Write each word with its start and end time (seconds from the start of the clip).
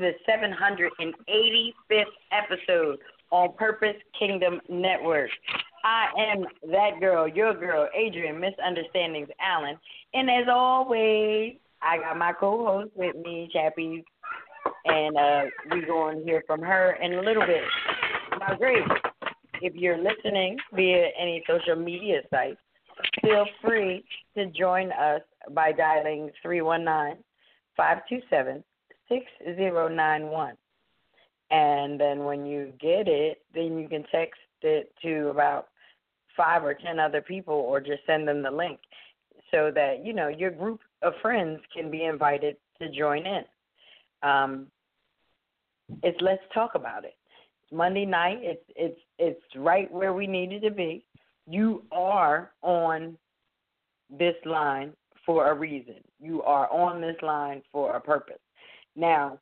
the 0.00 0.12
785th 0.28 2.04
episode 2.32 2.98
on 3.30 3.52
Purpose 3.56 3.96
Kingdom 4.18 4.60
Network. 4.68 5.30
I 5.84 6.06
am 6.18 6.44
that 6.70 7.00
girl, 7.00 7.28
your 7.28 7.54
girl, 7.54 7.88
Adrian 7.94 8.40
Misunderstandings 8.40 9.28
Allen. 9.40 9.76
And 10.14 10.30
as 10.30 10.46
always, 10.50 11.56
I 11.82 11.98
got 11.98 12.16
my 12.16 12.32
co 12.32 12.64
host 12.64 12.90
with 12.96 13.16
me, 13.16 13.50
Chappie, 13.52 14.04
and 14.86 15.16
uh, 15.16 15.42
we're 15.70 15.86
going 15.86 16.18
to 16.18 16.24
hear 16.24 16.42
from 16.46 16.60
her 16.60 16.98
in 17.02 17.14
a 17.14 17.20
little 17.22 17.46
bit. 17.46 17.62
Now, 18.38 18.56
Grace, 18.56 18.82
if 19.60 19.74
you're 19.74 19.98
listening 19.98 20.56
via 20.74 21.08
any 21.18 21.42
social 21.48 21.76
media 21.76 22.20
sites, 22.30 22.58
feel 23.22 23.46
free 23.62 24.04
to 24.36 24.46
join 24.46 24.92
us 24.92 25.22
by 25.52 25.72
dialing 25.72 26.30
319 26.42 27.22
527 27.76 28.64
6091. 29.10 30.54
And 31.50 32.00
then 32.00 32.24
when 32.24 32.46
you 32.46 32.72
get 32.80 33.08
it, 33.08 33.42
then 33.54 33.78
you 33.78 33.88
can 33.88 34.04
text 34.10 34.40
it 34.62 34.92
to 35.02 35.28
about 35.28 35.68
five 36.36 36.64
or 36.64 36.74
ten 36.74 36.98
other 36.98 37.20
people 37.20 37.54
or 37.54 37.80
just 37.80 38.06
send 38.06 38.26
them 38.26 38.42
the 38.42 38.50
link 38.50 38.78
so 39.50 39.70
that, 39.74 40.04
you 40.04 40.12
know, 40.12 40.28
your 40.28 40.50
group 40.50 40.80
of 41.02 41.12
friends 41.20 41.60
can 41.74 41.90
be 41.90 42.04
invited 42.04 42.56
to 42.80 42.88
join 42.90 43.26
in. 43.26 43.42
Um, 44.22 44.66
it's 46.02 46.18
let's 46.20 46.42
talk 46.54 46.74
about 46.74 47.04
it. 47.04 47.16
Monday 47.72 48.04
night. 48.04 48.38
It's 48.42 48.64
it's 48.76 49.00
it's 49.18 49.42
right 49.56 49.90
where 49.90 50.12
we 50.12 50.26
needed 50.26 50.62
to 50.62 50.70
be. 50.70 51.04
You 51.48 51.84
are 51.92 52.52
on 52.62 53.16
this 54.10 54.34
line 54.44 54.92
for 55.24 55.50
a 55.50 55.54
reason. 55.54 55.96
You 56.20 56.42
are 56.42 56.70
on 56.70 57.00
this 57.00 57.16
line 57.22 57.62
for 57.72 57.96
a 57.96 58.00
purpose. 58.00 58.40
Now, 59.00 59.38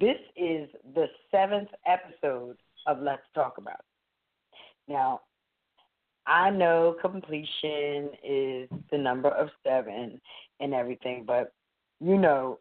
this 0.00 0.16
is 0.36 0.68
the 0.92 1.06
seventh 1.30 1.68
episode 1.86 2.56
of 2.88 3.00
Let's 3.00 3.22
Talk 3.32 3.58
About 3.58 3.78
It. 3.78 4.92
Now, 4.92 5.20
I 6.26 6.50
know 6.50 6.96
completion 7.00 8.10
is 8.24 8.68
the 8.90 8.98
number 8.98 9.28
of 9.28 9.50
seven 9.64 10.20
and 10.58 10.74
everything, 10.74 11.22
but 11.24 11.52
you 12.00 12.18
know, 12.18 12.58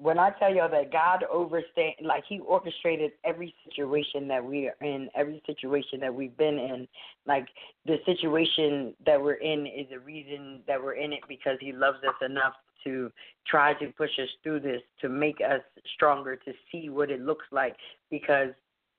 when 0.00 0.18
I 0.18 0.30
tell 0.38 0.54
y'all 0.54 0.70
that 0.70 0.90
God 0.90 1.24
overstand, 1.30 1.94
like 2.02 2.24
He 2.26 2.40
orchestrated 2.40 3.12
every 3.24 3.54
situation 3.64 4.26
that 4.28 4.42
we 4.42 4.68
are 4.68 4.76
in, 4.86 5.08
every 5.14 5.42
situation 5.46 6.00
that 6.00 6.14
we've 6.14 6.36
been 6.36 6.58
in, 6.58 6.88
like 7.26 7.46
the 7.86 7.96
situation 8.06 8.94
that 9.04 9.20
we're 9.20 9.34
in 9.34 9.66
is 9.66 9.86
a 9.94 9.98
reason 9.98 10.60
that 10.66 10.82
we're 10.82 10.94
in 10.94 11.12
it 11.12 11.20
because 11.28 11.58
He 11.60 11.72
loves 11.72 11.98
us 12.08 12.14
enough 12.24 12.54
to 12.84 13.10
try 13.46 13.74
to 13.74 13.88
push 13.88 14.10
us 14.18 14.28
through 14.42 14.60
this 14.60 14.80
to 15.02 15.10
make 15.10 15.40
us 15.40 15.60
stronger 15.94 16.34
to 16.34 16.52
see 16.72 16.88
what 16.88 17.10
it 17.10 17.20
looks 17.20 17.44
like 17.52 17.76
because 18.10 18.48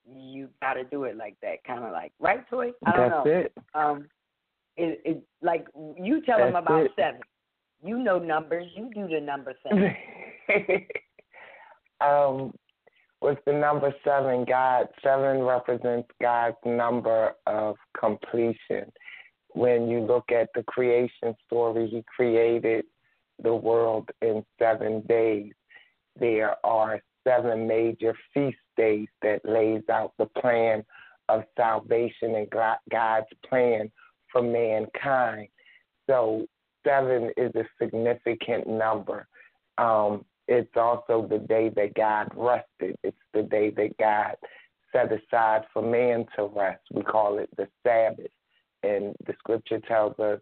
you 0.08 0.50
got 0.62 0.74
to 0.74 0.84
do 0.84 1.06
it 1.06 1.18
like 1.18 1.36
that 1.42 1.64
kind 1.66 1.84
of 1.84 1.92
like 1.92 2.12
right 2.20 2.48
toy? 2.48 2.72
I 2.86 2.96
don't 2.96 3.10
That's 3.10 3.26
know. 3.26 3.32
it. 3.32 3.54
um 3.74 4.06
it 4.78 5.02
it 5.04 5.24
like 5.42 5.66
you 5.76 6.22
tell 6.22 6.38
That's 6.38 6.50
them 6.54 6.56
about 6.64 6.86
it. 6.86 6.92
seven. 6.96 7.22
You 7.84 7.98
know 7.98 8.20
numbers. 8.20 8.68
You 8.76 8.92
do 8.94 9.08
the 9.08 9.20
number 9.20 9.54
seven 9.64 9.96
um, 12.02 12.54
with 13.22 13.38
the 13.46 13.54
number 13.54 13.94
seven, 14.04 14.46
God, 14.46 14.88
seven 15.04 15.42
represents 15.44 16.10
God's 16.22 16.58
number 16.66 17.34
of 17.46 17.76
completion. 18.00 18.92
When 19.54 19.90
you 19.90 20.00
look 20.00 20.32
at 20.32 20.50
the 20.56 20.64
creation 20.64 21.36
story, 21.46 21.88
He 21.88 22.04
created 22.16 22.86
the 23.44 23.54
world 23.54 24.10
in 24.22 24.44
seven 24.60 25.02
days. 25.08 25.52
There 26.20 26.56
are 26.66 27.00
seven 27.28 27.68
major 27.68 28.16
feast 28.34 28.58
days 28.78 29.08
that 29.22 29.42
lays 29.46 29.84
out 29.92 30.14
the 30.18 30.26
plan 30.26 30.84
of 31.30 31.44
salvation 31.56 32.36
and 32.36 32.48
God's 32.50 33.28
plan 33.48 33.92
for 34.32 34.42
mankind. 34.42 35.48
So 36.10 36.46
seven 36.86 37.32
is 37.38 37.52
a 37.56 37.64
significant 37.82 38.68
number. 38.68 39.28
Um, 39.78 40.26
it's 40.48 40.76
also 40.76 41.28
the 41.28 41.40
day 41.40 41.70
that 41.76 41.94
God 41.94 42.30
rested. 42.36 42.98
It's 43.04 43.18
the 43.34 43.44
day 43.44 43.70
that 43.72 43.98
God 43.98 44.36
set 44.92 45.12
aside 45.12 45.62
for 45.74 45.82
man 45.82 46.26
to 46.36 46.46
rest. 46.46 46.82
We 46.92 47.04
call 47.04 47.40
it 47.40 47.50
the 47.58 47.68
Sabbath. 47.86 48.32
And 48.84 49.16
the 49.26 49.34
scripture 49.40 49.80
tells 49.80 50.18
us 50.20 50.40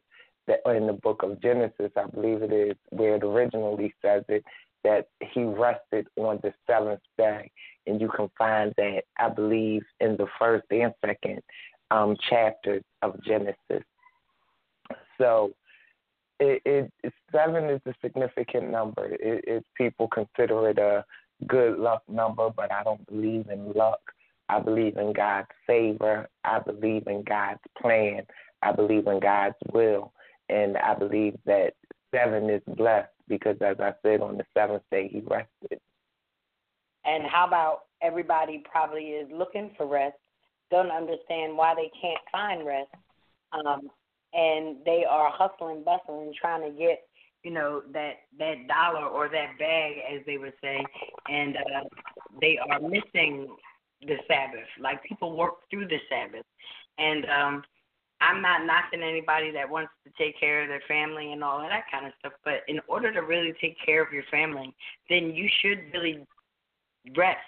that 0.48 0.62
in 0.66 0.88
the 0.88 0.94
book 0.94 1.24
of 1.24 1.42
Genesis, 1.42 1.92
I 1.96 2.06
believe 2.06 2.42
it 2.42 2.52
is, 2.52 2.76
where 2.90 3.16
it 3.16 3.24
originally 3.24 3.94
says 4.02 4.24
it, 4.30 4.44
that 4.84 5.08
he 5.34 5.44
rested 5.44 6.08
on 6.18 6.40
the 6.42 6.54
seventh 6.66 7.02
day. 7.18 7.52
And 7.86 8.00
you 8.00 8.10
can 8.10 8.30
find 8.38 8.74
that, 8.78 9.04
I 9.18 9.30
believe, 9.30 9.84
in 10.00 10.16
the 10.18 10.28
first 10.40 10.66
and 10.72 10.94
second 11.06 11.42
um, 11.92 12.16
chapters 12.30 12.84
of 13.02 13.22
Genesis. 13.24 13.84
So 15.20 15.52
it, 16.40 16.62
it 17.04 17.14
seven 17.32 17.70
is 17.70 17.82
a 17.86 17.94
significant 18.02 18.70
number. 18.72 19.06
It, 19.06 19.44
it 19.48 19.66
people 19.78 20.08
consider 20.08 20.70
it 20.70 20.80
a 20.80 21.06
good 21.48 21.80
luck 21.80 22.04
number, 22.10 22.50
but 22.50 22.72
I 22.72 22.84
don't 22.84 23.06
believe 23.08 23.50
in 23.50 23.74
luck. 23.74 24.00
I 24.50 24.60
believe 24.60 24.98
in 24.98 25.14
God's 25.14 25.48
favor. 25.68 26.28
I 26.44 26.60
believe 26.60 27.08
in 27.08 27.24
God's 27.24 27.60
plan. 27.82 28.22
I 28.62 28.72
believe 28.72 29.08
in 29.08 29.20
God's 29.20 29.56
will, 29.72 30.12
and 30.50 30.78
I 30.78 30.96
believe 30.96 31.38
that 31.46 31.74
seven 32.14 32.50
is 32.50 32.62
blessed 32.76 33.12
because, 33.28 33.58
as 33.62 33.78
I 33.80 33.94
said, 34.02 34.22
on 34.22 34.38
the 34.38 34.46
seventh 34.54 34.84
day 34.92 35.08
He 35.08 35.20
rested. 35.22 35.80
and 37.06 37.24
how 37.26 37.48
about 37.48 37.82
everybody 38.02 38.64
probably 38.70 39.04
is 39.04 39.30
looking 39.32 39.72
for 39.78 39.88
rest 39.88 40.16
don't 40.72 40.92
understand 40.92 41.56
why 41.56 41.74
they 41.76 41.92
can't 42.02 42.20
find 42.32 42.66
rest 42.66 42.90
um 43.54 43.90
and 44.34 44.78
they 44.86 45.04
are 45.10 45.32
hustling 45.32 45.84
bustling 45.84 46.34
trying 46.40 46.62
to 46.62 46.78
get 46.78 47.04
you 47.44 47.52
know 47.52 47.82
that 47.94 48.14
that 48.38 48.68
dollar 48.68 49.06
or 49.06 49.30
that 49.30 49.58
bag 49.58 49.94
as 50.14 50.26
they 50.26 50.38
would 50.38 50.54
say 50.62 50.84
and 51.30 51.56
uh 51.58 51.84
they 52.42 52.58
are 52.58 52.80
missing 52.80 53.48
the 54.02 54.16
sabbath 54.28 54.68
like 54.80 55.04
people 55.04 55.36
work 55.36 55.56
through 55.70 55.88
the 55.88 55.98
sabbath 56.10 56.46
and 56.98 57.26
um 57.26 57.64
i'm 58.22 58.42
not 58.42 58.66
knocking 58.66 59.02
anybody 59.02 59.52
that 59.52 59.70
wants 59.70 59.92
to 60.06 60.12
take 60.18 60.40
care 60.40 60.62
of 60.64 60.68
their 60.68 60.84
family 60.88 61.32
and 61.32 61.44
all 61.44 61.62
of 61.62 61.70
that 61.70 61.84
kind 61.92 62.06
of 62.06 62.14
stuff 62.20 62.34
but 62.44 62.62
in 62.68 62.80
order 62.88 63.12
to 63.12 63.22
really 63.22 63.54
take 63.60 63.76
care 63.84 64.04
of 64.04 64.12
your 64.14 64.24
family 64.30 64.74
then 65.10 65.32
you 65.34 65.48
should 65.62 65.80
really 65.94 66.26
rest 67.16 67.40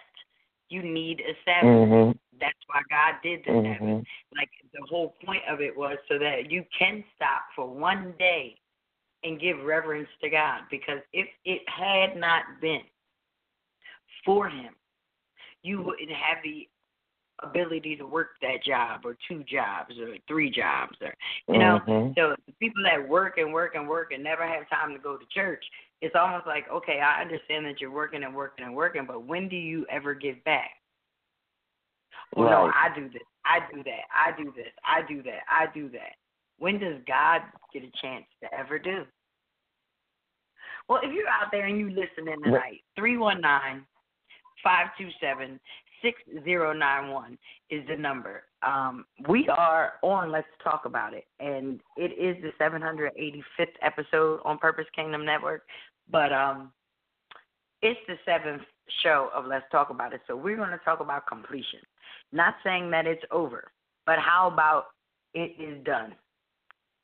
you 0.70 0.82
need 0.82 1.22
a 1.22 1.34
sabbath 1.46 1.68
Mm-hmm. 1.68 2.12
that's 2.40 2.58
why 2.68 2.82
God 2.90 3.16
did 3.22 3.42
the 3.46 3.52
Sabbath. 3.52 3.82
Mhm. 3.82 4.06
Like 4.36 4.50
the 4.74 4.86
whole 4.90 5.16
point 5.26 5.44
of 5.50 5.62
it 5.62 5.76
was 5.76 5.98
so 6.08 6.18
that 6.20 6.50
you 6.50 6.64
can 6.78 7.04
stop 7.16 7.44
for 7.56 7.68
one 7.68 8.14
day 8.18 8.56
and 9.24 9.40
give 9.40 9.60
reverence 9.60 10.10
to 10.22 10.30
God. 10.30 10.62
Because 10.70 11.00
if 11.14 11.28
it 11.46 11.62
had 11.68 12.18
not 12.20 12.44
been 12.62 12.82
for 14.26 14.50
Him, 14.50 14.74
you 15.64 15.82
wouldn't 15.82 16.10
have 16.10 16.38
the 16.44 16.68
ability 17.44 17.96
to 17.96 18.06
work 18.06 18.30
that 18.42 18.64
job 18.64 19.02
or 19.04 19.18
two 19.28 19.44
jobs 19.44 19.98
or 20.00 20.16
three 20.28 20.50
jobs 20.50 20.96
or 21.02 21.14
you 21.48 21.60
know. 21.60 21.80
Mhm. 21.88 22.16
So 22.16 22.36
the 22.46 22.54
people 22.54 22.84
that 22.84 23.08
work 23.08 23.38
and 23.38 23.54
work 23.54 23.76
and 23.76 23.88
work 23.88 24.12
and 24.12 24.24
never 24.24 24.46
have 24.46 24.70
time 24.70 24.94
to 24.94 25.00
go 25.00 25.18
to 25.18 25.26
church, 25.28 25.64
it's 26.02 26.16
almost 26.16 26.46
like 26.46 26.70
okay, 26.70 27.00
I 27.00 27.22
understand 27.22 27.66
that 27.66 27.82
you're 27.82 27.92
working 27.92 28.24
and 28.24 28.36
working 28.36 28.66
and 28.66 28.76
working, 28.76 29.06
but 29.06 29.24
when 29.24 29.48
do 29.50 29.56
you 29.56 29.86
ever 29.90 30.14
give 30.14 30.44
back? 30.44 30.72
Well, 32.36 32.50
no, 32.50 32.72
I 32.74 32.94
do 32.96 33.10
this. 33.10 33.22
I 33.46 33.60
do 33.74 33.84
that. 33.84 34.06
I 34.14 34.38
do 34.38 34.52
this. 34.56 34.72
I 34.84 35.02
do 35.08 35.24
that. 35.24 35.42
I 35.50 35.66
do 35.74 35.90
that. 35.90 36.16
When 36.60 36.80
does 36.80 36.98
God 37.08 37.42
get 37.74 37.84
a 37.84 37.92
chance 38.02 38.26
to 38.44 38.54
ever 38.54 38.78
do? 38.78 39.04
Well, 40.88 41.00
if 41.04 41.12
you're 41.14 41.28
out 41.28 41.52
there 41.52 41.66
and 41.66 41.80
you're 41.80 41.90
listening 41.90 42.42
tonight, 42.44 42.82
three 42.96 43.18
one 43.18 43.42
nine 43.42 43.86
five 44.64 44.88
two 44.98 45.10
seven 45.20 45.60
six 46.02 46.20
zero 46.44 46.74
nine 46.74 47.12
one 47.12 47.38
is 47.70 47.84
the 47.88 47.96
number. 47.96 48.44
Um, 48.64 49.06
we 49.28 49.48
are 49.50 49.94
on 50.04 50.32
Let's 50.32 50.48
Talk 50.64 50.84
About 50.86 51.14
It, 51.14 51.26
and 51.40 51.80
it 51.98 52.12
is 52.12 52.44
the 52.44 52.52
785th 52.64 53.68
episode 53.82 54.40
on 54.46 54.58
Purpose 54.60 54.86
Kingdom 54.96 55.26
Network, 55.26 55.64
but 56.12 56.32
um, 56.32 56.72
it's 57.82 58.00
the 58.08 58.16
seventh 58.26 58.62
show 59.02 59.30
of 59.34 59.46
Let's 59.46 59.66
Talk 59.72 59.90
About 59.90 60.14
It. 60.14 60.22
So 60.28 60.36
we're 60.36 60.58
going 60.58 60.72
to 60.72 60.80
talk 60.80 61.00
about 61.00 61.26
completion. 61.26 61.80
Not 62.32 62.56
saying 62.64 62.92
that 62.92 63.08
it's 63.08 63.24
over, 63.32 63.72
but 64.06 64.20
how 64.20 64.48
about 64.48 64.88
it 65.34 65.54
is 65.60 65.84
done? 65.84 66.14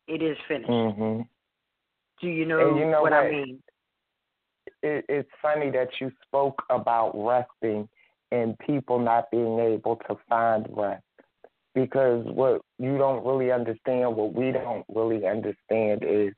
It 0.07 0.21
is 0.21 0.37
finished. 0.47 0.69
Mhm. 0.69 1.27
Do 2.21 2.27
you 2.27 2.45
know, 2.45 2.75
you 2.75 2.85
know 2.85 3.01
what, 3.01 3.13
I 3.13 3.29
mean? 3.29 3.61
it, 4.83 5.05
it's 5.09 5.29
funny 5.41 5.69
that 5.71 5.89
you 5.99 6.11
spoke 6.25 6.63
about 6.69 7.11
resting 7.15 7.87
and 8.31 8.57
people 8.59 8.99
not 8.99 9.29
being 9.31 9.59
able 9.59 9.97
to 10.07 10.17
find 10.29 10.67
rest 10.75 11.03
because 11.73 12.25
what 12.25 12.61
you 12.79 12.97
don't 12.97 13.25
really 13.25 13.51
understand, 13.51 14.15
what 14.15 14.33
we 14.33 14.51
don't 14.51 14.85
really 14.93 15.25
understand 15.25 16.03
is 16.03 16.33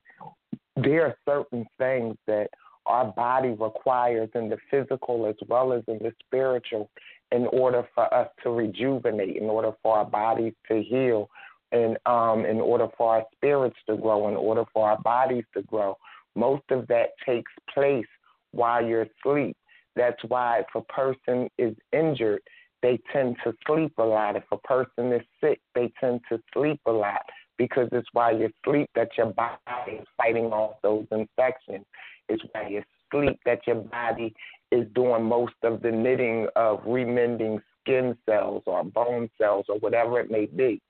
there 0.75 1.06
are 1.06 1.16
certain 1.27 1.66
things 1.77 2.16
that 2.27 2.50
our 2.86 3.06
body 3.06 3.50
requires 3.50 4.30
in 4.36 4.50
the 4.50 4.57
physical 4.69 5.27
as 5.27 5.36
well 5.48 5.74
as 5.74 5.83
in 5.88 5.98
the 6.00 6.12
spiritual 6.25 6.89
in 7.31 7.48
order 7.48 7.88
for 7.94 8.12
us 8.14 8.28
to 8.44 8.50
rejuvenate, 8.50 9.38
in 9.38 9.44
order 9.44 9.72
for 9.84 9.98
our 9.98 10.06
bodies 10.06 10.54
to 10.68 10.81
heal, 10.81 11.30
and 11.72 11.98
um, 12.06 12.46
in 12.46 12.60
order 12.60 12.88
for 12.98 13.16
our 13.16 13.26
spirits 13.36 13.78
to 13.88 13.96
grow, 13.96 14.28
in 14.28 14.36
order 14.36 14.64
for 14.74 14.90
our 14.90 15.00
bodies 15.02 15.44
to 15.54 15.62
grow. 15.64 15.96
Most 16.36 16.64
of 16.72 16.88
that 16.88 17.10
takes 17.26 17.52
place 17.74 18.06
while 18.52 18.84
you're 18.84 19.08
asleep. 19.24 19.56
That's 19.96 20.22
why 20.28 20.60
if 20.60 20.68
a 20.76 20.81
person 20.92 21.50
is 21.58 21.76
injured, 21.92 22.42
they 22.81 23.00
tend 23.12 23.36
to 23.44 23.54
sleep 23.68 23.94
a 23.98 24.04
lot. 24.04 24.36
If 24.36 24.46
a 24.52 24.58
person 24.58 25.12
is 25.12 25.22
sick, 25.42 25.60
they 25.76 25.92
tend 26.00 26.22
to 26.30 26.40
sleep 26.54 26.80
a 26.86 26.92
lot 26.92 27.22
because 27.58 27.90
it's 27.92 28.08
while 28.14 28.36
you 28.36 28.50
sleep 28.66 28.90
that 28.96 29.10
your 29.18 29.34
body 29.34 29.92
is 30.00 30.08
fighting 30.18 30.46
off 30.46 30.78
those 30.81 31.06
infections. 31.12 31.86
It's 32.30 32.42
while 32.54 32.70
you 32.70 32.84
sleep 33.12 33.40
that 33.46 33.60
your 33.68 33.76
body 33.76 34.34
is 34.71 34.86
doing 34.94 35.24
most 35.24 35.54
of 35.63 35.81
the 35.81 35.92
knitting 35.92 36.48
of 36.56 36.81
remending 36.86 37.60
skin 37.81 38.16
cells 38.27 38.63
or 38.66 38.83
bone 38.83 39.30
cells 39.38 39.66
or 39.69 39.77
whatever 39.80 40.19
it 40.19 40.30
may 40.30 40.45
be. 40.45 40.81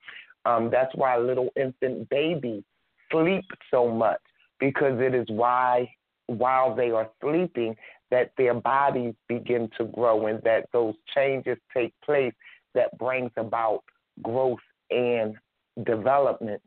Um, 0.44 0.70
that's 0.70 0.94
why 0.94 1.16
little 1.18 1.50
infant 1.56 2.08
babies 2.08 2.62
sleep 3.10 3.44
so 3.70 3.88
much 3.88 4.20
because 4.58 5.00
it 5.00 5.14
is 5.14 5.26
why 5.28 5.90
while 6.26 6.74
they 6.74 6.90
are 6.90 7.08
sleeping 7.20 7.74
that 8.10 8.32
their 8.36 8.54
bodies 8.54 9.14
begin 9.28 9.68
to 9.78 9.84
grow 9.86 10.26
and 10.26 10.42
that 10.42 10.66
those 10.72 10.94
changes 11.14 11.56
take 11.74 11.92
place 12.04 12.34
that 12.74 12.96
brings 12.98 13.30
about 13.36 13.82
growth 14.22 14.58
and 14.90 15.34
development. 15.84 16.60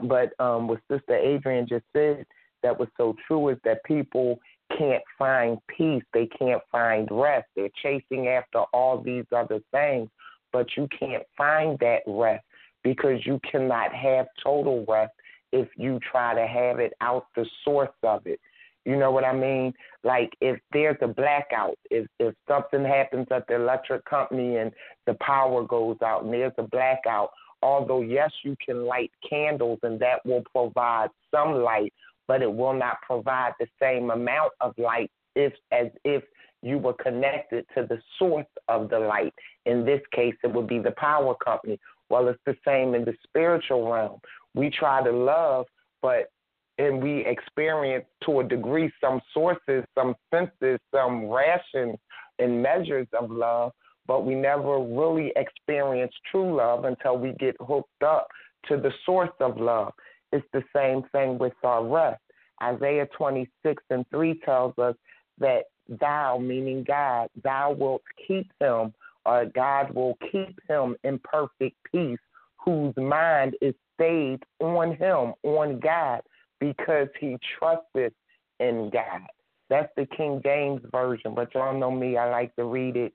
But 0.00 0.32
um, 0.38 0.68
what 0.68 0.80
Sister 0.90 1.16
Adrian 1.16 1.66
just 1.66 1.84
said 1.92 2.26
that 2.62 2.78
was 2.78 2.88
so 2.96 3.14
true 3.26 3.48
is 3.48 3.58
that 3.64 3.84
people 3.84 4.38
can't 4.76 5.02
find 5.18 5.58
peace, 5.68 6.02
they 6.12 6.26
can't 6.26 6.62
find 6.70 7.08
rest. 7.10 7.46
They're 7.54 7.68
chasing 7.82 8.28
after 8.28 8.60
all 8.72 9.00
these 9.00 9.24
other 9.34 9.60
things, 9.72 10.08
but 10.52 10.66
you 10.76 10.88
can't 10.98 11.24
find 11.36 11.78
that 11.80 12.00
rest 12.06 12.44
because 12.82 13.24
you 13.24 13.40
cannot 13.50 13.92
have 13.92 14.26
total 14.42 14.84
rest 14.88 15.12
if 15.52 15.68
you 15.76 15.98
try 16.10 16.34
to 16.34 16.46
have 16.46 16.78
it 16.78 16.92
out 17.00 17.26
the 17.34 17.46
source 17.64 17.88
of 18.02 18.26
it. 18.26 18.40
You 18.84 18.96
know 18.96 19.10
what 19.10 19.24
I 19.24 19.32
mean? 19.32 19.74
Like 20.04 20.32
if 20.40 20.60
there's 20.72 20.96
a 21.02 21.08
blackout, 21.08 21.76
if 21.90 22.06
if 22.20 22.34
something 22.46 22.84
happens 22.84 23.26
at 23.32 23.46
the 23.48 23.56
electric 23.56 24.04
company 24.04 24.58
and 24.58 24.70
the 25.06 25.14
power 25.14 25.64
goes 25.64 25.96
out 26.04 26.22
and 26.22 26.32
there's 26.32 26.52
a 26.58 26.62
blackout, 26.62 27.30
although 27.62 28.02
yes 28.02 28.30
you 28.44 28.56
can 28.64 28.86
light 28.86 29.10
candles 29.28 29.80
and 29.82 29.98
that 29.98 30.24
will 30.24 30.44
provide 30.54 31.08
some 31.34 31.54
light, 31.64 31.92
but 32.28 32.42
it 32.42 32.52
will 32.52 32.74
not 32.74 33.00
provide 33.02 33.52
the 33.58 33.66
same 33.80 34.10
amount 34.10 34.52
of 34.60 34.74
light 34.78 35.10
if 35.34 35.52
as 35.72 35.88
if 36.04 36.22
you 36.62 36.78
were 36.78 36.94
connected 36.94 37.64
to 37.74 37.86
the 37.86 37.98
source 38.18 38.46
of 38.68 38.88
the 38.90 38.98
light. 38.98 39.34
In 39.66 39.84
this 39.84 40.00
case, 40.12 40.34
it 40.42 40.52
would 40.52 40.66
be 40.66 40.78
the 40.78 40.92
power 40.92 41.34
company. 41.44 41.78
Well, 42.08 42.28
it's 42.28 42.40
the 42.46 42.56
same 42.66 42.94
in 42.94 43.04
the 43.04 43.14
spiritual 43.24 43.90
realm. 43.90 44.20
We 44.54 44.70
try 44.70 45.02
to 45.02 45.12
love, 45.12 45.66
but 46.02 46.30
and 46.78 47.02
we 47.02 47.24
experience 47.24 48.04
to 48.24 48.40
a 48.40 48.44
degree 48.44 48.92
some 49.00 49.20
sources, 49.32 49.84
some 49.94 50.14
senses, 50.30 50.78
some 50.94 51.26
rations 51.26 51.96
and 52.38 52.62
measures 52.62 53.06
of 53.18 53.30
love, 53.30 53.72
but 54.06 54.26
we 54.26 54.34
never 54.34 54.78
really 54.78 55.32
experience 55.36 56.12
true 56.30 56.54
love 56.54 56.84
until 56.84 57.16
we 57.16 57.32
get 57.38 57.56
hooked 57.60 58.02
up 58.04 58.28
to 58.68 58.76
the 58.76 58.92
source 59.04 59.30
of 59.40 59.58
love. 59.58 59.92
It's 60.32 60.46
the 60.52 60.62
same 60.74 61.02
thing 61.12 61.38
with 61.38 61.54
our 61.62 61.84
rest. 61.84 62.20
Isaiah 62.62 63.06
26 63.16 63.82
and 63.90 64.04
3 64.10 64.40
tells 64.44 64.78
us 64.78 64.94
that 65.38 65.64
thou, 65.88 66.38
meaning 66.38 66.84
God, 66.86 67.28
thou 67.42 67.72
wilt 67.72 68.02
keep 68.26 68.50
him, 68.60 68.92
or 69.24 69.46
God 69.46 69.90
will 69.92 70.16
keep 70.32 70.58
him 70.68 70.96
in 71.04 71.18
perfect 71.18 71.76
peace, 71.92 72.18
whose 72.64 72.94
mind 72.96 73.56
is 73.60 73.74
stayed 73.94 74.42
on 74.60 74.96
him, 74.96 75.34
on 75.42 75.80
God 75.80 76.22
because 76.60 77.08
he 77.20 77.36
trusted 77.58 78.14
in 78.60 78.90
God. 78.92 79.22
That's 79.68 79.92
the 79.96 80.06
King 80.16 80.40
James 80.44 80.80
version, 80.90 81.34
but 81.34 81.54
y'all 81.54 81.78
know 81.78 81.90
me, 81.90 82.16
I 82.16 82.30
like 82.30 82.54
to 82.56 82.64
read 82.64 82.96
it 82.96 83.12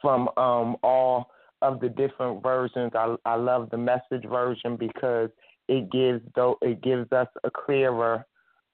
from 0.00 0.28
um, 0.36 0.76
all 0.82 1.30
of 1.62 1.80
the 1.80 1.88
different 1.88 2.42
versions. 2.42 2.92
I, 2.94 3.16
I 3.24 3.36
love 3.36 3.70
the 3.70 3.78
message 3.78 4.28
version 4.28 4.76
because 4.76 5.30
it 5.68 5.90
gives 5.90 6.22
though 6.34 6.58
it 6.62 6.82
gives 6.82 7.10
us 7.12 7.28
a 7.44 7.50
clearer 7.50 8.24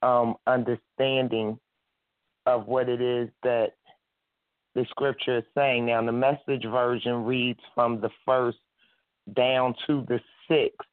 um, 0.02 0.34
understanding 0.46 1.58
of 2.46 2.66
what 2.66 2.88
it 2.88 3.00
is 3.00 3.28
that 3.42 3.72
the 4.74 4.84
scripture 4.90 5.38
is 5.38 5.44
saying. 5.56 5.86
Now, 5.86 6.04
the 6.04 6.12
message 6.12 6.64
version 6.64 7.24
reads 7.24 7.60
from 7.74 8.00
the 8.00 8.10
first 8.24 8.58
down 9.34 9.74
to 9.86 10.04
the 10.08 10.20
sixth, 10.48 10.88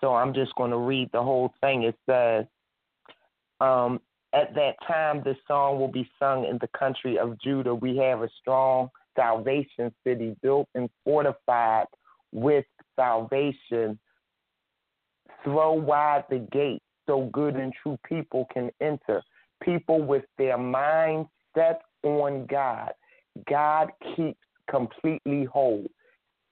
so 0.00 0.14
I'm 0.14 0.34
just 0.34 0.54
going 0.56 0.72
to 0.72 0.78
read 0.78 1.10
the 1.12 1.22
whole 1.22 1.52
thing. 1.60 1.84
It 1.84 1.96
says, 2.06 2.44
um, 3.60 4.00
At 4.32 4.54
that 4.54 4.74
time, 4.86 5.22
this 5.24 5.36
song 5.46 5.78
will 5.78 5.90
be 5.90 6.10
sung 6.18 6.44
in 6.44 6.58
the 6.60 6.68
country 6.78 7.18
of 7.18 7.40
Judah. 7.40 7.74
We 7.74 7.96
have 7.98 8.22
a 8.22 8.28
strong 8.40 8.90
salvation 9.16 9.92
city 10.04 10.36
built 10.42 10.68
and 10.74 10.88
fortified 11.04 11.86
with 12.32 12.64
salvation. 12.96 13.98
Throw 15.44 15.72
wide 15.72 16.24
the 16.30 16.46
gate 16.52 16.82
so 17.06 17.28
good 17.32 17.56
and 17.56 17.72
true 17.82 17.98
people 18.08 18.46
can 18.52 18.70
enter. 18.80 19.22
People 19.62 20.02
with 20.02 20.24
their 20.38 20.58
mind 20.58 21.26
set 21.54 21.80
on 22.02 22.46
God. 22.46 22.90
God 23.48 23.90
keeps 24.16 24.38
completely 24.70 25.44
whole, 25.44 25.84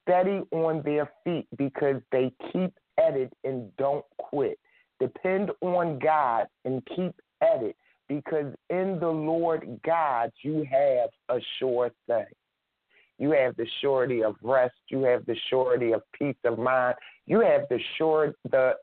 steady 0.03 0.41
on 0.51 0.81
their 0.83 1.09
feet 1.23 1.47
because 1.57 2.01
they 2.11 2.31
keep 2.51 2.73
at 2.97 3.15
it 3.15 3.31
and 3.43 3.75
don't 3.77 4.05
quit. 4.17 4.59
Depend 4.99 5.51
on 5.61 5.97
God 5.99 6.47
and 6.65 6.85
keep 6.95 7.13
at 7.41 7.63
it 7.63 7.75
because 8.09 8.53
in 8.69 8.99
the 8.99 9.07
Lord 9.07 9.79
God 9.85 10.31
you 10.41 10.65
have 10.69 11.09
a 11.29 11.41
sure 11.57 11.91
thing. 12.07 12.25
You 13.17 13.31
have 13.31 13.55
the 13.55 13.67
surety 13.81 14.23
of 14.23 14.35
rest. 14.41 14.75
You 14.89 15.03
have 15.03 15.25
the 15.25 15.35
surety 15.49 15.91
of 15.91 16.01
peace 16.17 16.37
of 16.45 16.57
mind. 16.57 16.95
You 17.27 17.41
have 17.41 17.63
the 17.69 17.79
sure 17.97 18.33
the 18.49 18.73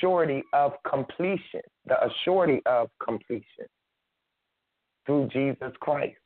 surety 0.00 0.42
of 0.52 0.72
completion, 0.88 1.62
the 1.86 1.96
assurity 2.26 2.60
of 2.66 2.88
completion 3.04 3.66
through 5.06 5.28
Jesus 5.32 5.72
Christ. 5.80 6.16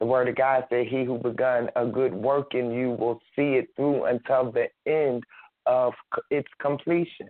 The 0.00 0.06
word 0.06 0.28
of 0.28 0.36
God 0.36 0.64
said, 0.70 0.86
He 0.86 1.04
who 1.04 1.18
begun 1.18 1.68
a 1.76 1.86
good 1.86 2.14
work 2.14 2.54
in 2.54 2.70
you 2.70 2.90
will 2.92 3.20
see 3.36 3.54
it 3.54 3.68
through 3.76 4.06
until 4.06 4.50
the 4.50 4.68
end 4.90 5.22
of 5.66 5.92
its 6.30 6.48
completion. 6.60 7.28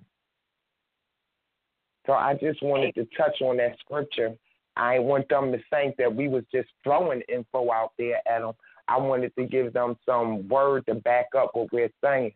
So 2.07 2.13
I 2.13 2.35
just 2.35 2.63
wanted 2.63 2.95
to 2.95 3.07
touch 3.17 3.43
on 3.43 3.57
that 3.59 3.77
scripture. 3.81 4.35
I 4.77 4.99
want 4.99 5.29
them 5.29 5.53
to 5.53 5.59
think 5.69 5.97
that 5.97 6.15
we 6.15 6.29
was 6.29 6.45
just 6.53 6.69
throwing 6.83 7.23
info 7.29 7.71
out 7.73 7.93
there 7.99 8.21
at 8.29 8.41
them. 8.41 8.53
I 8.89 8.99
wanted 8.99 9.35
to 9.37 9.47
give 9.47 9.73
them 9.73 9.97
some 10.07 10.49
word 10.49 10.87
to 10.87 10.95
back 10.95 11.27
up 11.37 11.51
what 11.55 11.73
we're 11.73 11.91
saying. 12.03 12.33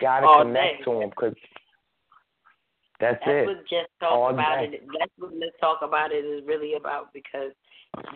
Got 0.00 0.20
to 0.20 0.26
oh, 0.28 0.42
connect 0.42 0.84
to 0.84 0.98
them 1.00 1.10
because 1.10 1.34
that's, 3.00 3.18
that's 3.24 3.30
it. 3.30 3.46
What 3.46 3.60
just 3.68 3.88
talk 4.00 4.12
All 4.12 4.30
about 4.30 4.60
day. 4.60 4.76
it. 4.76 4.86
That's 4.98 5.12
what 5.18 5.32
let's 5.34 5.56
talk 5.60 5.80
about 5.82 6.12
it 6.12 6.24
is 6.24 6.42
really 6.46 6.74
about 6.74 7.12
because 7.12 7.52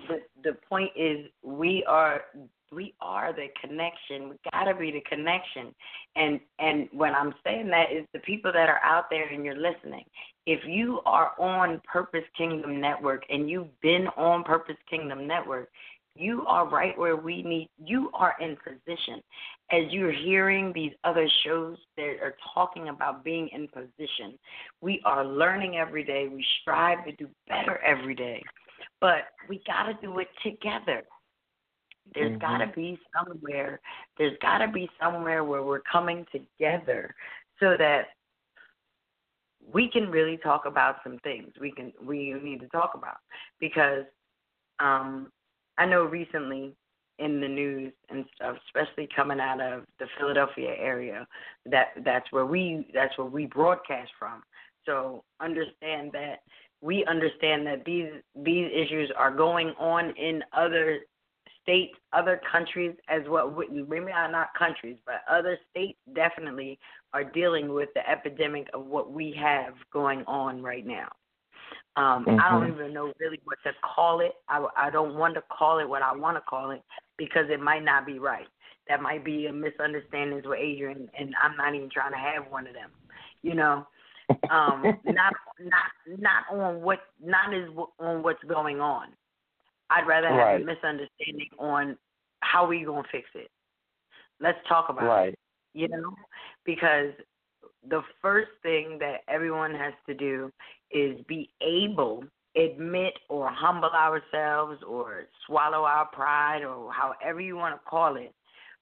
the 0.08 0.20
the 0.42 0.56
point 0.68 0.90
is 0.96 1.26
we 1.42 1.84
are 1.86 2.22
we 2.70 2.94
are 3.00 3.32
the 3.32 3.46
connection. 3.60 4.28
We 4.30 4.36
gotta 4.52 4.74
be 4.74 4.90
the 4.90 5.02
connection. 5.08 5.74
And 6.16 6.40
and 6.58 6.88
when 6.92 7.14
I'm 7.14 7.34
saying 7.44 7.68
that 7.70 7.92
is 7.92 8.06
the 8.12 8.20
people 8.20 8.52
that 8.52 8.68
are 8.68 8.80
out 8.82 9.04
there 9.10 9.28
and 9.28 9.44
you're 9.44 9.56
listening. 9.56 10.04
If 10.46 10.60
you 10.66 11.00
are 11.04 11.32
on 11.38 11.80
Purpose 11.90 12.24
Kingdom 12.36 12.80
Network 12.80 13.24
and 13.30 13.50
you've 13.50 13.78
been 13.80 14.08
on 14.16 14.44
Purpose 14.44 14.76
Kingdom 14.88 15.26
Network, 15.26 15.68
you 16.18 16.44
are 16.46 16.68
right 16.68 16.96
where 16.98 17.16
we 17.16 17.42
need 17.42 17.68
you 17.82 18.10
are 18.14 18.34
in 18.40 18.56
position. 18.56 19.22
As 19.70 19.84
you're 19.90 20.12
hearing 20.12 20.72
these 20.72 20.92
other 21.04 21.28
shows 21.44 21.76
that 21.96 22.16
are 22.22 22.34
talking 22.54 22.88
about 22.88 23.24
being 23.24 23.48
in 23.52 23.68
position, 23.68 24.38
we 24.80 25.00
are 25.04 25.24
learning 25.24 25.76
every 25.76 26.04
day. 26.04 26.28
We 26.28 26.44
strive 26.60 27.04
to 27.04 27.12
do 27.12 27.28
better 27.48 27.78
every 27.84 28.14
day. 28.14 28.42
But 29.00 29.24
we 29.48 29.62
got 29.66 29.84
to 29.84 29.94
do 30.02 30.18
it 30.18 30.28
together. 30.42 31.02
There's 32.14 32.30
mm-hmm. 32.32 32.40
got 32.40 32.58
to 32.58 32.72
be 32.74 32.98
somewhere. 33.16 33.80
There's 34.16 34.36
got 34.40 34.58
to 34.58 34.68
be 34.68 34.88
somewhere 35.00 35.44
where 35.44 35.62
we're 35.62 35.82
coming 35.90 36.26
together 36.32 37.14
so 37.60 37.76
that 37.78 38.06
we 39.72 39.90
can 39.90 40.10
really 40.10 40.38
talk 40.38 40.64
about 40.64 40.96
some 41.04 41.18
things. 41.22 41.52
We 41.60 41.70
can 41.70 41.92
we 42.02 42.32
need 42.42 42.60
to 42.60 42.68
talk 42.68 42.92
about 42.94 43.18
because 43.60 44.04
um, 44.80 45.30
I 45.78 45.86
know 45.86 46.04
recently 46.04 46.74
in 47.18 47.40
the 47.40 47.48
news 47.48 47.92
and 48.10 48.24
stuff, 48.34 48.56
especially 48.66 49.08
coming 49.14 49.40
out 49.40 49.60
of 49.60 49.84
the 49.98 50.06
Philadelphia 50.18 50.74
area, 50.78 51.26
that 51.66 51.88
that's 52.04 52.30
where 52.30 52.46
we 52.46 52.86
that's 52.94 53.16
where 53.18 53.26
we 53.26 53.46
broadcast 53.46 54.10
from. 54.18 54.42
So 54.86 55.24
understand 55.40 56.10
that 56.12 56.40
we 56.80 57.04
understand 57.06 57.66
that 57.66 57.84
these 57.84 58.10
these 58.36 58.70
issues 58.74 59.10
are 59.16 59.34
going 59.34 59.68
on 59.78 60.10
in 60.16 60.42
other 60.52 61.00
states, 61.62 61.94
other 62.12 62.40
countries 62.50 62.94
as 63.08 63.22
well. 63.28 63.50
Maybe 63.70 64.06
not 64.06 64.48
countries, 64.58 64.96
but 65.04 65.22
other 65.30 65.58
states 65.70 65.98
definitely 66.14 66.78
are 67.12 67.24
dealing 67.24 67.72
with 67.72 67.88
the 67.94 68.08
epidemic 68.08 68.68
of 68.74 68.86
what 68.86 69.12
we 69.12 69.34
have 69.38 69.74
going 69.92 70.24
on 70.26 70.62
right 70.62 70.86
now. 70.86 71.08
Um, 71.98 72.24
mm-hmm. 72.24 72.40
I 72.40 72.50
don't 72.50 72.62
mm-hmm. 72.62 72.80
even 72.80 72.94
know 72.94 73.12
really 73.18 73.40
what 73.44 73.58
to 73.64 73.72
call 73.82 74.20
it. 74.20 74.32
I, 74.48 74.64
I 74.76 74.90
don't 74.90 75.16
want 75.16 75.34
to 75.34 75.42
call 75.50 75.80
it 75.80 75.88
what 75.88 76.00
I 76.00 76.14
want 76.14 76.36
to 76.36 76.40
call 76.40 76.70
it 76.70 76.80
because 77.16 77.46
it 77.50 77.60
might 77.60 77.82
not 77.82 78.06
be 78.06 78.20
right. 78.20 78.46
That 78.88 79.02
might 79.02 79.24
be 79.24 79.46
a 79.46 79.52
misunderstanding 79.52 80.36
with 80.36 80.58
Adrian, 80.58 81.10
and 81.18 81.34
I'm 81.42 81.56
not 81.56 81.74
even 81.74 81.90
trying 81.90 82.12
to 82.12 82.18
have 82.18 82.50
one 82.50 82.68
of 82.68 82.74
them. 82.74 82.90
You 83.42 83.54
know, 83.54 83.86
um, 84.48 84.82
not 85.04 85.32
not 85.60 86.18
not 86.18 86.44
on 86.52 86.80
what 86.82 87.00
not 87.22 87.52
is 87.52 87.68
on 87.98 88.22
what's 88.22 88.42
going 88.44 88.80
on. 88.80 89.08
I'd 89.90 90.06
rather 90.06 90.28
have 90.28 90.36
right. 90.36 90.62
a 90.62 90.64
misunderstanding 90.64 91.50
on 91.58 91.98
how 92.40 92.66
we 92.66 92.84
gonna 92.84 93.02
fix 93.10 93.28
it. 93.34 93.50
Let's 94.40 94.58
talk 94.68 94.88
about 94.88 95.04
right. 95.04 95.32
it. 95.32 95.38
You 95.74 95.88
know, 95.88 96.14
because 96.64 97.12
the 97.88 98.02
first 98.22 98.50
thing 98.62 98.98
that 99.00 99.20
everyone 99.28 99.72
has 99.72 99.94
to 100.06 100.14
do 100.14 100.50
is 100.90 101.20
be 101.26 101.50
able 101.60 102.24
admit 102.56 103.12
or 103.28 103.48
humble 103.50 103.90
ourselves 103.90 104.82
or 104.86 105.24
swallow 105.46 105.84
our 105.84 106.06
pride 106.06 106.62
or 106.64 106.90
however 106.92 107.40
you 107.40 107.56
want 107.56 107.74
to 107.74 107.80
call 107.88 108.16
it 108.16 108.32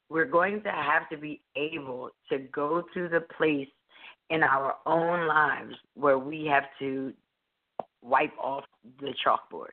we're 0.08 0.24
going 0.24 0.62
to 0.62 0.70
have 0.70 1.08
to 1.10 1.16
be 1.16 1.40
able 1.56 2.10
to 2.30 2.38
go 2.38 2.82
to 2.94 3.08
the 3.08 3.20
place 3.36 3.68
in 4.30 4.42
our 4.42 4.74
own 4.86 5.26
lives 5.26 5.74
where 5.94 6.18
we 6.18 6.46
have 6.46 6.64
to 6.78 7.12
wipe 8.02 8.36
off 8.38 8.64
the 9.00 9.12
chalkboard. 9.24 9.70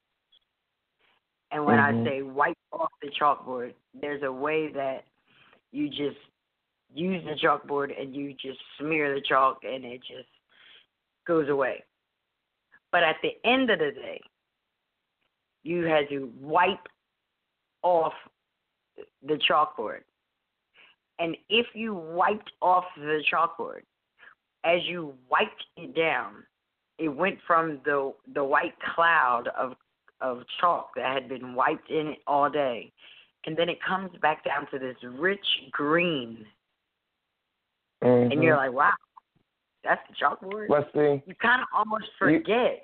And 1.52 1.66
when 1.66 1.78
mm-hmm. 1.78 2.08
I 2.08 2.10
say 2.10 2.22
wipe 2.24 2.58
off 2.72 2.90
the 3.02 3.10
chalkboard, 3.20 3.74
there's 4.00 4.24
a 4.24 4.32
way 4.32 4.72
that 4.74 5.04
you 5.72 5.90
just 5.90 6.18
use 6.94 7.24
the 7.26 7.36
chalkboard 7.46 8.00
and 8.00 8.16
you 8.16 8.34
just 8.34 8.60
smear 8.80 9.14
the 9.14 9.22
chalk 9.22 9.60
and 9.64 9.84
it 9.84 10.02
just 10.02 10.30
goes 11.26 11.50
away. 11.50 11.84
But 12.92 13.04
at 13.04 13.16
the 13.24 13.32
end 13.50 13.70
of 13.70 13.80
the 13.80 13.92
day, 13.92 14.22
you 15.64 15.86
had 15.86 16.10
to 16.10 16.30
wipe 16.40 16.88
off 17.82 18.14
the 19.26 19.40
chalkboard. 19.50 20.02
And 21.20 21.36
if 21.50 21.68
you 21.74 21.94
wiped 21.94 22.52
off 22.62 22.86
the 22.98 23.22
chalkboard, 23.32 23.82
as 24.64 24.82
you 24.86 25.14
wiped 25.30 25.64
it 25.78 25.96
down, 25.96 26.44
it 27.00 27.10
went 27.10 27.38
from 27.46 27.80
the 27.86 28.14
the 28.34 28.44
white 28.44 28.76
cloud 28.96 29.50
of 29.58 29.74
of 30.22 30.44
chalk 30.60 30.92
that 30.96 31.14
had 31.14 31.30
been 31.30 31.54
wiped 31.54 31.90
in 31.90 32.16
all 32.28 32.50
day, 32.50 32.92
and 33.46 33.58
then 33.58 33.70
it 33.70 33.78
comes 33.88 34.12
back 34.22 34.44
down 34.46 34.68
to 34.72 34.80
this 34.80 34.96
rich 35.18 35.46
green, 35.72 36.46
mm-hmm. 38.04 38.32
and 38.32 38.44
you're 38.44 38.58
like, 38.58 38.74
wow, 38.74 38.92
that's 39.84 40.02
the 40.10 40.16
chalkboard. 40.16 40.68
Let's 40.70 40.88
see, 40.94 41.22
you 41.26 41.36
kind 41.42 41.62
of 41.62 41.68
almost 41.76 42.06
forget 42.18 42.48
you, 42.48 42.78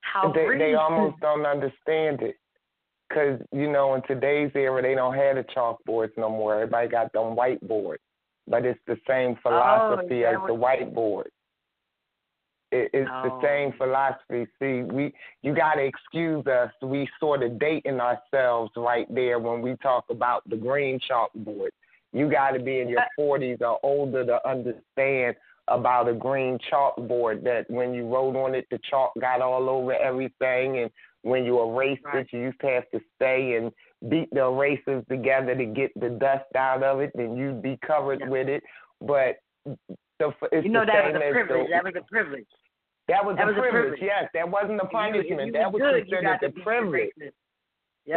how 0.00 0.32
they 0.32 0.56
they 0.58 0.74
almost 0.74 1.20
don't 1.20 1.46
understand 1.46 2.22
it. 2.22 2.36
Cause 3.12 3.40
you 3.52 3.72
know, 3.72 3.94
in 3.94 4.02
today's 4.02 4.50
era, 4.54 4.82
they 4.82 4.94
don't 4.94 5.14
have 5.14 5.36
the 5.36 5.44
chalkboards 5.56 6.12
no 6.18 6.28
more. 6.28 6.54
Everybody 6.56 6.88
got 6.88 7.12
them 7.12 7.34
whiteboards 7.34 7.96
but 8.48 8.64
it's 8.64 8.80
the 8.86 8.96
same 9.06 9.36
philosophy 9.42 10.24
oh, 10.24 10.30
as 10.30 10.36
the 10.46 10.54
whiteboard. 10.54 11.26
It, 12.70 12.90
it's 12.92 13.10
oh. 13.12 13.22
the 13.40 13.46
same 13.46 13.72
philosophy. 13.78 14.46
See, 14.58 14.82
we 14.82 15.12
you 15.42 15.54
got 15.54 15.74
to 15.74 15.84
excuse 15.84 16.46
us. 16.46 16.70
We 16.82 17.08
sort 17.20 17.42
of 17.42 17.58
dating 17.58 18.00
ourselves 18.00 18.72
right 18.76 19.06
there 19.14 19.38
when 19.38 19.62
we 19.62 19.76
talk 19.82 20.04
about 20.10 20.48
the 20.48 20.56
green 20.56 20.98
chalkboard. 21.10 21.70
You 22.12 22.30
got 22.30 22.52
to 22.52 22.60
be 22.60 22.80
in 22.80 22.88
your 22.88 23.00
uh, 23.00 23.20
40s 23.20 23.60
or 23.60 23.78
older 23.82 24.24
to 24.24 24.48
understand 24.48 25.36
about 25.68 26.08
a 26.08 26.14
green 26.14 26.58
chalkboard 26.72 27.44
that 27.44 27.68
when 27.68 27.92
you 27.92 28.06
wrote 28.06 28.36
on 28.36 28.54
it, 28.54 28.66
the 28.70 28.78
chalk 28.88 29.12
got 29.20 29.40
all 29.40 29.68
over 29.68 29.94
everything, 29.94 30.78
and 30.78 30.90
when 31.22 31.44
you 31.44 31.60
erased 31.60 32.04
right. 32.04 32.20
it, 32.20 32.28
you 32.32 32.40
used 32.40 32.60
to 32.60 32.66
have 32.68 32.88
to 32.90 33.00
stay 33.16 33.56
and 33.56 33.70
beat 34.10 34.28
the 34.32 34.44
erasers 34.44 35.04
together 35.08 35.54
to 35.54 35.66
get 35.66 35.90
the 36.00 36.08
dust 36.08 36.44
out 36.56 36.82
of 36.82 37.00
it, 37.00 37.10
then 37.14 37.36
you'd 37.36 37.62
be 37.62 37.78
covered 37.86 38.20
yeah. 38.20 38.28
with 38.28 38.48
it. 38.48 38.62
But 39.00 39.36
the 40.18 40.32
it's 40.50 40.64
you 40.64 40.70
know 40.70 40.80
the 40.80 40.92
that 40.92 41.04
same 41.04 41.14
was 41.14 41.22
a 41.22 41.32
privilege. 41.32 41.66
The, 41.66 41.72
that 41.72 41.84
was 41.84 41.94
a 41.96 42.10
privilege. 42.10 42.46
That 43.08 43.24
was 43.24 43.36
that 43.36 43.42
a 43.42 43.46
was 43.46 43.54
privilege. 43.58 43.72
privilege. 43.72 44.00
Yes, 44.02 44.30
that 44.34 44.48
wasn't 44.48 44.80
a 44.80 44.86
punishment. 44.86 45.46
You, 45.46 45.52
that 45.52 45.72
was 45.72 45.80
good, 45.80 46.08
considered 46.08 46.38
the 46.42 46.60
privilege. 46.62 47.10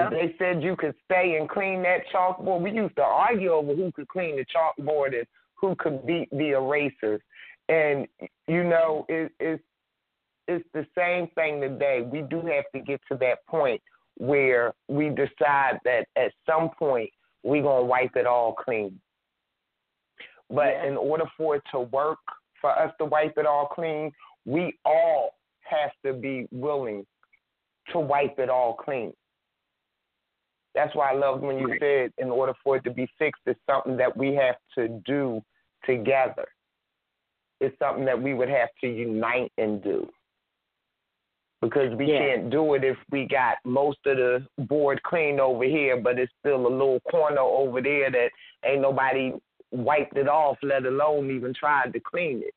They 0.10 0.34
said 0.40 0.64
you 0.64 0.78
could 0.78 0.96
stay 1.04 1.36
and 1.38 1.50
clean 1.50 1.84
that 1.84 2.04
chalkboard. 2.14 2.62
We 2.62 2.72
used 2.72 2.96
to 2.96 3.04
argue 3.04 3.52
over 3.52 3.76
who 3.76 3.92
could 3.92 4.08
clean 4.08 4.38
the 4.38 4.46
chalkboard 4.46 5.18
and 5.18 5.28
who 5.56 5.76
could 5.76 6.06
beat 6.06 6.30
the 6.32 6.52
erasers. 6.52 7.22
And 7.68 8.08
you 8.48 8.64
know, 8.64 9.06
it, 9.10 9.34
it's 9.40 9.64
it's 10.48 10.66
the 10.74 10.86
same 10.98 11.28
thing 11.36 11.60
today. 11.60 12.02
We 12.10 12.22
do 12.22 12.38
have 12.38 12.66
to 12.74 12.80
get 12.80 13.02
to 13.12 13.18
that 13.18 13.46
point 13.48 13.82
where 14.18 14.74
we 14.88 15.10
decide 15.10 15.80
that 15.84 16.06
at 16.16 16.32
some 16.50 16.70
point 16.78 17.10
we're 17.44 17.64
going 17.64 17.84
to 17.84 17.86
wipe 17.86 18.16
it 18.16 18.26
all 18.26 18.54
clean. 18.54 19.00
But 20.50 20.68
yeah. 20.68 20.88
in 20.88 20.98
order 20.98 21.26
for 21.38 21.58
it 21.58 21.64
to 21.72 21.82
work, 21.82 22.20
for 22.60 22.72
us 22.72 22.92
to 23.00 23.06
wipe 23.06 23.38
it 23.38 23.46
all 23.46 23.68
clean, 23.68 24.12
we 24.46 24.78
all 24.86 25.36
have 25.62 25.92
to 26.06 26.14
be 26.14 26.48
willing 26.52 27.06
to 27.92 28.00
wipe 28.00 28.38
it 28.38 28.50
all 28.50 28.74
clean. 28.74 29.14
That's 30.74 30.96
why 30.96 31.12
I 31.12 31.16
loved 31.16 31.44
when 31.44 31.58
you 31.58 31.76
said, 31.80 32.12
in 32.18 32.30
order 32.30 32.54
for 32.64 32.78
it 32.78 32.84
to 32.86 32.92
be 32.92 33.08
fixed, 33.20 33.42
it's 33.46 33.60
something 33.70 33.98
that 33.98 34.16
we 34.16 34.34
have 34.36 34.56
to 34.76 35.02
do 35.06 35.42
together. 35.86 36.46
It's 37.60 37.78
something 37.78 38.06
that 38.06 38.22
we 38.22 38.34
would 38.34 38.50
have 38.50 38.70
to 38.82 38.88
unite 38.88 39.52
and 39.58 39.84
do 39.84 40.10
because 41.62 41.96
we 41.96 42.12
yeah. 42.12 42.20
can't 42.20 42.50
do 42.50 42.74
it 42.74 42.84
if 42.84 42.98
we 43.12 43.26
got 43.26 43.58
most 43.64 44.00
of 44.06 44.18
the 44.18 44.46
board 44.58 45.02
clean 45.04 45.40
over 45.40 45.64
here, 45.64 46.00
but 46.00 46.18
it's 46.18 46.32
still 46.40 46.66
a 46.66 46.68
little 46.68 47.00
corner 47.12 47.40
over 47.40 47.82
there 47.82 48.10
that 48.10 48.30
ain't 48.66 48.82
nobody 48.82 49.34
wiped 49.72 50.18
it 50.18 50.28
off, 50.28 50.58
let 50.64 50.86
alone 50.86 51.30
even 51.30 51.54
tried 51.54 51.94
to 51.94 52.00
clean 52.00 52.42
it. 52.44 52.54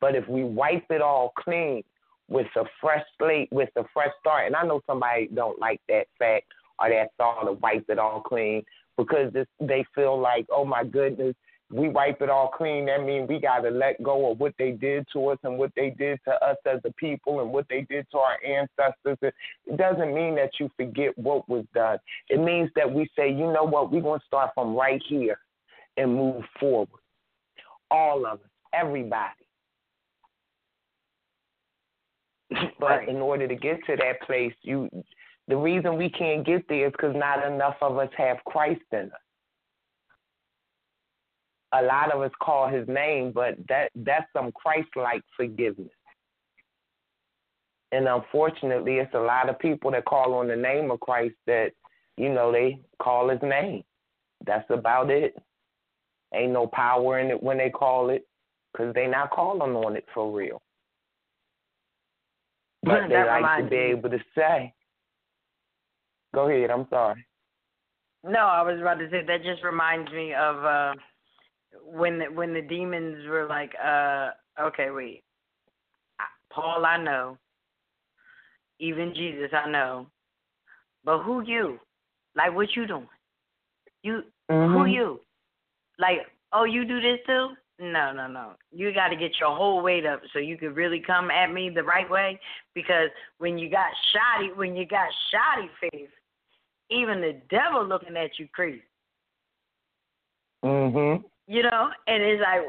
But 0.00 0.14
if 0.14 0.26
we 0.28 0.44
wipe 0.44 0.86
it 0.90 1.02
all 1.02 1.32
clean 1.38 1.82
with 2.28 2.46
a 2.56 2.64
fresh 2.80 3.04
slate, 3.18 3.48
with 3.50 3.70
a 3.76 3.82
fresh 3.92 4.12
start, 4.20 4.46
and 4.46 4.54
I 4.54 4.62
know 4.62 4.80
somebody 4.86 5.28
don't 5.34 5.58
like 5.58 5.80
that 5.88 6.06
fact 6.18 6.46
or 6.80 6.90
that 6.90 7.10
thought 7.18 7.46
of 7.46 7.60
wipe 7.60 7.84
it 7.88 7.98
all 7.98 8.20
clean 8.20 8.62
because 8.96 9.32
they 9.60 9.84
feel 9.94 10.20
like, 10.20 10.46
oh 10.50 10.64
my 10.64 10.84
goodness, 10.84 11.34
we 11.72 11.88
wipe 11.88 12.20
it 12.20 12.28
all 12.28 12.48
clean, 12.48 12.86
that 12.86 13.04
means 13.04 13.28
we 13.28 13.38
got 13.38 13.60
to 13.60 13.70
let 13.70 14.02
go 14.02 14.32
of 14.32 14.40
what 14.40 14.54
they 14.58 14.72
did 14.72 15.06
to 15.12 15.28
us 15.28 15.38
and 15.44 15.56
what 15.56 15.70
they 15.76 15.90
did 15.90 16.18
to 16.24 16.32
us 16.44 16.56
as 16.66 16.80
a 16.84 16.92
people 16.94 17.40
and 17.40 17.52
what 17.52 17.66
they 17.68 17.82
did 17.82 18.06
to 18.10 18.18
our 18.18 18.38
ancestors. 18.44 19.18
It 19.22 19.76
doesn't 19.76 20.12
mean 20.12 20.34
that 20.34 20.50
you 20.58 20.68
forget 20.76 21.16
what 21.16 21.48
was 21.48 21.64
done. 21.72 21.98
It 22.28 22.40
means 22.40 22.70
that 22.74 22.92
we 22.92 23.08
say, 23.16 23.30
you 23.30 23.52
know 23.52 23.64
what, 23.64 23.92
we're 23.92 24.02
going 24.02 24.18
to 24.18 24.26
start 24.26 24.50
from 24.54 24.74
right 24.74 25.00
here 25.08 25.38
and 25.96 26.14
move 26.14 26.42
forward. 26.58 26.88
All 27.90 28.26
of 28.26 28.40
us, 28.40 28.46
everybody. 28.72 29.30
But 32.80 32.86
right. 32.86 33.08
in 33.08 33.16
order 33.16 33.46
to 33.46 33.54
get 33.54 33.78
to 33.86 33.94
that 33.96 34.22
place, 34.26 34.52
you 34.62 34.90
the 35.50 35.56
reason 35.56 35.98
we 35.98 36.08
can't 36.08 36.46
get 36.46 36.66
there 36.68 36.86
is 36.86 36.92
because 36.92 37.14
not 37.14 37.46
enough 37.46 37.76
of 37.82 37.98
us 37.98 38.10
have 38.16 38.38
Christ 38.46 38.80
in 38.92 39.06
us 39.06 39.20
a 41.72 41.82
lot 41.82 42.12
of 42.12 42.20
us 42.22 42.32
call 42.42 42.68
his 42.68 42.86
name, 42.88 43.32
but 43.32 43.56
that 43.68 43.90
that's 43.94 44.26
some 44.32 44.50
Christ-like 44.52 45.22
forgiveness. 45.36 45.88
And 47.92 48.08
unfortunately, 48.08 48.98
it's 48.98 49.14
a 49.14 49.20
lot 49.20 49.48
of 49.48 49.58
people 49.58 49.90
that 49.92 50.04
call 50.04 50.34
on 50.34 50.48
the 50.48 50.56
name 50.56 50.90
of 50.90 51.00
Christ 51.00 51.34
that, 51.46 51.72
you 52.16 52.28
know, 52.32 52.52
they 52.52 52.80
call 53.00 53.28
his 53.28 53.40
name. 53.42 53.82
That's 54.46 54.68
about 54.70 55.10
it. 55.10 55.36
Ain't 56.34 56.52
no 56.52 56.66
power 56.68 57.18
in 57.18 57.30
it 57.30 57.42
when 57.42 57.58
they 57.58 57.70
call 57.70 58.10
it, 58.10 58.26
because 58.72 58.94
they 58.94 59.06
not 59.06 59.30
calling 59.30 59.74
on 59.74 59.96
it 59.96 60.04
for 60.14 60.30
real. 60.32 60.62
But 62.82 63.08
they 63.08 63.24
like 63.24 63.64
to 63.64 63.70
be 63.70 63.76
able 63.76 64.10
to 64.10 64.20
say. 64.36 64.72
Go 66.34 66.48
ahead. 66.48 66.70
I'm 66.70 66.86
sorry. 66.90 67.24
No, 68.22 68.40
I 68.40 68.62
was 68.62 68.80
about 68.80 68.98
to 68.98 69.08
say 69.10 69.24
that 69.26 69.42
just 69.42 69.64
reminds 69.64 70.10
me 70.12 70.34
of. 70.34 70.64
uh 70.64 70.94
when 71.84 72.18
the, 72.18 72.24
when 72.26 72.52
the 72.52 72.62
demons 72.62 73.26
were 73.28 73.46
like, 73.46 73.72
uh, 73.82 74.30
okay, 74.60 74.90
wait, 74.90 75.22
Paul, 76.52 76.84
I 76.84 77.02
know, 77.02 77.38
even 78.78 79.14
Jesus, 79.14 79.50
I 79.52 79.70
know, 79.70 80.06
but 81.04 81.22
who 81.22 81.42
you? 81.42 81.78
Like, 82.34 82.54
what 82.54 82.68
you 82.74 82.86
doing? 82.86 83.08
You 84.02 84.22
mm-hmm. 84.50 84.72
who 84.72 84.86
you? 84.86 85.20
Like, 85.98 86.18
oh, 86.52 86.64
you 86.64 86.84
do 86.84 87.00
this 87.00 87.18
too? 87.26 87.48
no, 87.82 88.12
no, 88.12 88.26
no. 88.26 88.52
You 88.70 88.92
got 88.92 89.08
to 89.08 89.16
get 89.16 89.32
your 89.40 89.56
whole 89.56 89.82
weight 89.82 90.04
up 90.04 90.20
so 90.34 90.38
you 90.38 90.58
could 90.58 90.76
really 90.76 91.02
come 91.04 91.30
at 91.30 91.50
me 91.50 91.70
the 91.70 91.82
right 91.82 92.08
way. 92.10 92.38
Because 92.74 93.08
when 93.38 93.56
you 93.56 93.70
got 93.70 93.90
shoddy, 94.12 94.50
when 94.54 94.76
you 94.76 94.86
got 94.86 95.08
shoddy 95.30 95.70
face, 95.80 96.10
even 96.90 97.20
the 97.20 97.40
devil 97.50 97.86
looking 97.86 98.16
at 98.16 98.38
you 98.38 98.48
crazy. 98.48 98.82
Mhm. 100.64 101.24
You 101.46 101.62
know, 101.62 101.90
and 102.06 102.22
it's 102.22 102.42
like, 102.42 102.62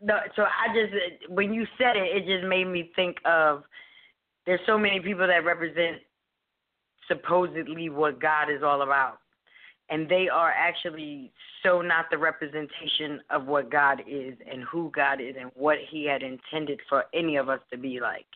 no. 0.00 0.20
So 0.36 0.44
I 0.44 0.74
just 0.74 1.30
when 1.30 1.52
you 1.52 1.66
said 1.78 1.96
it, 1.96 2.16
it 2.16 2.26
just 2.26 2.46
made 2.46 2.66
me 2.66 2.92
think 2.94 3.18
of 3.24 3.64
there's 4.46 4.64
so 4.66 4.78
many 4.78 5.00
people 5.00 5.26
that 5.26 5.44
represent 5.44 6.02
supposedly 7.08 7.88
what 7.90 8.20
God 8.20 8.50
is 8.50 8.62
all 8.62 8.82
about 8.82 9.18
and 9.92 10.08
they 10.08 10.28
are 10.28 10.50
actually 10.50 11.30
so 11.62 11.82
not 11.82 12.06
the 12.10 12.16
representation 12.16 13.20
of 13.30 13.46
what 13.46 13.70
God 13.70 14.00
is 14.08 14.34
and 14.50 14.64
who 14.64 14.90
God 14.94 15.20
is 15.20 15.36
and 15.38 15.50
what 15.54 15.76
He 15.90 16.06
had 16.06 16.22
intended 16.22 16.80
for 16.88 17.04
any 17.12 17.36
of 17.36 17.50
us 17.50 17.60
to 17.70 17.78
be 17.78 18.00
like. 18.00 18.26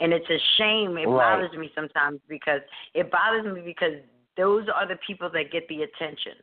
And 0.00 0.12
it's 0.12 0.28
a 0.28 0.38
shame. 0.58 0.98
It 0.98 1.06
right. 1.06 1.36
bothers 1.36 1.56
me 1.56 1.70
sometimes 1.76 2.20
because 2.28 2.60
it 2.94 3.10
bothers 3.10 3.46
me 3.54 3.60
because 3.64 3.94
those 4.36 4.66
are 4.74 4.86
the 4.86 4.98
people 5.06 5.30
that 5.32 5.52
get 5.52 5.68
the 5.68 5.82
attention. 5.82 6.34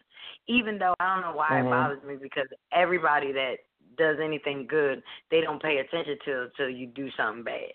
Even 0.48 0.78
though 0.78 0.94
I 1.00 1.16
don't 1.16 1.24
know 1.24 1.38
why 1.38 1.50
mm-hmm. 1.52 1.68
it 1.68 1.72
bothers 1.72 2.04
me 2.04 2.16
because 2.22 2.48
everybody 2.72 3.32
that 3.34 3.56
does 3.98 4.18
anything 4.24 4.68
good, 4.70 5.02
they 5.32 5.42
don't 5.42 5.62
pay 5.62 5.78
attention 5.78 6.18
to 6.26 6.44
until 6.44 6.70
you 6.70 6.88
do 6.88 7.10
something 7.18 7.44
bad. 7.44 7.72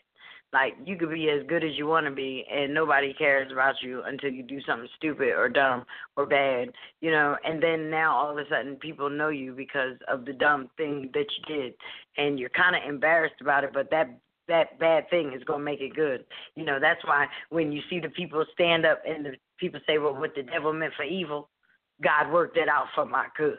Like 0.52 0.74
you 0.84 0.96
could 0.96 1.10
be 1.10 1.30
as 1.30 1.46
good 1.48 1.64
as 1.64 1.70
you 1.78 1.86
want 1.86 2.04
to 2.04 2.12
be, 2.12 2.44
and 2.52 2.74
nobody 2.74 3.14
cares 3.14 3.50
about 3.50 3.76
you 3.80 4.02
until 4.04 4.30
you 4.30 4.42
do 4.42 4.60
something 4.66 4.88
stupid 4.96 5.30
or 5.30 5.48
dumb 5.48 5.84
or 6.16 6.26
bad, 6.26 6.68
you 7.00 7.10
know. 7.10 7.36
And 7.42 7.62
then 7.62 7.88
now 7.88 8.14
all 8.14 8.30
of 8.30 8.36
a 8.36 8.46
sudden 8.50 8.76
people 8.76 9.08
know 9.08 9.30
you 9.30 9.54
because 9.54 9.96
of 10.08 10.26
the 10.26 10.34
dumb 10.34 10.68
thing 10.76 11.08
that 11.14 11.24
you 11.38 11.56
did, 11.56 11.74
and 12.18 12.38
you're 12.38 12.50
kind 12.50 12.76
of 12.76 12.82
embarrassed 12.86 13.40
about 13.40 13.64
it. 13.64 13.70
But 13.72 13.90
that 13.92 14.10
that 14.52 14.78
bad 14.78 15.08
thing 15.08 15.32
is 15.32 15.42
gonna 15.44 15.64
make 15.64 15.80
it 15.80 15.96
good. 15.96 16.24
You 16.54 16.64
know, 16.64 16.78
that's 16.78 17.02
why 17.04 17.26
when 17.48 17.72
you 17.72 17.80
see 17.88 18.00
the 18.00 18.10
people 18.10 18.44
stand 18.52 18.84
up 18.84 19.02
and 19.08 19.24
the 19.24 19.32
people 19.58 19.80
say, 19.86 19.98
"Well, 19.98 20.14
what 20.14 20.34
the 20.34 20.42
devil 20.42 20.72
meant 20.72 20.92
for 20.94 21.04
evil, 21.04 21.48
God 22.02 22.30
worked 22.30 22.58
it 22.58 22.68
out 22.68 22.86
for 22.94 23.06
my 23.06 23.26
good." 23.36 23.58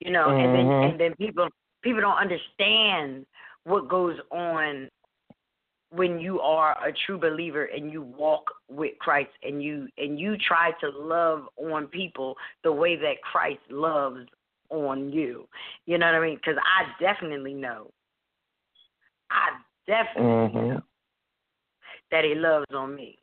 You 0.00 0.12
know, 0.12 0.28
mm-hmm. 0.28 0.44
and 0.44 0.54
then 0.54 0.66
mm-hmm. 0.66 0.90
and 0.90 1.00
then 1.00 1.14
people 1.16 1.48
people 1.82 2.00
don't 2.00 2.18
understand 2.18 3.26
what 3.64 3.88
goes 3.88 4.16
on 4.30 4.88
when 5.90 6.20
you 6.20 6.40
are 6.40 6.76
a 6.86 6.92
true 7.06 7.18
believer 7.18 7.64
and 7.64 7.92
you 7.92 8.02
walk 8.02 8.44
with 8.68 8.98
Christ 9.00 9.30
and 9.42 9.62
you 9.62 9.88
and 9.98 10.20
you 10.20 10.36
try 10.36 10.70
to 10.80 10.90
love 10.90 11.48
on 11.56 11.88
people 11.88 12.36
the 12.62 12.72
way 12.72 12.96
that 12.96 13.22
Christ 13.22 13.60
loves 13.70 14.26
on 14.70 15.10
you. 15.12 15.48
You 15.86 15.98
know 15.98 16.06
what 16.06 16.14
I 16.14 16.20
mean? 16.20 16.36
Because 16.36 16.58
I 16.62 17.02
definitely 17.02 17.54
know, 17.54 17.90
definitely 19.86 20.30
mm-hmm. 20.30 20.78
that 22.10 22.24
He 22.24 22.34
loves 22.34 22.66
on 22.74 22.94
me. 22.94 23.18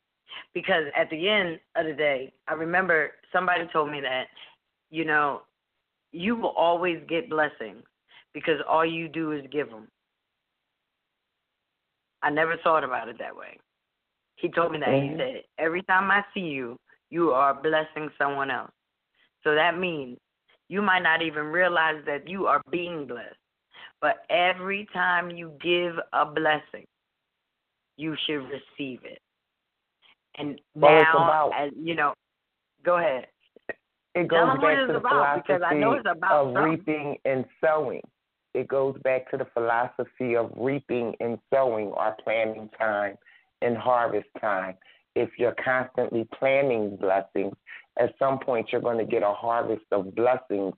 Because 0.53 0.85
at 0.95 1.09
the 1.09 1.29
end 1.29 1.59
of 1.75 1.85
the 1.85 1.93
day, 1.93 2.31
I 2.47 2.53
remember 2.53 3.11
somebody 3.31 3.65
told 3.71 3.91
me 3.91 4.01
that, 4.01 4.25
you 4.89 5.05
know, 5.05 5.41
you 6.11 6.35
will 6.35 6.53
always 6.57 6.99
get 7.07 7.29
blessings 7.29 7.83
because 8.33 8.59
all 8.67 8.85
you 8.85 9.07
do 9.07 9.31
is 9.31 9.43
give 9.51 9.69
them. 9.69 9.87
I 12.21 12.29
never 12.29 12.55
thought 12.63 12.83
about 12.83 13.09
it 13.09 13.17
that 13.19 13.35
way. 13.35 13.59
He 14.35 14.49
told 14.49 14.71
me 14.71 14.79
that. 14.79 14.89
Mm-hmm. 14.89 15.13
He 15.13 15.17
said, 15.19 15.41
Every 15.57 15.83
time 15.83 16.09
I 16.09 16.23
see 16.33 16.41
you, 16.41 16.77
you 17.09 17.31
are 17.31 17.53
blessing 17.53 18.09
someone 18.17 18.49
else. 18.49 18.71
So 19.43 19.53
that 19.55 19.77
means 19.77 20.17
you 20.69 20.81
might 20.81 21.03
not 21.03 21.21
even 21.21 21.45
realize 21.45 22.01
that 22.05 22.27
you 22.27 22.47
are 22.47 22.61
being 22.71 23.05
blessed. 23.05 23.35
But 24.03 24.25
every 24.29 24.85
time 24.91 25.31
you 25.31 25.53
give 25.63 25.95
a 26.11 26.25
blessing, 26.25 26.85
you 27.95 28.17
should 28.27 28.43
receive 28.49 28.99
it. 29.05 29.19
And 30.37 30.59
now, 30.75 31.51
as, 31.57 31.71
you 31.73 31.95
know, 31.95 32.13
go 32.83 32.97
ahead. 32.97 33.27
It 34.13 34.27
goes 34.27 34.57
back 34.61 34.87
to 34.87 34.93
the 34.93 34.97
about, 34.97 35.45
philosophy 35.47 35.83
of 36.29 36.53
reaping 36.65 37.15
and 37.23 37.45
sowing 37.63 38.01
it 38.53 38.67
goes 38.67 38.95
back 39.03 39.31
to 39.31 39.37
the 39.37 39.47
philosophy 39.53 40.35
of 40.35 40.51
reaping 40.55 41.15
and 41.21 41.37
sowing 41.51 41.87
or 41.87 42.13
planting 42.23 42.69
time 42.77 43.15
and 43.61 43.77
harvest 43.77 44.27
time. 44.39 44.75
If 45.15 45.29
you're 45.37 45.55
constantly 45.63 46.27
planting 46.37 46.97
blessings, 46.97 47.55
at 47.99 48.13
some 48.19 48.39
point 48.39 48.67
you're 48.71 48.81
going 48.81 48.97
to 48.97 49.05
get 49.05 49.23
a 49.23 49.33
harvest 49.33 49.85
of 49.93 50.13
blessings 50.13 50.73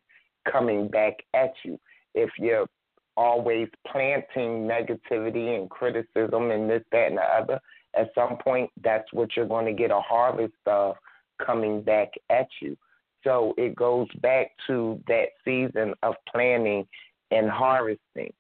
coming 0.49 0.89
back 0.89 1.15
at 1.33 1.53
you. 1.63 1.79
If 2.13 2.29
you're 2.37 2.67
always 3.17 3.67
planting 3.91 4.67
negativity 4.67 5.57
and 5.57 5.69
criticism 5.69 6.51
and 6.51 6.69
this, 6.69 6.83
that, 6.91 7.07
and 7.07 7.17
the 7.17 7.21
other, 7.21 7.59
at 7.95 8.09
some 8.13 8.37
point 8.37 8.69
that's 8.83 9.11
what 9.13 9.35
you're 9.35 9.47
going 9.47 9.65
to 9.65 9.73
get 9.73 9.91
a 9.91 10.01
harvest 10.01 10.53
of 10.65 10.95
coming 11.45 11.81
back 11.81 12.09
at 12.29 12.47
you. 12.61 12.77
So 13.23 13.53
it 13.57 13.75
goes 13.75 14.07
back 14.21 14.51
to 14.67 15.01
that 15.07 15.29
season 15.43 15.93
of 16.03 16.15
planting 16.31 16.85
and 17.31 17.49
harvesting. 17.49 18.31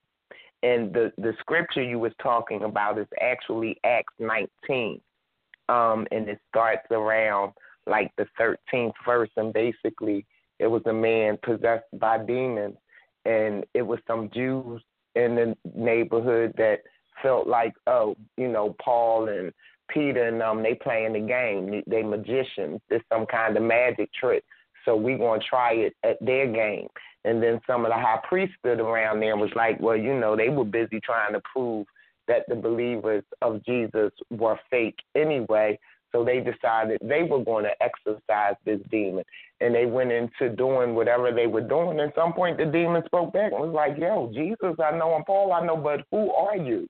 And 0.63 0.93
the, 0.93 1.11
the 1.17 1.33
scripture 1.39 1.83
you 1.83 1.99
was 1.99 2.13
talking 2.21 2.63
about 2.63 2.97
is 2.97 3.07
actually 3.21 3.77
Acts 3.83 4.13
19. 4.19 5.01
Um, 5.67 6.07
and 6.11 6.29
it 6.29 6.39
starts 6.49 6.85
around 6.91 7.53
like 7.87 8.11
the 8.17 8.27
13th 8.39 8.93
verse. 9.05 9.29
And 9.37 9.51
basically, 9.53 10.25
it 10.59 10.67
was 10.67 10.83
a 10.85 10.93
man 10.93 11.37
possessed 11.43 11.85
by 11.93 12.19
demons. 12.23 12.75
And 13.25 13.65
it 13.73 13.81
was 13.81 13.99
some 14.07 14.29
Jews 14.33 14.81
in 15.15 15.35
the 15.35 15.55
neighborhood 15.73 16.53
that 16.57 16.79
felt 17.23 17.47
like, 17.47 17.73
oh, 17.87 18.15
you 18.37 18.47
know, 18.47 18.75
Paul 18.83 19.29
and 19.29 19.51
Peter 19.89 20.27
and 20.27 20.41
um, 20.41 20.63
they 20.63 20.75
playing 20.75 21.13
the 21.13 21.19
game. 21.19 21.83
They 21.87 22.03
magicians. 22.03 22.81
There's 22.89 23.01
some 23.11 23.25
kind 23.25 23.55
of 23.55 23.63
magic 23.63 24.09
trick. 24.13 24.43
So 24.83 24.95
we 24.95 25.15
gonna 25.15 25.41
try 25.47 25.73
it 25.73 25.95
at 26.03 26.17
their 26.21 26.47
game. 26.51 26.87
And 27.23 27.41
then 27.41 27.59
some 27.65 27.85
of 27.85 27.91
the 27.91 27.97
high 27.97 28.19
priests 28.27 28.55
stood 28.59 28.79
around 28.79 29.19
there 29.19 29.31
and 29.31 29.41
was 29.41 29.51
like, 29.55 29.79
well, 29.79 29.97
you 29.97 30.13
know, 30.13 30.35
they 30.35 30.49
were 30.49 30.65
busy 30.65 30.99
trying 30.99 31.33
to 31.33 31.41
prove 31.51 31.87
that 32.27 32.43
the 32.47 32.55
believers 32.55 33.23
of 33.41 33.63
Jesus 33.65 34.11
were 34.29 34.59
fake 34.69 34.99
anyway. 35.15 35.79
So 36.15 36.23
they 36.23 36.39
decided 36.39 36.99
they 37.03 37.23
were 37.23 37.43
going 37.43 37.65
to 37.65 37.83
exorcise 37.83 38.55
this 38.63 38.79
demon. 38.89 39.25
And 39.59 39.75
they 39.75 39.85
went 39.85 40.11
into 40.11 40.55
doing 40.55 40.95
whatever 40.95 41.31
they 41.31 41.47
were 41.47 41.61
doing. 41.61 41.99
At 41.99 42.15
some 42.15 42.33
point, 42.33 42.57
the 42.57 42.65
demon 42.65 43.03
spoke 43.05 43.33
back 43.33 43.51
and 43.51 43.61
was 43.61 43.73
like, 43.73 43.97
Yo, 43.97 44.31
Jesus, 44.33 44.75
I 44.83 44.97
know, 44.97 45.15
and 45.15 45.25
Paul, 45.25 45.53
I 45.53 45.65
know, 45.65 45.77
but 45.77 46.05
who 46.11 46.31
are 46.31 46.57
you? 46.57 46.87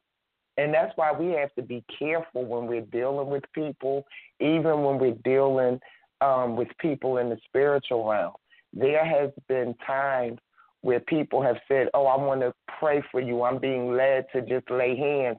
And 0.58 0.74
that's 0.74 0.94
why 0.96 1.12
we 1.12 1.32
have 1.32 1.54
to 1.56 1.62
be 1.62 1.84
careful 2.00 2.46
when 2.46 2.68
we're 2.68 2.82
dealing 2.82 3.30
with 3.30 3.44
people, 3.54 4.06
even 4.40 4.84
when 4.84 5.00
we're 5.00 5.18
dealing 5.24 5.80
um, 6.22 6.56
with 6.56 6.70
people 6.80 7.18
in 7.18 7.30
the 7.30 7.38
spiritual 7.50 8.08
realm 8.08 8.34
there 8.76 9.06
has 9.06 9.32
been 9.48 9.74
times 9.86 10.38
where 10.82 11.00
people 11.00 11.42
have 11.42 11.58
said, 11.68 11.88
"Oh, 11.94 12.06
I 12.06 12.18
want 12.18 12.42
to 12.42 12.54
pray 12.80 13.02
for 13.12 13.20
you. 13.20 13.42
I'm 13.44 13.58
being 13.58 13.94
led 13.96 14.26
to 14.34 14.42
just 14.42 14.70
lay 14.70 14.96
hands 14.96 15.38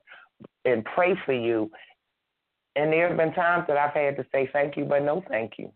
and 0.64 0.84
pray 0.84 1.14
for 1.24 1.34
you." 1.34 1.70
And 2.76 2.92
there 2.92 3.08
have 3.08 3.16
been 3.16 3.32
times 3.32 3.64
that 3.68 3.78
I've 3.78 3.94
had 3.94 4.16
to 4.16 4.26
say 4.30 4.48
thank 4.52 4.76
you, 4.76 4.84
but 4.84 5.02
no 5.02 5.24
thank 5.28 5.54
you. 5.58 5.72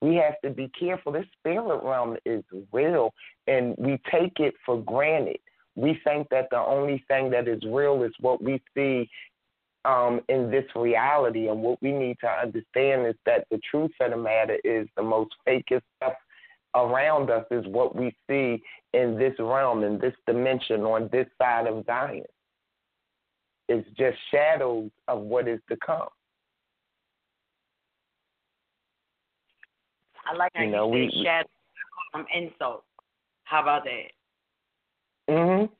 We 0.00 0.14
have 0.16 0.40
to 0.44 0.50
be 0.50 0.70
careful. 0.78 1.12
This 1.12 1.26
spirit 1.38 1.82
realm 1.82 2.16
is 2.24 2.44
real, 2.72 3.12
and 3.46 3.74
we 3.76 4.00
take 4.10 4.38
it 4.38 4.54
for 4.64 4.80
granted. 4.82 5.38
We 5.76 5.98
think 6.04 6.28
that 6.30 6.48
the 6.50 6.58
only 6.58 7.04
thing 7.08 7.30
that 7.30 7.48
is 7.48 7.60
real 7.66 8.02
is 8.04 8.12
what 8.20 8.42
we 8.42 8.62
see 8.76 9.10
um, 9.84 10.20
in 10.28 10.50
this 10.50 10.66
reality. 10.76 11.48
And 11.48 11.62
what 11.62 11.82
we 11.82 11.90
need 11.90 12.18
to 12.20 12.28
understand 12.28 13.06
is 13.06 13.16
that 13.26 13.46
the 13.50 13.60
truth 13.68 13.90
of 14.00 14.12
the 14.12 14.16
matter 14.16 14.58
is 14.62 14.86
the 14.96 15.02
most 15.02 15.32
fakest 15.48 15.82
stuff 15.96 16.14
around 16.76 17.30
us 17.30 17.44
is 17.50 17.66
what 17.66 17.96
we 17.96 18.14
see 18.28 18.62
in 18.92 19.18
this 19.18 19.34
realm, 19.38 19.82
in 19.82 19.98
this 19.98 20.14
dimension, 20.26 20.82
on 20.82 21.08
this 21.12 21.26
side 21.40 21.66
of 21.66 21.84
Zion. 21.86 22.24
It's 23.68 23.88
just 23.96 24.16
shadows 24.30 24.90
of 25.08 25.20
what 25.20 25.48
is 25.48 25.60
to 25.68 25.76
come. 25.84 26.08
I 30.26 30.36
like 30.36 30.52
how 30.54 30.64
you, 30.64 30.70
know, 30.70 30.94
you 30.94 31.10
say 31.10 31.16
we, 31.16 31.24
shadow 31.24 31.48
from 32.12 32.26
insult. 32.34 32.84
How 33.44 33.62
about 33.62 33.84
that? 33.84 35.32
Mhm. 35.32 35.70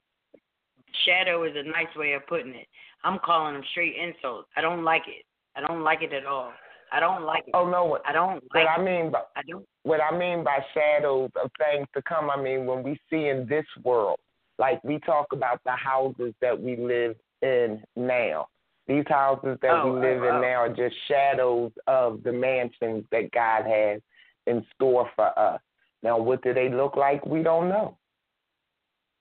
Shadow 1.05 1.45
is 1.45 1.57
a 1.57 1.63
nice 1.63 1.95
way 1.97 2.13
of 2.13 2.27
putting 2.27 2.55
it. 2.55 2.69
I'm 3.03 3.19
calling 3.19 3.55
them 3.55 3.65
straight 3.73 3.97
insults. 3.97 4.49
I 4.57 4.61
don't 4.61 4.85
like 4.85 5.07
it. 5.09 5.25
I 5.57 5.61
don't 5.61 5.83
like 5.83 6.03
it 6.03 6.13
at 6.13 6.27
all. 6.27 6.53
I 6.93 7.01
don't 7.01 7.25
like 7.25 7.45
it. 7.47 7.51
Oh 7.55 7.69
no, 7.69 7.85
what 7.85 8.03
I 8.07 8.13
don't 8.13 8.43
like 8.55 8.67
what 8.67 8.79
I 8.79 8.83
mean 8.83 9.11
by 9.11 9.23
I 9.37 9.43
don't 9.49 9.67
what 9.83 10.01
I 10.01 10.17
mean 10.17 10.45
by 10.45 10.65
shadows 10.73 11.31
of 11.43 11.51
things 11.59 11.87
to 11.95 12.03
come, 12.03 12.31
I 12.31 12.41
mean 12.41 12.67
when 12.67 12.83
we 12.83 12.99
see 13.11 13.29
in 13.29 13.47
this 13.47 13.67
world, 13.83 14.19
like 14.59 14.83
we 14.85 14.99
talk 15.01 15.27
about 15.33 15.61
the 15.65 15.73
houses 15.73 16.35
that 16.41 16.59
we 16.59 16.77
live 16.77 17.17
in 17.45 17.83
now. 17.95 18.49
These 18.89 19.05
houses 19.09 19.59
that 19.63 19.71
oh, 19.71 19.93
we 19.93 20.01
live 20.01 20.23
oh, 20.23 20.29
in 20.29 20.35
oh. 20.35 20.41
now 20.41 20.57
are 20.57 20.69
just 20.69 20.97
shadows 21.09 21.73
of 21.87 22.23
the 22.25 22.33
mansions 22.33 23.05
that 23.13 23.31
God 23.31 23.65
has 23.67 24.01
in 24.47 24.65
store 24.75 25.09
for 25.17 25.39
us. 25.39 25.61
Now, 26.03 26.19
what 26.19 26.43
do 26.43 26.53
they 26.53 26.69
look 26.69 26.97
like? 26.97 27.25
We 27.25 27.43
don't 27.43 27.69
know. 27.69 27.97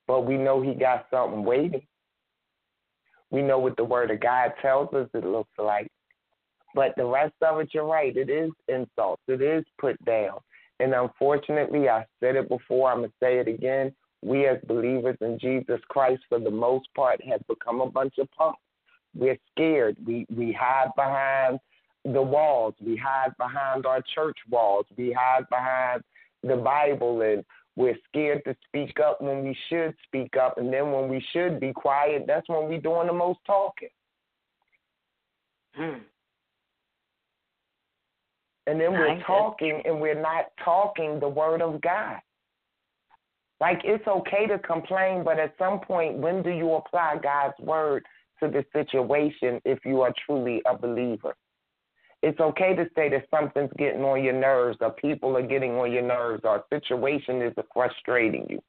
but 0.07 0.25
we 0.25 0.38
know 0.38 0.62
he 0.62 0.73
got 0.73 1.07
something 1.12 1.43
waiting. 1.43 1.86
We 3.31 3.41
know 3.41 3.59
what 3.59 3.77
the 3.77 3.83
word 3.83 4.12
of 4.12 4.19
God 4.19 4.51
tells 4.62 4.93
us 4.93 5.07
it 5.13 5.25
looks 5.25 5.57
like. 5.57 5.88
But 6.75 6.93
the 6.97 7.05
rest 7.05 7.36
of 7.41 7.59
it, 7.62 7.69
you're 7.73 7.86
right, 7.86 8.15
it 8.15 8.29
is 8.29 8.51
insults. 8.67 9.21
It 9.27 9.41
is 9.41 9.63
put 9.79 10.03
down. 10.05 10.39
And 10.79 10.93
unfortunately, 10.93 11.88
I 11.88 12.05
said 12.19 12.36
it 12.36 12.49
before, 12.49 12.91
I'm 12.91 12.99
going 12.99 13.09
to 13.09 13.15
say 13.21 13.38
it 13.39 13.47
again. 13.47 13.93
We 14.23 14.47
as 14.47 14.57
believers 14.67 15.17
in 15.21 15.38
Jesus 15.39 15.79
Christ, 15.89 16.23
for 16.29 16.39
the 16.39 16.51
most 16.51 16.88
part, 16.95 17.23
have 17.25 17.45
become 17.47 17.81
a 17.81 17.89
bunch 17.89 18.17
of 18.19 18.31
punks. 18.31 18.59
We're 19.15 19.38
scared. 19.51 19.97
We, 20.05 20.25
we 20.36 20.51
hide 20.51 20.89
behind 20.95 21.59
the 22.05 22.21
walls. 22.21 22.73
We 22.83 22.97
hide 22.97 23.36
behind 23.38 23.86
our 23.86 24.01
church 24.15 24.38
walls. 24.49 24.86
We 24.97 25.12
hide 25.17 25.47
behind 25.49 26.03
the 26.43 26.55
Bible 26.55 27.21
and 27.21 27.43
we're 27.75 27.97
scared 28.07 28.43
to 28.45 28.55
speak 28.67 28.99
up 28.99 29.21
when 29.21 29.43
we 29.43 29.57
should 29.69 29.95
speak 30.05 30.38
up, 30.38 30.57
and 30.57 30.71
then 30.71 30.91
when 30.91 31.09
we 31.09 31.25
should 31.31 31.59
be 31.59 31.73
quiet, 31.73 32.25
that's 32.27 32.47
when 32.47 32.69
we're 32.69 32.79
doing 32.79 33.07
the 33.07 33.13
most 33.13 33.39
talking. 33.47 33.89
Hmm. 35.73 35.99
And 38.67 38.79
then 38.79 38.93
we're 38.93 39.21
talking 39.25 39.81
and 39.86 39.99
we're 39.99 40.21
not 40.21 40.45
talking 40.63 41.19
the 41.19 41.27
word 41.27 41.62
of 41.62 41.81
God. 41.81 42.19
Like 43.63 43.80
it's 43.86 44.06
okay 44.06 44.45
to 44.47 44.60
complain, 44.60 45.23
but 45.23 45.39
at 45.39 45.56
some 45.58 45.80
point, 45.80 46.17
when 46.17 46.43
do 46.43 46.49
you 46.49 46.73
apply 46.73 47.15
God's 47.23 47.58
word 47.60 48.04
to 48.41 48.49
the 48.49 48.65
situation 48.73 49.62
if 49.63 49.80
you 49.86 50.02
are 50.02 50.13
truly 50.26 50.62
a 50.69 50.78
believer? 50.78 51.34
It's 52.21 52.41
okay 52.41 52.76
to 52.76 52.88
say 52.93 53.08
that 53.08 53.26
something's 53.32 53.71
getting 53.78 54.02
on 54.02 54.21
your 54.21 54.34
nerves, 54.34 54.80
or 54.82 54.91
people 54.91 55.38
are 55.38 55.47
getting 55.47 55.76
on 55.76 55.93
your 55.93 56.02
nerves, 56.02 56.41
or 56.43 56.58
a 56.58 56.63
situation 56.78 57.41
is 57.41 57.54
frustrating 57.73 58.47
you. 58.49 58.60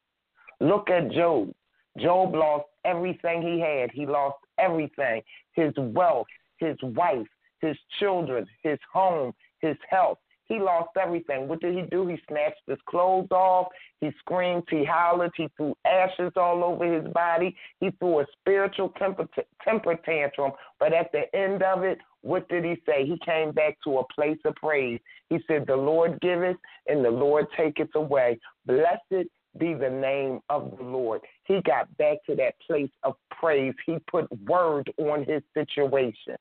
Look 0.61 0.88
at 0.90 1.11
Job. 1.11 1.52
Job 1.98 2.33
lost 2.33 2.66
everything 2.85 3.42
he 3.42 3.59
had. 3.59 3.90
He 3.90 4.07
lost 4.07 4.38
everything 4.61 5.22
his 5.54 5.72
wealth, 5.76 6.28
his 6.59 6.76
wife, 6.80 7.26
his 7.61 7.76
children, 7.98 8.46
his 8.62 8.78
home, 8.92 9.33
his 9.59 9.76
health. 9.90 10.18
He 10.46 10.59
lost 10.59 10.90
everything. 11.00 11.48
What 11.48 11.61
did 11.61 11.74
he 11.74 11.83
do? 11.83 12.07
He 12.07 12.18
snatched 12.28 12.61
his 12.66 12.78
clothes 12.87 13.28
off. 13.30 13.68
He 14.00 14.11
screamed. 14.18 14.64
He 14.70 14.85
howled. 14.85 15.33
He 15.37 15.48
threw 15.57 15.74
ashes 15.87 16.33
all 16.37 16.62
over 16.62 16.85
his 16.85 17.11
body. 17.12 17.57
He 17.80 17.90
threw 17.98 18.20
a 18.20 18.26
spiritual 18.40 18.90
temper, 18.90 19.26
temper 19.62 19.96
tantrum. 20.04 20.52
But 20.78 20.92
at 20.92 21.11
the 21.12 21.35
end 21.35 21.62
of 21.62 21.83
it, 21.83 21.98
what 22.20 22.48
did 22.48 22.64
he 22.64 22.76
say? 22.87 23.07
He 23.07 23.18
came 23.24 23.52
back 23.52 23.78
to 23.85 23.98
a 23.98 24.12
place 24.14 24.38
of 24.44 24.54
praise. 24.57 25.00
He 25.30 25.38
said, 25.46 25.66
The 25.66 25.76
Lord 25.76 26.20
giveth 26.20 26.57
and 26.87 27.04
the 27.04 27.11
Lord 27.11 27.46
taketh 27.57 27.94
away. 27.94 28.38
Blessed 28.66 29.28
be 29.59 29.74
the 29.74 29.90
name 29.90 30.40
of 30.48 30.76
the 30.76 30.85
Lord. 30.85 31.20
He 31.44 31.61
got 31.62 31.94
back 31.96 32.18
to 32.26 32.35
that 32.37 32.54
place 32.66 32.90
of 33.02 33.14
praise. 33.30 33.74
He 33.87 33.98
put 34.11 34.26
word 34.46 34.92
on 34.98 35.24
his 35.24 35.42
situation. 35.54 36.37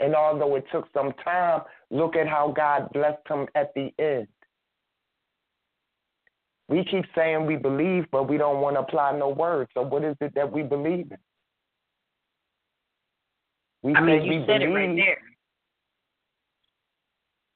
And 0.00 0.14
although 0.14 0.56
it 0.56 0.64
took 0.72 0.88
some 0.94 1.12
time, 1.22 1.60
look 1.90 2.16
at 2.16 2.26
how 2.26 2.52
God 2.56 2.88
blessed 2.92 3.20
him 3.28 3.46
at 3.54 3.72
the 3.74 3.92
end. 3.98 4.26
We 6.68 6.84
keep 6.84 7.04
saying 7.14 7.46
we 7.46 7.56
believe, 7.56 8.06
but 8.10 8.28
we 8.28 8.38
don't 8.38 8.60
want 8.60 8.76
to 8.76 8.80
apply 8.80 9.16
no 9.18 9.28
word. 9.28 9.68
So 9.74 9.82
what 9.82 10.04
is 10.04 10.16
it 10.20 10.34
that 10.36 10.50
we 10.50 10.62
believe 10.62 11.10
in? 11.10 11.18
We 13.82 13.94
I 13.94 14.00
mean, 14.00 14.22
you 14.22 14.44
said 14.46 14.60
believe, 14.60 14.68
it 14.68 14.74
right 14.74 14.96
there. 14.96 15.18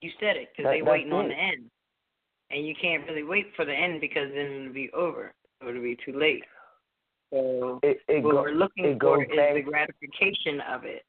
You 0.00 0.10
said 0.20 0.36
it 0.36 0.48
because 0.54 0.70
they're 0.70 0.84
waiting 0.84 1.12
on 1.12 1.28
the 1.28 1.34
end, 1.34 1.70
and 2.50 2.66
you 2.66 2.74
can't 2.80 3.06
really 3.06 3.22
wait 3.22 3.46
for 3.56 3.64
the 3.64 3.72
end 3.72 4.00
because 4.00 4.28
then 4.34 4.46
it'll 4.46 4.72
be 4.72 4.90
over. 4.92 5.32
It'll 5.66 5.82
be 5.82 5.96
too 6.04 6.18
late. 6.18 6.44
So 7.32 7.78
it, 7.82 7.98
it 8.08 8.22
what 8.22 8.32
go, 8.32 8.42
we're 8.42 8.52
looking 8.52 8.98
for 8.98 9.22
is 9.22 9.28
the 9.28 9.62
gratification 9.62 10.60
of 10.72 10.84
it 10.84 11.04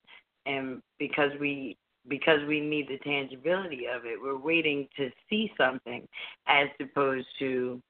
and 0.46 0.82
because 1.00 1.32
we 1.40 1.78
because 2.08 2.40
we 2.48 2.60
need 2.60 2.88
the 2.88 3.00
tangibility 3.00 3.86
of 3.88 4.06
it, 4.06 4.22
we're 4.22 4.38
waiting 4.38 4.88
to 4.96 5.10
see 5.28 5.52
something 5.58 6.08
as 6.48 6.68
opposed 6.80 7.26
to 7.40 7.82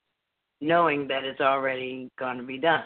knowing 0.62 1.08
that 1.08 1.26
it's 1.26 1.42
already 1.42 2.10
going 2.18 2.38
to 2.38 2.44
be 2.44 2.58
done. 2.58 2.84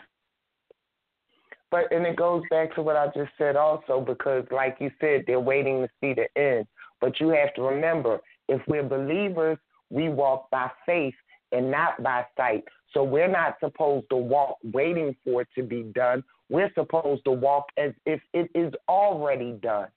But 1.71 1.91
and 1.91 2.05
it 2.05 2.15
goes 2.15 2.41
back 2.49 2.73
to 2.75 2.81
what 2.81 2.95
I 2.95 3.07
just 3.07 3.31
said 3.37 3.55
also 3.55 4.01
because 4.01 4.45
like 4.51 4.77
you 4.79 4.91
said 4.99 5.23
they're 5.27 5.39
waiting 5.39 5.81
to 5.81 5.89
see 6.01 6.13
the 6.13 6.27
end. 6.39 6.65
But 6.99 7.19
you 7.19 7.29
have 7.29 7.53
to 7.55 7.61
remember 7.61 8.19
if 8.47 8.61
we're 8.67 8.83
believers, 8.83 9.57
we 9.89 10.09
walk 10.09 10.49
by 10.49 10.69
faith 10.85 11.13
and 11.51 11.71
not 11.71 12.01
by 12.01 12.25
sight. 12.35 12.63
So 12.93 13.03
we're 13.03 13.29
not 13.29 13.57
supposed 13.59 14.07
to 14.09 14.17
walk 14.17 14.57
waiting 14.63 15.15
for 15.23 15.41
it 15.41 15.47
to 15.55 15.63
be 15.63 15.83
done. 15.83 16.23
We're 16.49 16.71
supposed 16.73 17.23
to 17.25 17.31
walk 17.31 17.65
as 17.77 17.91
if 18.05 18.21
it 18.33 18.49
is 18.55 18.73
already 18.87 19.53
done. 19.53 19.87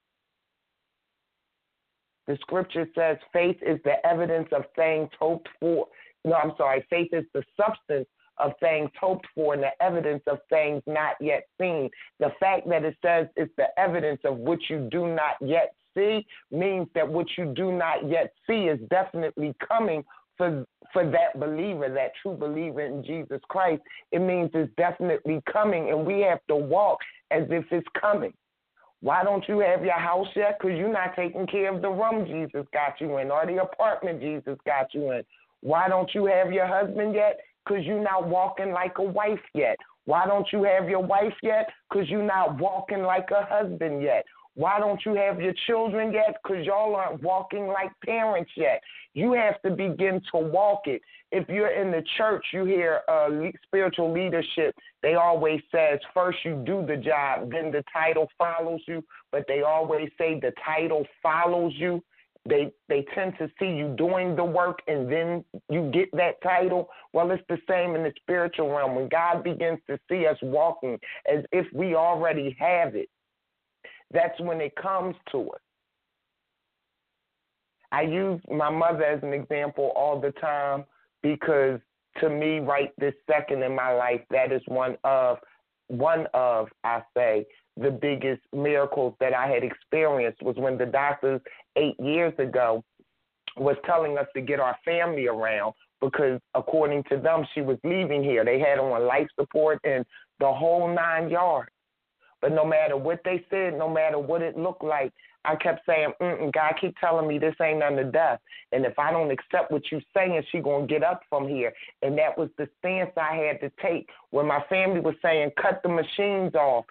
The 2.27 2.37
scripture 2.41 2.87
says 2.95 3.17
faith 3.33 3.57
is 3.63 3.81
the 3.85 4.05
evidence 4.07 4.49
of 4.53 4.65
things 4.77 5.09
hoped 5.19 5.49
for. 5.59 5.89
No, 6.25 6.35
I'm 6.35 6.53
sorry. 6.57 6.87
Faith 6.89 7.09
is 7.13 7.25
the 7.35 7.43
substance 7.57 8.07
of 8.39 8.53
things 8.61 8.91
hoped 9.01 9.27
for 9.35 9.55
and 9.55 9.63
the 9.63 9.71
evidence 9.83 10.23
of 10.27 10.39
things 10.49 10.83
not 10.87 11.17
yet 11.21 11.45
seen. 11.61 11.91
The 12.21 12.33
fact 12.39 12.69
that 12.69 12.85
it 12.85 12.97
says 13.03 13.27
it's 13.37 13.53
the 13.57 13.69
evidence 13.79 14.21
of 14.25 14.37
what 14.37 14.59
you 14.69 14.89
do 14.91 15.09
not 15.09 15.37
yet 15.41 15.75
see 15.95 16.27
means 16.51 16.89
that 16.95 17.09
what 17.09 17.27
you 17.37 17.53
do 17.55 17.73
not 17.73 18.09
yet 18.09 18.33
see 18.47 18.69
is 18.69 18.79
definitely 18.89 19.55
coming 19.67 20.05
for 20.43 20.67
for 20.93 21.11
that 21.11 21.41
believer, 21.41 21.89
that 21.89 22.13
true 22.21 22.37
believer 22.37 22.83
in 22.83 23.03
Jesus 23.03 23.41
Christ, 23.49 23.81
it 24.11 24.19
means 24.19 24.51
it's 24.53 24.71
definitely 24.77 25.41
coming, 25.51 25.89
and 25.89 26.05
we 26.05 26.21
have 26.21 26.41
to 26.49 26.57
walk 26.57 26.99
as 27.31 27.45
if 27.49 27.65
it's 27.71 27.87
coming. 27.99 28.35
Why 29.01 29.25
don't 29.25 29.43
you 29.49 29.61
have 29.61 29.83
your 29.83 29.99
house 29.99 30.29
yet? 30.37 30.59
Because 30.61 30.77
you're 30.77 30.93
not 30.93 31.17
taking 31.17 31.47
care 31.47 31.75
of 31.75 31.81
the 31.81 31.89
room 31.89 32.27
Jesus 32.27 32.67
got 32.75 33.01
you 33.01 33.17
in 33.19 33.31
or 33.31 33.47
the 33.47 33.63
apartment 33.63 34.21
Jesus 34.21 34.59
got 34.67 34.93
you 34.93 35.13
in. 35.13 35.23
Why 35.63 35.89
don't 35.89 36.11
you 36.15 36.27
have 36.27 36.53
your 36.53 36.67
husband 36.67 37.15
yet? 37.15 37.41
Because 37.65 37.85
you're 37.85 38.03
not 38.03 38.29
walking 38.29 38.73
like 38.73 38.99
a 38.99 39.03
wife 39.03 39.41
yet. 39.55 39.77
Why 40.05 40.27
don't 40.27 40.47
you 40.53 40.65
have 40.65 40.89
your 40.89 41.03
wife 41.03 41.35
yet? 41.43 41.69
Because 41.89 42.09
you're 42.11 42.23
not 42.23 42.59
walking 42.59 43.03
like 43.03 43.29
a 43.31 43.47
husband 43.49 44.03
yet. 44.03 44.25
Why 44.55 44.79
don't 44.79 45.01
you 45.07 45.15
have 45.15 45.41
your 45.41 45.55
children 45.67 46.13
yet? 46.13 46.37
Because 46.43 46.67
y'all 46.67 46.95
aren't 46.95 47.23
walking 47.23 47.67
like 47.69 47.91
parents 48.05 48.51
yet. 48.57 48.83
You 49.15 49.33
have 49.33 49.61
to 49.63 49.71
begin 49.71 50.21
to 50.33 50.39
walk 50.39 50.83
it. 50.87 51.01
If 51.31 51.49
you're 51.49 51.71
in 51.71 51.91
the 51.91 52.05
church, 52.19 52.45
you 52.53 52.65
hear 52.65 53.01
uh, 53.09 53.29
spiritual 53.67 54.13
leadership. 54.13 54.75
They 55.03 55.15
always 55.15 55.61
says 55.71 55.99
first 56.13 56.39
you 56.45 56.63
do 56.67 56.85
the 56.87 56.97
job, 56.97 57.51
then 57.51 57.71
the 57.71 57.83
title 57.93 58.29
follows 58.37 58.81
you. 58.87 59.03
But 59.31 59.45
they 59.49 59.63
always 59.63 60.11
say 60.19 60.39
the 60.39 60.53
title 60.65 61.07
follows 61.23 61.73
you. 61.77 62.03
They 62.47 62.73
they 62.89 63.07
tend 63.15 63.35
to 63.39 63.49
see 63.59 63.71
you 63.71 63.95
doing 63.97 64.35
the 64.35 64.45
work 64.45 64.81
and 64.89 65.11
then 65.11 65.45
you 65.71 65.91
get 65.93 66.11
that 66.13 66.43
title. 66.43 66.89
Well, 67.13 67.31
it's 67.31 67.43
the 67.49 67.59
same 67.69 67.95
in 67.95 68.03
the 68.03 68.13
spiritual 68.17 68.71
realm. 68.71 68.97
When 68.97 69.09
God 69.09 69.45
begins 69.45 69.79
to 69.89 69.99
see 70.11 70.27
us 70.27 70.37
walking 70.43 70.99
as 71.33 71.45
if 71.53 71.67
we 71.73 71.95
already 71.95 72.57
have 72.59 72.97
it, 72.97 73.09
that's 74.13 74.39
when 74.41 74.61
it 74.61 74.75
comes 74.77 75.15
to 75.33 75.51
us. 75.51 75.61
I 77.91 78.03
use 78.03 78.41
my 78.51 78.71
mother 78.71 79.05
as 79.05 79.23
an 79.23 79.33
example 79.33 79.93
all 79.95 80.21
the 80.21 80.33
time 80.33 80.85
because 81.23 81.79
to 82.21 82.29
me, 82.29 82.59
right 82.59 82.91
this 82.99 83.15
second 83.31 83.63
in 83.63 83.75
my 83.75 83.93
life, 83.93 84.21
that 84.31 84.53
is 84.53 84.63
one 84.67 84.97
of 85.05 85.39
one 85.89 86.27
of 86.33 86.69
I 86.85 87.03
say 87.17 87.47
the 87.77 87.91
biggest 87.91 88.43
miracles 88.55 89.15
that 89.21 89.35
I 89.35 89.47
had 89.47 89.63
experienced 89.63 90.43
was 90.43 90.57
when 90.57 90.79
the 90.79 90.87
doctors 90.87 91.41
eight 91.77 91.99
years 91.99 92.35
ago 92.39 92.83
was 93.57 93.77
telling 93.85 94.19
us 94.19 94.27
to 94.35 94.41
get 94.41 94.61
our 94.61 94.77
family 94.85 95.27
around 95.27 95.75
because 96.01 96.41
according 96.55 97.05
to 97.05 97.19
them 97.19 97.47
she 97.55 97.61
was 97.61 97.79
leaving 97.85 98.23
here. 98.23 98.45
They 98.45 98.59
had 98.59 98.79
her 98.79 98.91
on 98.91 99.07
life 99.07 99.29
support 99.39 99.79
and 99.85 100.05
the 100.41 100.53
whole 100.53 100.93
nine 100.93 101.31
yards. 101.31 101.71
But 102.43 102.53
no 102.53 102.67
matter 102.67 102.97
what 102.97 103.21
they 103.25 103.45
said, 103.49 103.79
no 103.79 103.89
matter 103.89 104.19
what 104.19 104.43
it 104.43 104.59
looked 104.59 104.85
like, 104.85 105.13
I 105.45 105.57
kept 105.57 105.87
saying, 105.87 106.13
Mm-mm, 106.21 106.53
God 106.53 106.75
keep 106.81 106.97
telling 106.99 107.27
me 107.27 107.39
this 107.39 107.55
ain't 107.61 107.83
under 107.83 108.05
death. 108.05 108.41
And 108.73 108.85
if 108.85 108.99
I 108.99 109.11
don't 109.11 109.31
accept 109.31 109.73
what 109.73 109.83
you're 109.91 110.03
saying, 110.15 110.43
she 110.51 110.59
going 110.59 110.87
to 110.87 110.93
get 110.93 111.03
up 111.03 111.23
from 111.29 111.49
here. 111.49 111.73
And 112.03 112.17
that 112.19 112.37
was 112.37 112.49
the 112.59 112.69
stance 112.79 113.11
I 113.17 113.37
had 113.37 113.61
to 113.61 113.71
take. 113.81 114.09
When 114.31 114.47
my 114.47 114.63
family 114.69 115.01
was 115.01 115.15
saying, 115.23 115.53
cut 115.61 115.81
the 115.83 115.89
machines 115.89 116.55
off, 116.55 116.85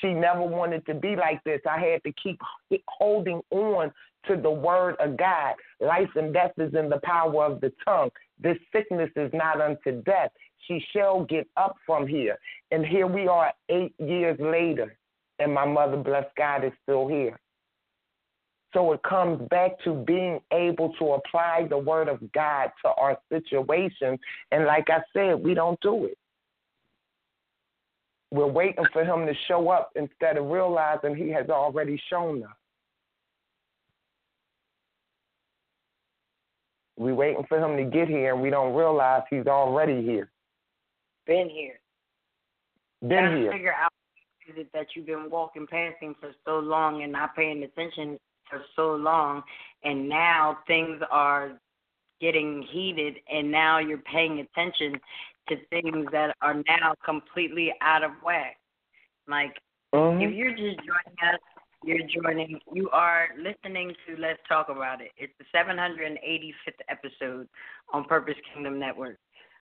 she 0.00 0.12
never 0.12 0.42
wanted 0.42 0.84
to 0.86 0.94
be 0.94 1.16
like 1.16 1.42
this. 1.44 1.60
I 1.68 1.78
had 1.78 2.02
to 2.04 2.12
keep 2.12 2.40
holding 2.88 3.40
on 3.50 3.92
to 4.26 4.36
the 4.36 4.50
word 4.50 4.96
of 5.00 5.16
God. 5.16 5.54
Life 5.80 6.10
and 6.16 6.32
death 6.32 6.52
is 6.58 6.74
in 6.74 6.88
the 6.88 7.00
power 7.04 7.44
of 7.44 7.60
the 7.60 7.72
tongue. 7.84 8.10
This 8.40 8.56
sickness 8.72 9.10
is 9.16 9.30
not 9.32 9.60
unto 9.60 10.02
death 10.02 10.30
she 10.66 10.84
shall 10.92 11.24
get 11.24 11.46
up 11.56 11.76
from 11.86 12.06
here. 12.06 12.38
And 12.70 12.84
here 12.84 13.06
we 13.06 13.28
are 13.28 13.52
eight 13.68 13.94
years 13.98 14.38
later, 14.40 14.96
and 15.38 15.52
my 15.52 15.66
mother, 15.66 15.96
bless 15.96 16.26
God, 16.36 16.64
is 16.64 16.72
still 16.82 17.08
here. 17.08 17.38
So 18.72 18.92
it 18.92 19.02
comes 19.04 19.40
back 19.50 19.78
to 19.84 19.94
being 19.94 20.40
able 20.52 20.92
to 20.98 21.12
apply 21.12 21.68
the 21.70 21.78
word 21.78 22.08
of 22.08 22.20
God 22.32 22.70
to 22.84 22.90
our 22.96 23.16
situations. 23.32 24.18
And 24.50 24.64
like 24.66 24.88
I 24.90 25.00
said, 25.12 25.42
we 25.44 25.54
don't 25.54 25.80
do 25.80 26.06
it. 26.06 26.18
We're 28.32 28.48
waiting 28.48 28.84
for 28.92 29.04
him 29.04 29.26
to 29.26 29.34
show 29.46 29.68
up 29.68 29.92
instead 29.94 30.36
of 30.36 30.46
realizing 30.46 31.14
he 31.14 31.28
has 31.30 31.48
already 31.50 32.02
shown 32.10 32.42
up. 32.42 32.58
We're 36.96 37.14
waiting 37.14 37.44
for 37.48 37.58
him 37.58 37.76
to 37.76 37.84
get 37.84 38.08
here 38.08 38.34
and 38.34 38.42
we 38.42 38.50
don't 38.50 38.74
realize 38.74 39.22
he's 39.30 39.46
already 39.46 40.02
here. 40.02 40.30
Been 41.26 41.48
here. 41.48 41.80
Been 43.00 43.36
here. 43.36 43.52
Figure 43.52 43.74
out 43.74 43.92
is 44.48 44.54
it 44.58 44.68
that 44.74 44.88
you've 44.94 45.06
been 45.06 45.30
walking 45.30 45.66
past 45.66 45.96
for 46.20 46.30
so 46.44 46.58
long 46.58 47.02
and 47.02 47.12
not 47.12 47.34
paying 47.34 47.62
attention 47.62 48.18
for 48.48 48.62
so 48.76 48.94
long, 48.94 49.42
and 49.84 50.08
now 50.08 50.58
things 50.66 51.00
are 51.10 51.52
getting 52.20 52.62
heated, 52.70 53.16
and 53.32 53.50
now 53.50 53.78
you're 53.78 53.98
paying 53.98 54.40
attention 54.40 55.00
to 55.48 55.56
things 55.70 56.06
that 56.12 56.34
are 56.42 56.62
now 56.68 56.94
completely 57.04 57.72
out 57.80 58.02
of 58.02 58.10
whack. 58.22 58.56
Like, 59.28 59.54
mm-hmm. 59.94 60.20
if 60.20 60.34
you're 60.34 60.50
just 60.50 60.78
joining 60.78 61.34
us, 61.34 61.40
you're 61.84 62.22
joining, 62.22 62.58
you 62.72 62.88
are 62.90 63.28
listening 63.38 63.92
to 64.06 64.16
Let's 64.20 64.40
Talk 64.48 64.68
About 64.68 65.00
It. 65.00 65.10
It's 65.16 65.32
the 65.38 65.44
785th 65.56 66.80
episode 66.88 67.48
on 67.92 68.04
Purpose 68.04 68.36
Kingdom 68.52 68.78
Network. 68.78 69.18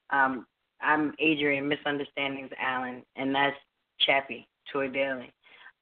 Um, 0.10 0.46
I'm 0.84 1.14
Adrian 1.20 1.68
Misunderstandings 1.68 2.52
Allen, 2.60 3.04
and 3.16 3.34
that's 3.34 3.56
Chappie 4.00 4.48
Toy 4.72 4.90
Daily. 4.90 5.32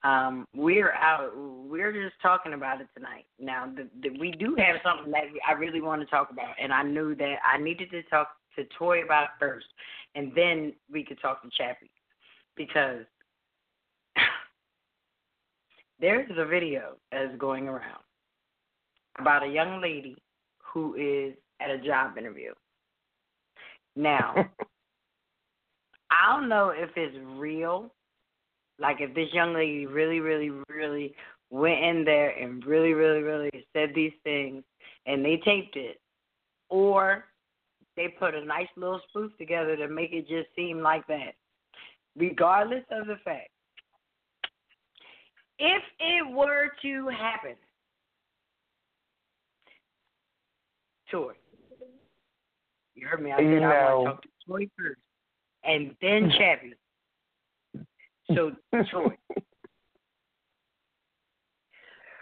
Um, 0.04 0.46
we're 0.54 0.92
out. 0.92 1.32
We're 1.36 1.92
just 1.92 2.20
talking 2.22 2.54
about 2.54 2.80
it 2.80 2.88
tonight. 2.96 3.24
Now, 3.38 3.72
the, 3.74 3.88
the, 4.02 4.18
we 4.18 4.32
do 4.32 4.56
have 4.58 4.76
something 4.84 5.12
that 5.12 5.24
I 5.46 5.52
really 5.52 5.80
want 5.80 6.00
to 6.00 6.06
talk 6.06 6.30
about, 6.30 6.54
and 6.60 6.72
I 6.72 6.82
knew 6.82 7.14
that 7.16 7.36
I 7.44 7.58
needed 7.58 7.90
to 7.90 8.02
talk 8.04 8.28
to 8.56 8.64
Toy 8.78 9.04
about 9.04 9.28
first, 9.38 9.66
and 10.14 10.32
then 10.34 10.72
we 10.90 11.04
could 11.04 11.20
talk 11.20 11.42
to 11.42 11.50
Chappie, 11.56 11.90
because 12.56 13.04
there's 16.00 16.30
a 16.36 16.46
video 16.46 16.96
that's 17.10 17.36
going 17.38 17.68
around 17.68 18.02
about 19.18 19.42
a 19.42 19.48
young 19.48 19.80
lady 19.80 20.16
who 20.58 20.94
is 20.94 21.34
at 21.60 21.70
a 21.70 21.78
job 21.78 22.18
interview. 22.18 22.52
Now, 23.94 24.50
I 26.12 26.32
don't 26.32 26.48
know 26.48 26.70
if 26.70 26.90
it's 26.96 27.16
real 27.36 27.90
like 28.78 28.96
if 29.00 29.14
this 29.14 29.28
young 29.32 29.54
lady 29.54 29.86
really, 29.86 30.20
really, 30.20 30.50
really 30.68 31.14
went 31.50 31.82
in 31.82 32.04
there 32.04 32.30
and 32.30 32.64
really, 32.66 32.92
really, 32.92 33.22
really 33.22 33.50
said 33.72 33.90
these 33.94 34.12
things 34.24 34.64
and 35.06 35.24
they 35.24 35.40
taped 35.44 35.76
it, 35.76 36.00
or 36.68 37.24
they 37.96 38.08
put 38.18 38.34
a 38.34 38.44
nice 38.44 38.68
little 38.76 39.00
spoof 39.08 39.30
together 39.38 39.76
to 39.76 39.88
make 39.88 40.12
it 40.12 40.28
just 40.28 40.48
seem 40.56 40.80
like 40.80 41.06
that. 41.06 41.34
Regardless 42.16 42.84
of 42.90 43.06
the 43.06 43.16
fact, 43.24 43.50
if 45.58 45.82
it 46.00 46.34
were 46.34 46.70
to 46.82 47.08
happen, 47.08 47.54
Toy, 51.10 51.32
you 52.94 53.06
heard 53.06 53.22
me. 53.22 53.32
I 53.32 53.36
said 53.36 53.44
you 53.44 53.60
know, 53.60 53.66
I 53.66 53.94
want 53.94 54.06
to 54.06 54.12
talk 54.12 54.22
to 54.22 54.28
Toy 54.48 54.68
first, 54.78 55.00
and 55.64 55.94
then 56.00 56.32
Chappie. 56.38 56.74
So, 58.34 58.52
Troy, 58.90 59.16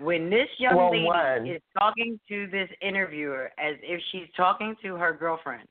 when 0.00 0.30
this 0.30 0.48
young 0.58 0.76
well, 0.76 0.90
lady 0.90 1.04
one. 1.04 1.46
is 1.46 1.60
talking 1.78 2.18
to 2.28 2.46
this 2.48 2.68
interviewer 2.80 3.50
as 3.58 3.76
if 3.82 4.00
she's 4.10 4.28
talking 4.36 4.74
to 4.82 4.96
her 4.96 5.12
girlfriend 5.12 5.68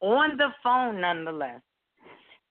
on 0.00 0.36
the 0.36 0.48
phone, 0.62 1.00
nonetheless, 1.00 1.60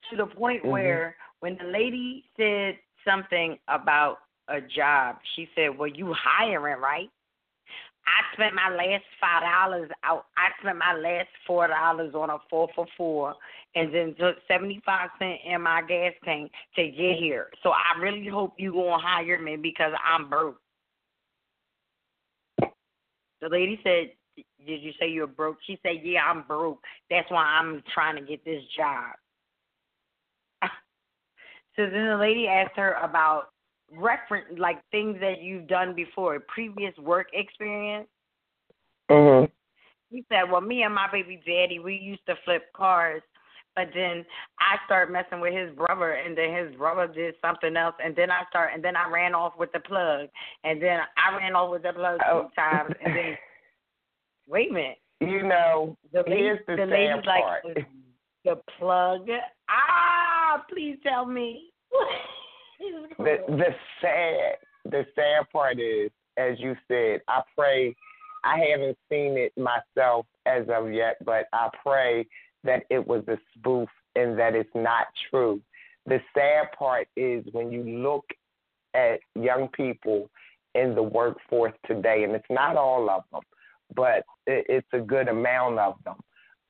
to 0.10 0.18
the 0.18 0.26
point 0.26 0.62
mm-hmm. 0.62 0.72
where 0.72 1.16
when 1.42 1.58
the 1.62 1.68
lady 1.68 2.24
said 2.38 2.78
something 3.08 3.58
about 3.68 4.18
a 4.48 4.60
job, 4.62 5.18
she 5.36 5.48
said, 5.56 5.78
"Well, 5.78 5.90
you 5.90 6.14
hiring, 6.18 6.82
right?" 6.82 7.10
I 8.08 8.34
spent 8.34 8.54
my 8.54 8.70
last 8.70 9.04
five 9.20 9.42
dollars 9.42 9.90
out. 10.04 10.26
I 10.38 10.50
spent 10.62 10.78
my 10.78 10.94
last 10.94 11.30
four 11.48 11.68
dollars 11.68 12.14
on 12.14 12.30
a 12.30 12.38
four 12.50 12.70
for 12.76 12.86
four, 12.96 13.36
and 13.74 13.94
then 13.94 14.16
took 14.20 14.38
seventy 14.48 14.82
five 14.86 15.10
cent 15.18 15.40
in 15.46 15.62
my 15.62 15.82
gas 15.88 16.14
tank 16.24 16.52
to 16.76 16.84
get 16.84 17.18
here. 17.18 17.50
So 17.64 17.72
I 17.72 18.00
really 18.00 18.28
hope 18.28 18.54
you 18.58 18.74
gonna 18.74 19.02
hire 19.02 19.42
me 19.42 19.56
because 19.56 19.94
I'm 20.06 20.30
broke. 20.30 20.60
The 23.42 23.50
lady 23.50 23.80
said, 23.84 24.12
"Did 24.66 24.82
you 24.82 24.92
say 25.00 25.10
you're 25.10 25.28
broke?" 25.28 25.58
She 25.66 25.80
said, 25.82 26.02
"Yeah, 26.04 26.26
I'm 26.26 26.44
broke. 26.44 26.84
That's 27.10 27.30
why 27.32 27.44
I'm 27.44 27.82
trying 27.94 28.16
to 28.18 28.22
get 28.22 28.46
this 28.46 28.64
job." 28.78 29.16
so 31.76 31.90
then 31.90 32.08
the 32.08 32.18
lady 32.18 32.48
asked 32.48 32.76
her 32.76 32.94
about 32.94 33.50
reference 33.96 34.48
like 34.58 34.78
things 34.92 35.18
that 35.20 35.42
you've 35.42 35.68
done 35.68 35.96
before, 35.96 36.40
previous 36.48 36.96
work 36.98 37.28
experience. 37.34 38.08
Mhm. 39.10 39.52
He 40.10 40.26
said, 40.30 40.50
"Well, 40.50 40.62
me 40.62 40.84
and 40.84 40.94
my 40.94 41.08
baby 41.08 41.38
daddy, 41.38 41.80
we 41.80 41.96
used 41.96 42.26
to 42.28 42.36
flip 42.38 42.72
cars, 42.74 43.22
but 43.76 43.92
then 43.94 44.26
I 44.60 44.78
started 44.86 45.12
messing 45.12 45.42
with 45.42 45.54
his 45.54 45.76
brother, 45.76 46.14
and 46.14 46.38
then 46.38 46.54
his 46.54 46.76
brother 46.76 47.08
did 47.08 47.36
something 47.42 47.76
else, 47.76 47.96
and 48.04 48.16
then 48.16 48.32
I 48.32 48.46
start, 48.46 48.74
and 48.74 48.84
then 48.84 48.96
I 48.96 49.10
ran 49.10 49.36
off 49.36 49.58
with 49.58 49.72
the 49.74 49.82
plug, 49.82 50.30
and 50.64 50.82
then 50.82 51.02
I 51.18 51.36
ran 51.36 51.56
off 51.56 51.72
with 51.72 51.84
the 51.84 51.94
plug 51.94 52.20
two 52.20 52.26
oh. 52.32 52.52
times, 52.56 52.96
and 53.04 53.16
then 53.16 53.38
wait 54.48 54.70
a 54.70 54.74
minute, 54.74 54.98
you 55.20 55.44
know, 55.44 55.98
the 56.14 56.24
lady, 56.28 56.44
here's 56.44 56.66
the, 56.68 56.76
the 56.76 56.84
sad 56.84 56.90
lady's 56.90 57.26
like 57.26 57.44
part. 57.44 57.64
the, 57.64 57.86
the 58.46 58.62
plug. 58.78 59.28
Ah, 59.70 60.64
please 60.70 60.98
tell 61.04 61.26
me. 61.26 61.72
the 63.18 63.38
the 63.48 63.76
sad 64.02 64.58
the 64.86 65.06
sad 65.16 65.50
part 65.52 65.80
is, 65.80 66.12
as 66.38 66.60
you 66.60 66.76
said, 66.88 67.22
I 67.28 67.42
pray. 67.56 67.96
I 68.44 68.60
haven't 68.72 68.98
seen 69.10 69.38
it 69.38 69.54
myself 69.58 70.28
as 70.46 70.66
of 70.70 70.94
yet, 70.94 71.18
but 71.26 71.46
I 71.52 71.70
pray 71.82 72.28
that 72.64 72.84
it 72.92 73.06
was 73.06 73.24
a 73.28 73.38
spoof 73.58 73.90
and 74.16 74.38
that 74.38 74.54
it's 74.54 74.70
not 74.76 75.08
true. 75.30 75.62
The 76.06 76.20
sad 76.36 76.72
part 76.78 77.08
is 77.16 77.44
when 77.54 77.72
you 77.72 77.84
look 77.84 78.26
at 78.94 79.20
young 79.34 79.70
people 79.70 80.30
in 80.76 80.94
the 80.94 81.02
workforce 81.02 81.74
today, 81.88 82.24
and 82.24 82.34
it's 82.34 82.46
not 82.50 82.76
all 82.76 83.10
of 83.10 83.24
them, 83.32 83.42
but 83.96 84.24
it's 84.46 84.88
a 84.94 85.00
good 85.00 85.28
amount 85.28 85.80
of 85.80 85.96
them. 86.04 86.16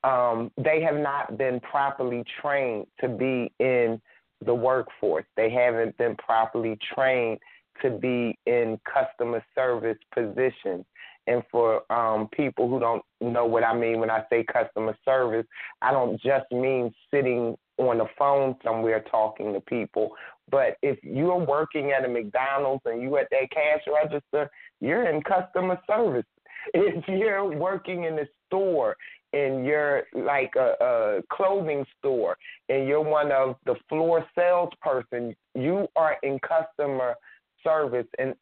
Um, 0.04 0.50
they 0.56 0.80
have 0.82 0.96
not 0.96 1.36
been 1.36 1.60
properly 1.60 2.24
trained 2.40 2.86
to 3.00 3.08
be 3.08 3.52
in 3.58 4.00
the 4.44 4.54
workforce. 4.54 5.24
They 5.36 5.50
haven't 5.50 5.96
been 5.96 6.16
properly 6.16 6.78
trained 6.94 7.38
to 7.82 7.90
be 7.90 8.38
in 8.46 8.78
customer 8.92 9.44
service 9.54 9.98
positions. 10.14 10.84
And 11.26 11.42
for 11.50 11.90
um, 11.92 12.28
people 12.28 12.68
who 12.68 12.78
don't 12.78 13.02
know 13.20 13.46
what 13.46 13.64
I 13.64 13.74
mean 13.74 13.98
when 13.98 14.10
I 14.10 14.24
say 14.30 14.44
customer 14.44 14.96
service, 15.04 15.46
I 15.82 15.90
don't 15.90 16.20
just 16.20 16.46
mean 16.52 16.94
sitting 17.12 17.56
on 17.78 17.98
the 17.98 18.06
phone 18.18 18.56
somewhere 18.64 19.04
talking 19.10 19.52
to 19.52 19.60
people. 19.60 20.10
But 20.50 20.76
if 20.82 20.98
you're 21.02 21.44
working 21.44 21.90
at 21.90 22.04
a 22.04 22.08
McDonald's 22.08 22.82
and 22.86 23.02
you 23.02 23.16
at 23.16 23.26
that 23.30 23.50
cash 23.50 23.82
register, 23.92 24.48
you're 24.80 25.08
in 25.08 25.22
customer 25.22 25.78
service. 25.86 26.24
If 26.74 27.04
you're 27.06 27.56
working 27.56 28.04
in 28.04 28.16
the 28.16 28.26
store 28.46 28.96
and 29.32 29.66
you're 29.66 30.04
like 30.14 30.52
a, 30.56 30.74
a 30.80 31.22
clothing 31.32 31.84
store 31.98 32.36
and 32.68 32.86
you're 32.86 33.02
one 33.02 33.32
of 33.32 33.56
the 33.66 33.74
floor 33.88 34.24
salesperson, 34.34 35.34
you 35.54 35.86
are 35.96 36.16
in 36.22 36.38
customer 36.40 37.14
service. 37.62 38.06
And 38.18 38.34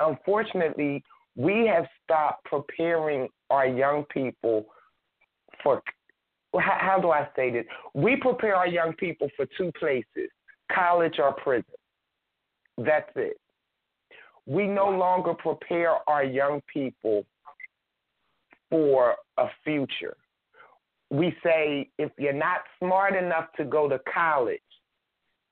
unfortunately, 0.00 1.02
we 1.36 1.66
have 1.66 1.86
stopped 2.04 2.44
preparing 2.44 3.28
our 3.50 3.66
young 3.66 4.04
people 4.12 4.66
for 5.62 5.82
how, 6.54 6.78
how 6.80 7.00
do 7.00 7.10
I 7.10 7.28
say 7.36 7.50
this? 7.50 7.64
We 7.94 8.16
prepare 8.16 8.56
our 8.56 8.66
young 8.66 8.92
people 8.94 9.28
for 9.36 9.46
two 9.56 9.70
places 9.78 10.30
college 10.72 11.14
or 11.18 11.32
prison. 11.32 11.64
That's 12.78 13.10
it. 13.16 13.38
We 14.46 14.66
no 14.66 14.88
longer 14.88 15.34
prepare 15.34 15.96
our 16.08 16.24
young 16.24 16.62
people 16.72 17.24
for 18.70 19.16
a 19.36 19.46
future 19.64 20.16
we 21.10 21.34
say 21.42 21.90
if 21.98 22.12
you're 22.18 22.32
not 22.32 22.60
smart 22.78 23.16
enough 23.16 23.46
to 23.56 23.64
go 23.64 23.88
to 23.88 24.00
college, 24.12 24.60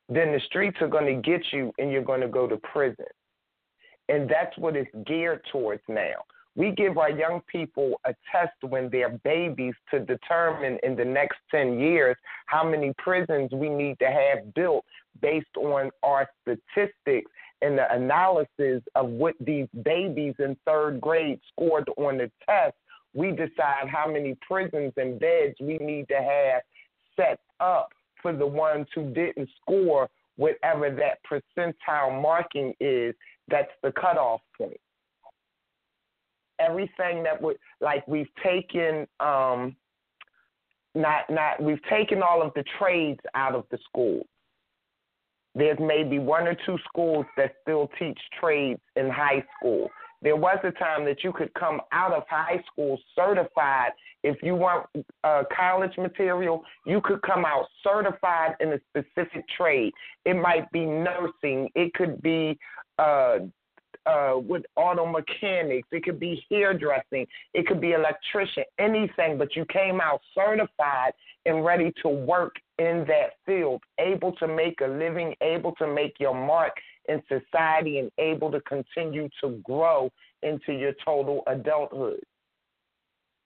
then 0.08 0.32
the 0.32 0.40
streets 0.46 0.78
are 0.80 0.88
going 0.88 1.06
to 1.06 1.20
get 1.20 1.42
you 1.52 1.72
and 1.78 1.90
you're 1.90 2.02
going 2.02 2.20
to 2.20 2.28
go 2.28 2.46
to 2.46 2.56
prison. 2.58 3.04
And 4.08 4.28
that's 4.28 4.56
what 4.56 4.76
it's 4.76 4.90
geared 5.06 5.42
towards 5.52 5.82
now. 5.88 6.24
We 6.54 6.72
give 6.72 6.96
our 6.96 7.10
young 7.10 7.42
people 7.46 8.00
a 8.04 8.14
test 8.32 8.54
when 8.62 8.88
they're 8.90 9.18
babies 9.22 9.74
to 9.90 10.00
determine 10.00 10.78
in 10.82 10.96
the 10.96 11.04
next 11.04 11.36
10 11.50 11.78
years 11.78 12.16
how 12.46 12.68
many 12.68 12.92
prisons 12.98 13.50
we 13.52 13.68
need 13.68 13.98
to 13.98 14.06
have 14.06 14.54
built 14.54 14.84
based 15.20 15.56
on 15.56 15.90
our 16.02 16.28
statistics 16.42 17.30
and 17.60 17.76
the 17.76 17.92
analysis 17.92 18.82
of 18.94 19.08
what 19.08 19.34
these 19.40 19.66
babies 19.82 20.34
in 20.38 20.56
third 20.64 21.00
grade 21.00 21.38
scored 21.52 21.88
on 21.96 22.18
the 22.18 22.30
test 22.48 22.74
we 23.14 23.30
decide 23.30 23.88
how 23.88 24.10
many 24.10 24.36
prisons 24.46 24.92
and 24.96 25.18
beds 25.18 25.54
we 25.60 25.78
need 25.78 26.06
to 26.08 26.16
have 26.16 26.62
set 27.16 27.40
up 27.60 27.88
for 28.22 28.32
the 28.32 28.46
ones 28.46 28.86
who 28.94 29.12
didn't 29.12 29.48
score 29.60 30.08
whatever 30.36 30.88
that 30.90 31.18
percentile 31.28 32.22
marking 32.22 32.72
is, 32.80 33.14
that's 33.48 33.70
the 33.82 33.92
cutoff 33.92 34.40
point. 34.56 34.80
Everything 36.60 37.22
that 37.22 37.40
would 37.40 37.56
like 37.80 38.06
we've 38.08 38.28
taken 38.42 39.06
um 39.20 39.76
not 40.94 41.28
not 41.28 41.62
we've 41.62 41.82
taken 41.84 42.22
all 42.22 42.42
of 42.42 42.52
the 42.54 42.64
trades 42.78 43.20
out 43.34 43.54
of 43.54 43.64
the 43.70 43.78
schools. 43.88 44.26
There's 45.54 45.78
maybe 45.80 46.18
one 46.18 46.46
or 46.46 46.56
two 46.66 46.78
schools 46.88 47.26
that 47.36 47.54
still 47.62 47.90
teach 47.98 48.18
trades 48.40 48.80
in 48.96 49.08
high 49.08 49.44
school. 49.56 49.88
There 50.22 50.36
was 50.36 50.58
a 50.64 50.72
time 50.72 51.04
that 51.04 51.22
you 51.22 51.32
could 51.32 51.52
come 51.54 51.80
out 51.92 52.12
of 52.12 52.24
high 52.28 52.62
school 52.70 52.98
certified. 53.14 53.92
If 54.24 54.36
you 54.42 54.56
want 54.56 54.86
uh, 55.22 55.44
college 55.56 55.96
material, 55.96 56.64
you 56.86 57.00
could 57.00 57.22
come 57.22 57.44
out 57.44 57.66
certified 57.84 58.56
in 58.60 58.72
a 58.72 58.80
specific 58.90 59.44
trade. 59.56 59.92
It 60.24 60.34
might 60.34 60.70
be 60.72 60.84
nursing, 60.84 61.70
it 61.74 61.94
could 61.94 62.20
be 62.20 62.58
uh, 62.98 63.38
uh, 64.06 64.38
with 64.38 64.62
auto 64.76 65.06
mechanics, 65.06 65.86
it 65.92 66.02
could 66.02 66.18
be 66.18 66.42
hairdressing, 66.50 67.26
it 67.54 67.66
could 67.66 67.80
be 67.80 67.92
electrician, 67.92 68.64
anything, 68.78 69.38
but 69.38 69.54
you 69.54 69.64
came 69.66 70.00
out 70.00 70.20
certified 70.34 71.12
and 71.46 71.64
ready 71.64 71.92
to 72.02 72.08
work 72.08 72.56
in 72.78 73.04
that 73.06 73.34
field, 73.46 73.82
able 73.98 74.32
to 74.32 74.48
make 74.48 74.80
a 74.80 74.86
living, 74.86 75.34
able 75.40 75.72
to 75.76 75.86
make 75.86 76.14
your 76.18 76.34
mark 76.34 76.72
in 77.08 77.22
society, 77.28 77.98
and 77.98 78.10
able 78.18 78.50
to 78.50 78.60
continue 78.62 79.28
to 79.42 79.60
grow 79.64 80.10
into 80.42 80.72
your 80.72 80.92
total 81.04 81.42
adulthood. 81.46 82.20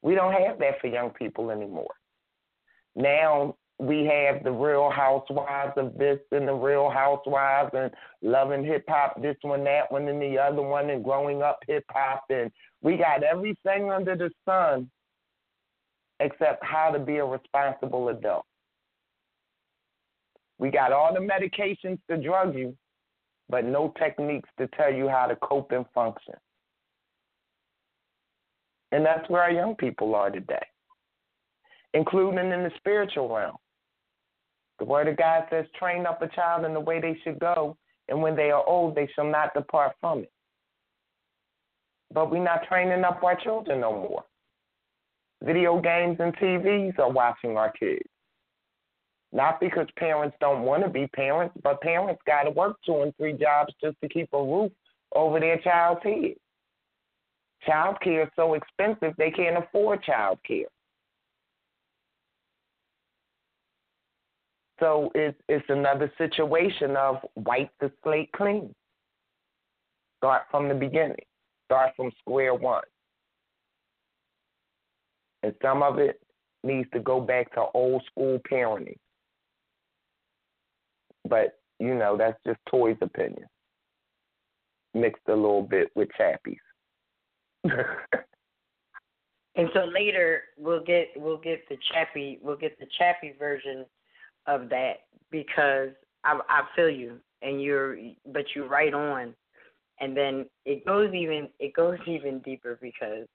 We 0.03 0.15
don't 0.15 0.33
have 0.33 0.59
that 0.59 0.81
for 0.81 0.89
young 0.89 1.11
people 1.11 1.51
anymore. 1.51 1.95
Now 2.97 3.57
we 3.79 4.05
have 4.05 4.45
the 4.45 4.53
real 4.53 4.91
housewives 4.91 5.73
of 5.77 5.97
this 5.97 6.19
and 6.31 6.47
the 6.47 6.55
real 6.55 6.91
housewives 6.91 7.71
and 7.75 7.91
loving 8.21 8.65
hip 8.65 8.85
hop, 8.89 9.21
this 9.21 9.37
one, 9.43 9.65
that 9.65 9.91
one, 9.91 10.09
and 10.09 10.21
the 10.21 10.39
other 10.39 10.63
one, 10.63 10.91
and 10.91 11.03
growing 11.03 11.43
up 11.43 11.59
hip 11.67 11.85
hop. 11.91 12.25
And 12.31 12.51
we 12.81 12.97
got 12.97 13.23
everything 13.23 13.91
under 13.91 14.15
the 14.17 14.31
sun 14.45 14.91
except 16.21 16.65
how 16.65 16.91
to 16.91 16.99
be 16.99 17.17
a 17.17 17.25
responsible 17.25 18.09
adult. 18.09 18.45
We 20.59 20.71
got 20.71 20.93
all 20.93 21.13
the 21.13 21.21
medications 21.21 21.99
to 22.09 22.17
drug 22.17 22.55
you, 22.55 22.77
but 23.53 23.67
no 23.67 23.93
techniques 23.99 24.49
to 24.59 24.67
tell 24.69 24.91
you 24.91 25.09
how 25.09 25.27
to 25.27 25.37
cope 25.37 25.73
and 25.73 25.85
function. 25.95 26.35
And 28.93 29.05
that's 29.05 29.29
where 29.29 29.43
our 29.43 29.51
young 29.51 29.77
people 29.77 30.15
are 30.15 30.31
today, 30.31 30.67
including 31.93 32.51
in 32.51 32.63
the 32.63 32.71
spiritual 32.79 33.29
realm. 33.33 33.57
The 34.79 34.87
Word 34.87 35.07
of 35.07 35.19
God 35.19 35.45
says, 35.51 35.67
train 35.79 36.07
up 36.07 36.23
a 36.23 36.29
child 36.29 36.65
in 36.65 36.73
the 36.73 36.81
way 36.81 36.99
they 36.99 37.19
should 37.23 37.39
go, 37.39 37.77
and 38.09 38.23
when 38.23 38.35
they 38.35 38.51
are 38.51 38.67
old, 38.67 38.95
they 38.95 39.09
shall 39.15 39.31
not 39.31 39.53
depart 39.53 39.93
from 40.01 40.21
it. 40.21 40.33
But 42.13 42.31
we're 42.31 42.43
not 42.43 42.67
training 42.67 43.05
up 43.05 43.23
our 43.23 43.37
children 43.37 43.81
no 43.81 43.93
more. 43.93 44.25
Video 45.45 45.79
games 45.79 46.17
and 46.21 46.35
TVs 46.37 46.99
are 46.99 47.11
watching 47.11 47.59
our 47.59 47.73
kids. 47.73 48.09
Not 49.33 49.61
because 49.61 49.87
parents 49.97 50.37
don't 50.41 50.63
want 50.63 50.83
to 50.83 50.91
be 50.91 51.07
parents, 51.07 51.55
but 51.63 51.81
parents 51.81 52.21
got 52.27 52.43
to 52.43 52.51
work 52.51 52.77
two 52.85 53.01
and 53.01 53.17
three 53.17 53.33
jobs 53.33 53.73
just 53.83 53.97
to 54.03 54.09
keep 54.09 54.29
a 54.33 54.43
roof 54.43 54.71
over 55.15 55.41
their 55.41 55.59
child's 55.59 56.03
head. 56.03 56.35
Child 57.65 57.97
care 58.03 58.25
is 58.25 58.29
so 58.37 58.55
expensive 58.55 59.15
they 59.17 59.31
can't 59.31 59.57
afford 59.57 60.03
child 60.03 60.39
care. 60.47 60.67
So 64.81 65.13
it's 65.15 65.39
it's 65.49 65.65
another 65.69 66.13
situation 66.19 66.97
of 66.97 67.19
wipe 67.37 67.71
the 67.81 67.91
slate 68.03 68.31
clean. 68.33 68.75
Start 70.19 70.43
from 70.51 70.69
the 70.69 70.75
beginning. 70.75 71.25
Start 71.67 71.93
from 71.97 72.11
square 72.21 72.55
one. 72.55 72.83
And 75.45 75.55
some 75.63 75.83
of 75.83 75.99
it 75.99 76.21
needs 76.65 76.89
to 76.93 77.01
go 77.01 77.21
back 77.21 77.53
to 77.55 77.67
old 77.75 78.03
school 78.11 78.41
parenting. 78.51 78.99
But, 81.29 81.59
you 81.79 81.95
know, 81.95 82.17
that's 82.17 82.39
just 82.47 82.59
Toy's 82.69 82.97
opinion. 83.01 83.47
Mixed 84.95 85.23
a 85.29 85.35
little 85.35 85.63
bit 85.63 85.91
with 85.95 86.09
Chappie's. 86.17 86.57
and 87.65 87.75
so 89.75 89.85
later 89.85 90.43
we'll 90.59 90.83
get 90.83 91.09
we'll 91.17 91.39
get 91.39 91.69
the 91.69 91.77
Chappie 91.93 92.39
we'll 92.43 92.57
get 92.57 92.79
the 92.79 92.87
Chappie 92.99 93.35
version 93.39 93.85
of 94.47 94.69
that 94.69 95.05
because 95.31 95.91
I 96.25 96.41
I 96.49 96.63
feel 96.75 96.91
you 96.91 97.19
and 97.43 97.63
you're 97.63 97.97
but 98.33 98.45
you're 98.55 98.69
right 98.69 98.93
on 98.93 99.35
and 100.01 100.17
then 100.17 100.47
it 100.65 100.85
goes 100.85 101.13
even 101.15 101.49
it 101.59 101.75
goes 101.75 101.99
even 102.07 102.41
deeper 102.41 102.79
because 102.81 103.27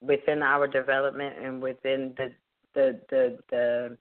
within 0.00 0.42
our 0.42 0.66
development 0.66 1.34
and 1.42 1.60
within 1.60 2.14
the 2.16 2.32
the 2.74 3.00
the 3.10 3.38
the 3.50 3.98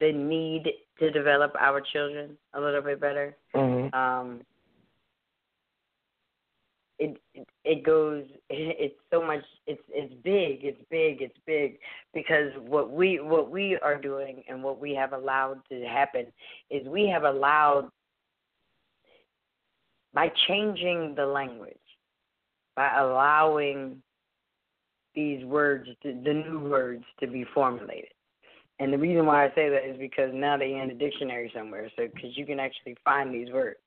the 0.00 0.12
need 0.12 0.68
to 0.98 1.10
develop 1.10 1.54
our 1.58 1.80
children 1.80 2.36
a 2.54 2.60
little 2.60 2.82
bit 2.82 3.00
better. 3.00 3.36
Mm-hmm. 3.54 3.94
Um, 3.94 4.40
it, 6.98 7.16
it 7.64 7.84
goes 7.84 8.24
it's 8.50 8.96
so 9.12 9.24
much 9.24 9.44
it's 9.68 9.82
it's 9.88 10.12
big 10.24 10.64
it's 10.64 10.82
big 10.90 11.22
it's 11.22 11.38
big 11.46 11.78
because 12.12 12.50
what 12.66 12.90
we 12.90 13.20
what 13.20 13.50
we 13.50 13.78
are 13.82 13.96
doing 13.96 14.42
and 14.48 14.64
what 14.64 14.80
we 14.80 14.94
have 14.94 15.12
allowed 15.12 15.60
to 15.68 15.84
happen 15.84 16.26
is 16.70 16.86
we 16.88 17.08
have 17.08 17.22
allowed 17.22 17.88
by 20.12 20.32
changing 20.48 21.14
the 21.14 21.24
language 21.24 21.76
by 22.78 22.96
allowing 22.96 24.00
these 25.12 25.44
words, 25.44 25.88
to, 26.00 26.12
the 26.12 26.32
new 26.32 26.60
words, 26.60 27.04
to 27.18 27.26
be 27.26 27.44
formulated. 27.52 28.10
And 28.80 28.92
the 28.92 28.98
reason 28.98 29.26
why 29.26 29.44
I 29.44 29.48
say 29.54 29.68
that 29.68 29.88
is 29.88 29.98
because 29.98 30.30
now 30.32 30.56
they're 30.56 30.82
in 30.82 30.88
the 30.88 30.94
dictionary 30.94 31.50
somewhere, 31.54 31.90
so 31.96 32.06
because 32.14 32.36
you 32.36 32.46
can 32.46 32.60
actually 32.60 32.96
find 33.04 33.34
these 33.34 33.52
words. 33.52 33.78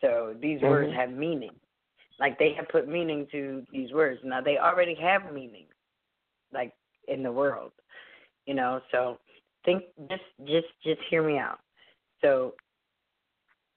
So 0.00 0.34
these 0.40 0.58
mm-hmm. 0.58 0.68
words 0.68 0.92
have 0.94 1.10
meaning. 1.10 1.52
Like 2.18 2.38
they 2.38 2.52
have 2.54 2.68
put 2.68 2.88
meaning 2.88 3.28
to 3.30 3.64
these 3.72 3.92
words. 3.92 4.20
Now 4.24 4.40
they 4.40 4.58
already 4.58 4.96
have 4.96 5.32
meaning, 5.32 5.66
like 6.52 6.72
in 7.06 7.22
the 7.22 7.30
world, 7.30 7.70
you 8.46 8.54
know. 8.54 8.80
So 8.90 9.18
think 9.64 9.84
just 10.10 10.22
just 10.46 10.66
just 10.82 11.00
hear 11.08 11.22
me 11.22 11.38
out. 11.38 11.60
So 12.20 12.54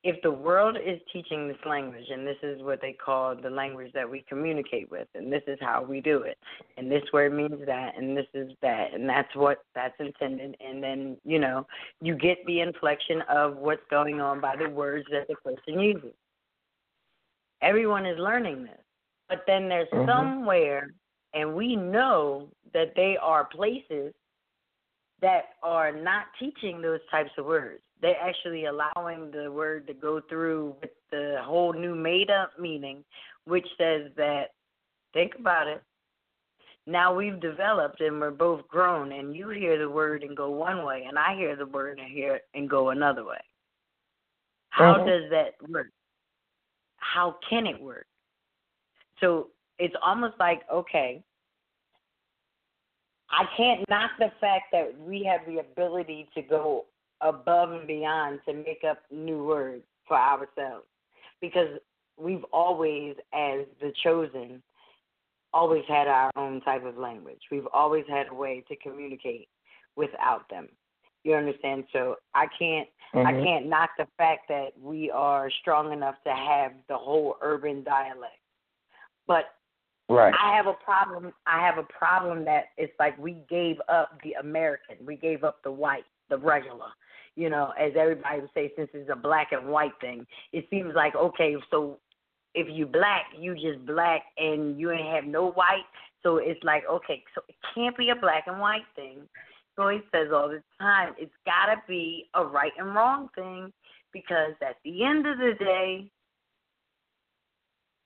if 0.03 0.19
the 0.23 0.31
world 0.31 0.77
is 0.83 0.99
teaching 1.13 1.47
this 1.47 1.57
language, 1.65 2.05
and 2.11 2.25
this 2.25 2.37
is 2.41 2.61
what 2.63 2.81
they 2.81 2.93
call 2.93 3.35
the 3.35 3.49
language 3.49 3.91
that 3.93 4.09
we 4.09 4.25
communicate 4.27 4.89
with, 4.89 5.07
and 5.13 5.31
this 5.31 5.43
is 5.45 5.59
how 5.61 5.83
we 5.83 6.01
do 6.01 6.23
it, 6.23 6.39
and 6.77 6.91
this 6.91 7.03
word 7.13 7.33
means 7.33 7.63
that, 7.67 7.95
and 7.95 8.17
this 8.17 8.25
is 8.33 8.51
that, 8.63 8.93
and 8.93 9.07
that's 9.07 9.33
what 9.35 9.59
that's 9.75 9.93
intended, 9.99 10.57
and 10.59 10.83
then 10.83 11.17
you 11.23 11.37
know 11.37 11.67
you 12.01 12.15
get 12.15 12.43
the 12.47 12.61
inflection 12.61 13.21
of 13.29 13.57
what's 13.57 13.83
going 13.91 14.19
on 14.19 14.41
by 14.41 14.55
the 14.55 14.69
words 14.69 15.05
that 15.11 15.27
the 15.27 15.35
person 15.35 15.79
uses. 15.79 16.13
Everyone 17.61 18.07
is 18.07 18.17
learning 18.17 18.63
this, 18.63 18.81
but 19.29 19.43
then 19.45 19.69
there's 19.69 19.89
mm-hmm. 19.89 20.09
somewhere, 20.09 20.93
and 21.35 21.53
we 21.53 21.75
know 21.75 22.47
that 22.73 22.93
they 22.95 23.17
are 23.21 23.45
places 23.45 24.13
that 25.21 25.49
are 25.61 25.91
not 25.91 26.25
teaching 26.39 26.81
those 26.81 27.01
types 27.11 27.29
of 27.37 27.45
words 27.45 27.83
they're 28.01 28.19
actually 28.19 28.65
allowing 28.65 29.31
the 29.31 29.51
word 29.51 29.87
to 29.87 29.93
go 29.93 30.21
through 30.27 30.75
with 30.81 30.91
the 31.11 31.37
whole 31.43 31.73
new 31.73 31.95
made 31.95 32.29
up 32.31 32.51
meaning, 32.59 33.03
which 33.45 33.67
says 33.77 34.11
that, 34.17 34.45
think 35.13 35.33
about 35.39 35.67
it. 35.67 35.81
Now 36.87 37.13
we've 37.13 37.39
developed 37.39 38.01
and 38.01 38.19
we're 38.19 38.31
both 38.31 38.67
grown, 38.67 39.11
and 39.11 39.35
you 39.35 39.49
hear 39.49 39.77
the 39.77 39.89
word 39.89 40.23
and 40.23 40.35
go 40.35 40.49
one 40.49 40.83
way, 40.83 41.05
and 41.07 41.17
I 41.17 41.35
hear 41.35 41.55
the 41.55 41.67
word 41.67 41.99
and 41.99 42.11
hear 42.11 42.35
it 42.35 42.45
and 42.55 42.69
go 42.69 42.89
another 42.89 43.23
way. 43.23 43.37
How 44.69 44.95
mm-hmm. 44.95 45.07
does 45.07 45.29
that 45.29 45.69
work? 45.69 45.89
How 46.97 47.35
can 47.47 47.67
it 47.67 47.79
work? 47.79 48.07
So 49.19 49.49
it's 49.77 49.93
almost 50.03 50.35
like, 50.39 50.61
okay, 50.73 51.21
I 53.29 53.45
can't 53.55 53.87
knock 53.89 54.11
the 54.17 54.31
fact 54.41 54.65
that 54.71 54.93
we 54.99 55.23
have 55.23 55.41
the 55.47 55.59
ability 55.59 56.27
to 56.33 56.41
go 56.41 56.85
above 57.21 57.71
and 57.71 57.87
beyond 57.87 58.39
to 58.47 58.53
make 58.53 58.83
up 58.89 58.99
new 59.11 59.43
words 59.43 59.83
for 60.07 60.17
ourselves 60.17 60.85
because 61.39 61.69
we've 62.17 62.43
always 62.51 63.15
as 63.33 63.65
the 63.79 63.91
chosen 64.03 64.61
always 65.53 65.83
had 65.87 66.07
our 66.07 66.31
own 66.35 66.61
type 66.61 66.85
of 66.85 66.97
language 66.97 67.41
we've 67.51 67.67
always 67.73 68.05
had 68.09 68.27
a 68.29 68.33
way 68.33 68.63
to 68.67 68.75
communicate 68.77 69.47
without 69.95 70.49
them 70.49 70.67
you 71.23 71.33
understand 71.33 71.83
so 71.91 72.15
i 72.33 72.45
can't 72.57 72.87
mm-hmm. 73.13 73.27
i 73.27 73.31
can't 73.31 73.67
knock 73.67 73.89
the 73.97 74.07
fact 74.17 74.47
that 74.47 74.69
we 74.81 75.11
are 75.11 75.49
strong 75.61 75.91
enough 75.91 76.15
to 76.23 76.33
have 76.33 76.71
the 76.87 76.97
whole 76.97 77.35
urban 77.41 77.83
dialect 77.83 78.39
but 79.27 79.45
Right. 80.11 80.33
I 80.43 80.55
have 80.57 80.67
a 80.67 80.73
problem. 80.73 81.31
I 81.47 81.65
have 81.65 81.77
a 81.77 81.83
problem 81.83 82.43
that 82.43 82.65
it's 82.77 82.91
like 82.99 83.17
we 83.17 83.37
gave 83.49 83.77
up 83.87 84.19
the 84.23 84.33
American. 84.33 84.97
We 85.05 85.15
gave 85.15 85.45
up 85.45 85.63
the 85.63 85.71
white, 85.71 86.03
the 86.29 86.37
regular. 86.37 86.89
You 87.35 87.49
know, 87.49 87.73
as 87.79 87.93
everybody 87.97 88.41
would 88.41 88.49
say, 88.53 88.71
since 88.75 88.89
it's 88.93 89.09
a 89.11 89.15
black 89.15 89.51
and 89.51 89.67
white 89.67 89.93
thing, 90.01 90.25
it 90.51 90.65
seems 90.69 90.93
like 90.95 91.15
okay, 91.15 91.55
so 91.69 91.97
if 92.53 92.67
you 92.69 92.85
black, 92.85 93.25
you 93.37 93.55
just 93.55 93.85
black 93.85 94.23
and 94.37 94.79
you 94.79 94.91
ain't 94.91 95.07
have 95.15 95.25
no 95.25 95.51
white. 95.51 95.85
So 96.23 96.37
it's 96.37 96.61
like 96.63 96.83
okay, 96.89 97.23
so 97.33 97.41
it 97.47 97.55
can't 97.73 97.97
be 97.97 98.09
a 98.09 98.15
black 98.15 98.45
and 98.47 98.59
white 98.59 98.85
thing. 98.95 99.21
So 99.75 99.87
he 99.87 99.99
says 100.11 100.27
all 100.33 100.49
the 100.49 100.61
time, 100.79 101.13
it's 101.17 101.31
gotta 101.45 101.81
be 101.87 102.29
a 102.33 102.43
right 102.43 102.73
and 102.77 102.93
wrong 102.93 103.29
thing 103.35 103.71
because 104.11 104.53
at 104.61 104.75
the 104.83 105.03
end 105.03 105.25
of 105.25 105.37
the 105.37 105.53
day, 105.57 106.11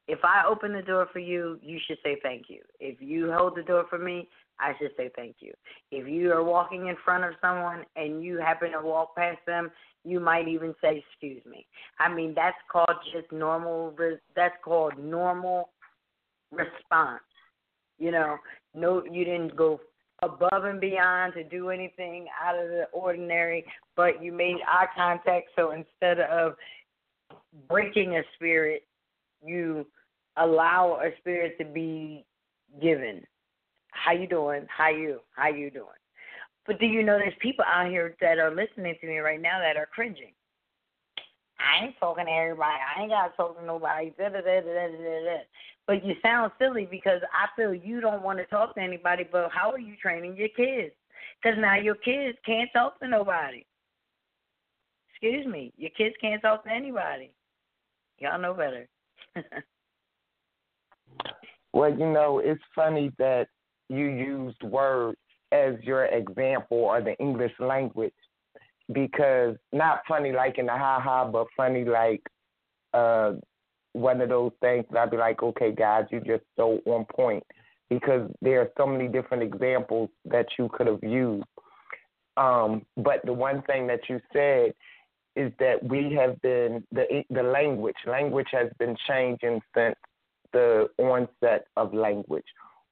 if 0.07 0.19
I 0.23 0.43
open 0.47 0.73
the 0.73 0.83
door 0.83 1.07
for 1.11 1.19
you, 1.19 1.59
you 1.63 1.79
should 1.87 1.97
say 2.03 2.17
thank 2.21 2.43
you. 2.47 2.61
If 2.79 3.01
you 3.01 3.31
hold 3.31 3.55
the 3.55 3.63
door 3.63 3.85
for 3.89 3.97
me, 3.97 4.29
I 4.59 4.73
should 4.79 4.91
say 4.95 5.09
thank 5.15 5.37
you. 5.39 5.53
If 5.91 6.07
you 6.07 6.31
are 6.31 6.43
walking 6.43 6.87
in 6.87 6.95
front 7.03 7.23
of 7.23 7.33
someone 7.41 7.83
and 7.95 8.23
you 8.23 8.37
happen 8.37 8.71
to 8.71 8.81
walk 8.81 9.15
past 9.15 9.39
them, 9.45 9.71
you 10.03 10.19
might 10.19 10.47
even 10.47 10.73
say 10.81 11.03
excuse 11.11 11.43
me. 11.45 11.65
I 11.99 12.13
mean, 12.13 12.33
that's 12.35 12.57
called 12.71 12.97
just 13.13 13.31
normal 13.31 13.93
that's 14.35 14.55
called 14.63 14.97
normal 14.97 15.69
response. 16.51 17.23
You 17.97 18.11
know, 18.11 18.37
no 18.73 19.03
you 19.03 19.25
didn't 19.25 19.55
go 19.55 19.79
above 20.21 20.63
and 20.63 20.79
beyond 20.79 21.33
to 21.33 21.43
do 21.43 21.69
anything 21.69 22.27
out 22.41 22.55
of 22.57 22.69
the 22.69 22.85
ordinary, 22.93 23.65
but 23.95 24.23
you 24.23 24.31
made 24.31 24.57
eye 24.67 24.87
contact 24.95 25.49
so 25.55 25.71
instead 25.71 26.19
of 26.19 26.53
breaking 27.67 28.15
a 28.17 28.21
spirit, 28.35 28.83
you 29.43 29.85
allow 30.37 30.99
a 31.03 31.09
spirit 31.19 31.57
to 31.57 31.65
be 31.65 32.25
given. 32.81 33.23
How 33.95 34.11
you 34.11 34.27
doing? 34.27 34.67
How 34.69 34.89
you? 34.89 35.19
How 35.35 35.49
you 35.49 35.71
doing? 35.71 35.87
But 36.67 36.79
do 36.79 36.85
you 36.85 37.03
know 37.03 37.17
there's 37.17 37.33
people 37.39 37.65
out 37.65 37.89
here 37.89 38.15
that 38.21 38.39
are 38.39 38.53
listening 38.53 38.95
to 38.99 39.07
me 39.07 39.17
right 39.19 39.41
now 39.41 39.59
that 39.59 39.77
are 39.77 39.87
cringing? 39.87 40.33
I 41.59 41.85
ain't 41.85 41.95
talking 41.99 42.25
to 42.25 42.31
everybody. 42.31 42.77
I 42.95 43.01
ain't 43.01 43.11
got 43.11 43.27
to 43.29 43.37
talk 43.37 43.59
to 43.59 43.65
nobody. 43.65 44.11
Da, 44.17 44.29
da, 44.29 44.41
da, 44.41 44.61
da, 44.61 44.87
da, 44.87 45.23
da. 45.23 45.37
But 45.87 46.05
you 46.05 46.15
sound 46.21 46.51
silly 46.59 46.87
because 46.89 47.21
I 47.33 47.47
feel 47.55 47.73
you 47.73 48.01
don't 48.01 48.23
want 48.23 48.39
to 48.39 48.45
talk 48.45 48.75
to 48.75 48.81
anybody. 48.81 49.25
But 49.31 49.51
how 49.51 49.71
are 49.71 49.79
you 49.79 49.95
training 50.01 50.35
your 50.35 50.49
kids? 50.49 50.93
Because 51.41 51.57
now 51.59 51.75
your 51.75 51.95
kids 51.95 52.37
can't 52.45 52.69
talk 52.73 52.99
to 52.99 53.07
nobody. 53.07 53.63
Excuse 55.11 55.47
me, 55.47 55.71
your 55.77 55.91
kids 55.91 56.15
can't 56.19 56.41
talk 56.41 56.65
to 56.65 56.71
anybody. 56.71 57.31
Y'all 58.19 58.39
know 58.39 58.53
better. 58.53 58.87
well, 61.73 61.91
you 61.91 62.11
know, 62.11 62.39
it's 62.39 62.61
funny 62.75 63.11
that 63.17 63.47
you 63.89 64.05
used 64.05 64.61
words 64.63 65.17
as 65.51 65.75
your 65.81 66.05
example 66.05 66.77
or 66.77 67.01
the 67.01 67.15
English 67.19 67.53
language 67.59 68.13
because 68.91 69.55
not 69.71 70.01
funny 70.07 70.31
like 70.31 70.57
in 70.57 70.67
the 70.67 70.71
ha 70.71 70.99
ha, 70.99 71.25
but 71.25 71.47
funny 71.55 71.85
like 71.85 72.21
uh 72.93 73.33
one 73.93 74.19
of 74.19 74.29
those 74.29 74.51
things 74.59 74.85
that 74.91 74.99
I'd 74.99 75.11
be 75.11 75.15
like, 75.17 75.41
okay, 75.41 75.71
guys, 75.71 76.03
you 76.11 76.19
just 76.19 76.43
so 76.57 76.79
on 76.85 77.05
point 77.05 77.43
because 77.89 78.29
there 78.41 78.59
are 78.61 78.69
so 78.77 78.85
many 78.85 79.07
different 79.07 79.41
examples 79.41 80.09
that 80.25 80.47
you 80.59 80.69
could 80.73 80.87
have 80.87 81.03
used. 81.03 81.45
Um, 82.35 82.85
but 82.97 83.25
the 83.25 83.31
one 83.31 83.61
thing 83.63 83.87
that 83.87 84.01
you 84.09 84.19
said 84.33 84.73
is 85.35 85.51
that 85.59 85.81
we 85.83 86.13
have 86.13 86.41
been 86.41 86.83
the 86.91 87.23
the 87.29 87.43
language 87.43 87.95
language 88.05 88.47
has 88.51 88.69
been 88.79 88.95
changing 89.07 89.61
since 89.75 89.95
the 90.53 90.89
onset 90.97 91.67
of 91.77 91.93
language. 91.93 92.45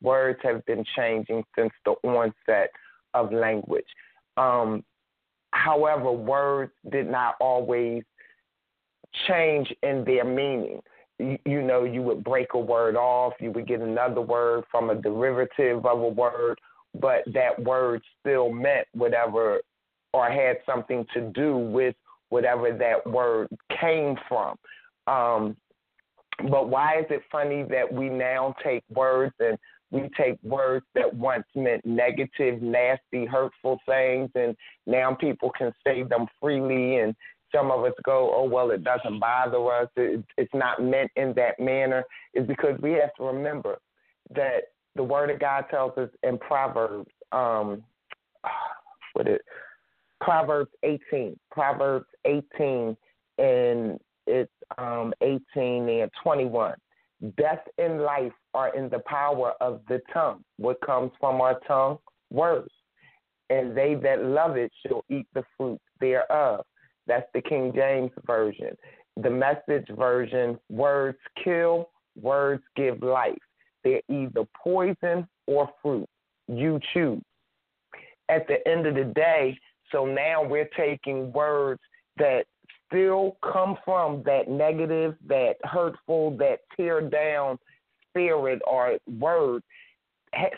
Words 0.03 0.39
have 0.43 0.65
been 0.65 0.85
changing 0.95 1.43
since 1.57 1.71
the 1.85 1.91
onset 2.03 2.69
of 3.13 3.31
language. 3.31 3.85
Um, 4.37 4.83
however, 5.51 6.11
words 6.11 6.71
did 6.91 7.09
not 7.09 7.35
always 7.39 8.03
change 9.27 9.73
in 9.83 10.03
their 10.05 10.25
meaning. 10.25 10.81
You, 11.19 11.37
you, 11.45 11.61
know, 11.61 11.83
you 11.83 12.01
would 12.01 12.23
break 12.23 12.53
a 12.53 12.59
word 12.59 12.95
off, 12.95 13.33
you 13.39 13.51
would 13.51 13.67
get 13.67 13.79
another 13.79 14.21
word 14.21 14.65
from 14.69 14.89
a 14.89 14.95
derivative 14.95 15.85
of 15.85 15.99
a 15.99 16.07
word, 16.09 16.59
but 16.99 17.23
that 17.33 17.61
word 17.63 18.01
still 18.19 18.51
meant 18.51 18.87
whatever 18.93 19.61
or 20.11 20.29
had 20.29 20.57
something 20.65 21.05
to 21.13 21.21
do 21.33 21.57
with 21.57 21.95
whatever 22.29 22.71
that 22.71 23.05
word 23.09 23.47
came 23.79 24.15
from. 24.27 24.57
Um, 25.07 25.55
but 26.49 26.69
why 26.69 26.99
is 26.99 27.05
it 27.09 27.21
funny 27.31 27.63
that 27.63 27.91
we 27.91 28.09
now 28.09 28.55
take 28.63 28.83
words 28.89 29.33
and 29.39 29.57
we 29.93 30.09
take 30.17 30.39
words 30.41 30.85
that 30.95 31.13
once 31.13 31.45
meant 31.53 31.85
negative, 31.85 32.63
nasty, 32.63 33.25
hurtful 33.25 33.79
things, 33.85 34.31
and 34.33 34.55
now 34.87 35.13
people 35.13 35.51
can 35.55 35.71
say 35.85 36.01
them 36.01 36.25
freely. 36.41 36.97
And 36.97 37.15
some 37.53 37.69
of 37.69 37.85
us 37.85 37.93
go, 38.03 38.33
oh, 38.35 38.49
well, 38.49 38.71
it 38.71 38.83
doesn't 38.83 39.19
bother 39.19 39.71
us. 39.71 39.87
It, 39.95 40.25
it's 40.35 40.53
not 40.55 40.81
meant 40.81 41.11
in 41.15 41.33
that 41.35 41.59
manner. 41.59 42.03
Is 42.33 42.47
because 42.47 42.75
we 42.81 42.93
have 42.93 43.13
to 43.17 43.23
remember 43.23 43.77
that 44.35 44.63
the 44.95 45.03
Word 45.03 45.29
of 45.29 45.39
God 45.39 45.65
tells 45.69 45.95
us 45.99 46.09
in 46.23 46.39
Proverbs, 46.39 47.11
um, 47.31 47.83
what 49.13 49.27
is 49.27 49.37
Proverbs 50.21 50.71
18, 50.81 51.37
Proverbs 51.51 52.07
18, 52.25 52.97
and 53.37 53.99
it's 54.25 54.51
um, 54.79 55.13
18 55.21 55.39
and 55.87 56.09
21. 56.23 56.73
Death 57.37 57.65
and 57.77 58.01
life 58.01 58.33
are 58.53 58.75
in 58.75 58.89
the 58.89 59.01
power 59.05 59.53
of 59.61 59.81
the 59.87 60.01
tongue. 60.13 60.43
What 60.57 60.81
comes 60.81 61.11
from 61.19 61.39
our 61.39 61.59
tongue? 61.67 61.97
Words. 62.31 62.71
And 63.49 63.77
they 63.77 63.95
that 63.95 64.23
love 64.23 64.57
it 64.57 64.71
shall 64.85 65.03
eat 65.09 65.27
the 65.33 65.43
fruit 65.57 65.79
thereof. 65.99 66.65
That's 67.07 67.27
the 67.33 67.41
King 67.41 67.71
James 67.73 68.11
Version. 68.25 68.75
The 69.21 69.29
message 69.29 69.87
version 69.95 70.57
words 70.69 71.17
kill, 71.43 71.89
words 72.19 72.63
give 72.75 73.01
life. 73.03 73.37
They're 73.83 74.01
either 74.09 74.43
poison 74.61 75.27
or 75.47 75.69
fruit. 75.81 76.07
You 76.47 76.79
choose. 76.93 77.21
At 78.29 78.47
the 78.47 78.67
end 78.67 78.87
of 78.87 78.95
the 78.95 79.11
day, 79.15 79.57
so 79.91 80.05
now 80.05 80.43
we're 80.43 80.69
taking 80.75 81.31
words 81.31 81.81
that 82.17 82.45
still 82.93 83.37
come 83.41 83.77
from 83.83 84.21
that 84.23 84.47
negative, 84.47 85.15
that 85.27 85.55
hurtful, 85.63 86.37
that 86.37 86.59
tear 86.77 87.01
down 87.01 87.57
spirit 88.09 88.61
or 88.67 88.97
word, 89.19 89.63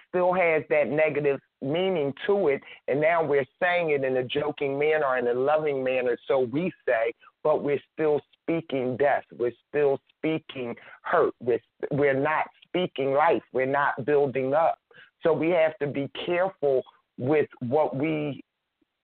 still 0.10 0.34
has 0.34 0.64
that 0.70 0.90
negative 0.90 1.40
meaning 1.62 2.14
to 2.28 2.50
it. 2.50 2.62
And 2.88 3.00
now 3.00 3.24
we're 3.24 3.46
saying 3.62 3.92
it 3.92 4.04
in 4.04 4.18
a 4.18 4.24
joking 4.24 4.78
manner, 4.78 5.18
in 5.18 5.28
a 5.28 5.34
loving 5.34 5.84
manner, 5.84 6.18
so 6.28 6.40
we 6.40 6.72
say, 6.88 7.14
but 7.44 7.64
we're 7.64 7.82
still 7.94 8.20
speaking 8.42 8.98
death. 8.98 9.24
We're 9.38 9.54
still 9.70 10.00
speaking 10.18 10.76
hurt. 11.04 11.34
We're, 11.42 11.60
we're 11.92 12.20
not 12.20 12.46
speaking 12.68 13.14
life. 13.14 13.44
We're 13.54 13.66
not 13.66 14.06
building 14.06 14.54
up. 14.54 14.80
So 15.24 15.34
we 15.34 15.50
have 15.52 15.78
to 15.80 15.88
be 15.88 16.10
careful 16.26 16.84
with 17.18 17.48
what 17.60 17.96
we 17.96 18.44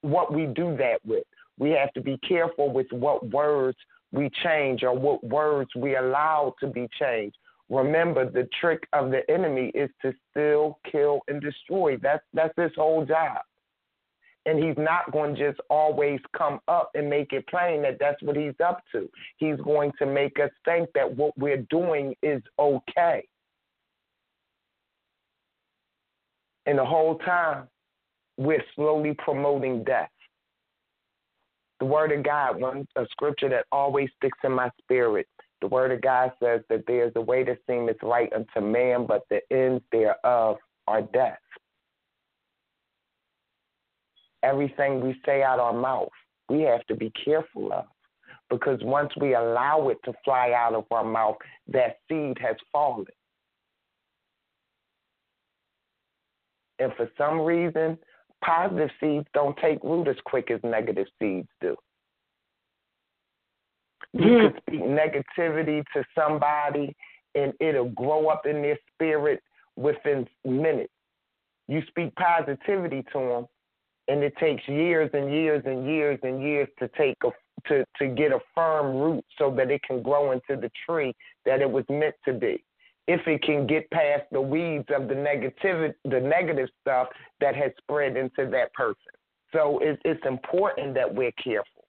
what 0.01 0.33
we 0.33 0.47
do 0.47 0.75
that 0.77 0.97
with. 1.05 1.23
We 1.61 1.69
have 1.71 1.93
to 1.93 2.01
be 2.01 2.17
careful 2.27 2.73
with 2.73 2.87
what 2.89 3.29
words 3.29 3.77
we 4.11 4.31
change 4.43 4.81
or 4.81 4.97
what 4.97 5.23
words 5.23 5.69
we 5.75 5.95
allow 5.95 6.55
to 6.59 6.65
be 6.65 6.89
changed. 6.99 7.37
Remember, 7.69 8.27
the 8.27 8.49
trick 8.59 8.87
of 8.93 9.11
the 9.11 9.21
enemy 9.29 9.71
is 9.75 9.91
to 10.01 10.11
steal, 10.31 10.79
kill, 10.91 11.21
and 11.27 11.39
destroy. 11.39 11.97
That's 11.97 12.23
that's 12.33 12.53
his 12.57 12.71
whole 12.75 13.05
job. 13.05 13.37
And 14.47 14.57
he's 14.57 14.75
not 14.75 15.11
going 15.11 15.35
to 15.35 15.49
just 15.51 15.61
always 15.69 16.19
come 16.35 16.59
up 16.67 16.89
and 16.95 17.07
make 17.07 17.31
it 17.31 17.47
plain 17.47 17.83
that 17.83 17.97
that's 17.99 18.21
what 18.23 18.35
he's 18.35 18.59
up 18.65 18.81
to. 18.93 19.07
He's 19.37 19.57
going 19.57 19.91
to 19.99 20.07
make 20.07 20.39
us 20.39 20.49
think 20.65 20.89
that 20.95 21.15
what 21.15 21.37
we're 21.37 21.63
doing 21.69 22.15
is 22.23 22.41
okay. 22.57 23.23
And 26.65 26.79
the 26.79 26.85
whole 26.85 27.19
time, 27.19 27.67
we're 28.37 28.63
slowly 28.75 29.15
promoting 29.23 29.83
death. 29.83 30.09
The 31.81 31.87
Word 31.87 32.11
of 32.11 32.21
God, 32.23 32.61
one 32.61 32.87
a 32.95 33.07
scripture 33.09 33.49
that 33.49 33.65
always 33.71 34.07
sticks 34.17 34.37
in 34.43 34.51
my 34.51 34.69
spirit. 34.79 35.25
The 35.61 35.67
Word 35.67 35.91
of 35.91 35.99
God 36.01 36.31
says 36.41 36.61
that 36.69 36.83
there's 36.85 37.11
a 37.15 37.21
way 37.21 37.43
that 37.43 37.57
seemeth 37.67 37.97
right 38.03 38.31
unto 38.33 38.61
man, 38.61 39.07
but 39.07 39.23
the 39.31 39.41
ends 39.51 39.83
thereof 39.91 40.57
are 40.87 41.01
death. 41.01 41.39
Everything 44.43 45.01
we 45.01 45.19
say 45.25 45.41
out 45.41 45.57
of 45.57 45.73
our 45.73 45.81
mouth, 45.81 46.09
we 46.49 46.61
have 46.61 46.85
to 46.85 46.95
be 46.95 47.11
careful 47.25 47.73
of. 47.73 47.85
Because 48.51 48.79
once 48.83 49.11
we 49.19 49.33
allow 49.33 49.89
it 49.89 49.97
to 50.05 50.13
fly 50.23 50.53
out 50.55 50.75
of 50.75 50.85
our 50.91 51.03
mouth, 51.03 51.37
that 51.67 51.97
seed 52.07 52.37
has 52.39 52.57
fallen. 52.71 53.05
And 56.77 56.93
for 56.95 57.09
some 57.17 57.41
reason, 57.41 57.97
positive 58.43 58.89
seeds 58.99 59.27
don't 59.33 59.57
take 59.57 59.83
root 59.83 60.07
as 60.07 60.15
quick 60.25 60.51
as 60.51 60.59
negative 60.63 61.07
seeds 61.19 61.47
do. 61.59 61.75
You 64.13 64.25
mm. 64.25 64.53
could 64.53 64.61
speak 64.61 64.81
negativity 64.81 65.83
to 65.93 66.03
somebody 66.15 66.95
and 67.35 67.53
it'll 67.59 67.89
grow 67.89 68.27
up 68.27 68.45
in 68.45 68.61
their 68.61 68.77
spirit 68.93 69.41
within 69.75 70.27
minutes. 70.45 70.91
You 71.67 71.81
speak 71.87 72.13
positivity 72.15 73.03
to 73.13 73.19
them 73.19 73.45
and 74.07 74.23
it 74.23 74.35
takes 74.37 74.67
years 74.67 75.09
and 75.13 75.31
years 75.31 75.63
and 75.65 75.85
years 75.85 76.19
and 76.23 76.41
years 76.41 76.67
to 76.79 76.89
take 76.97 77.17
a 77.23 77.29
to 77.67 77.85
to 77.97 78.07
get 78.07 78.31
a 78.31 78.39
firm 78.55 78.95
root 78.95 79.23
so 79.37 79.53
that 79.55 79.69
it 79.69 79.81
can 79.83 80.01
grow 80.01 80.31
into 80.31 80.59
the 80.59 80.71
tree 80.85 81.13
that 81.45 81.61
it 81.61 81.69
was 81.69 81.85
meant 81.89 82.15
to 82.25 82.33
be 82.33 82.63
if 83.11 83.27
it 83.27 83.41
can 83.43 83.67
get 83.67 83.89
past 83.91 84.23
the 84.31 84.41
weeds 84.41 84.87
of 84.95 85.07
the 85.07 85.13
negativity 85.13 85.93
the 86.05 86.19
negative 86.19 86.69
stuff 86.81 87.07
that 87.39 87.55
has 87.55 87.71
spread 87.77 88.15
into 88.15 88.49
that 88.49 88.73
person 88.73 89.13
so 89.53 89.79
it's, 89.81 90.01
it's 90.05 90.25
important 90.25 90.93
that 90.93 91.13
we're 91.13 91.31
careful 91.33 91.85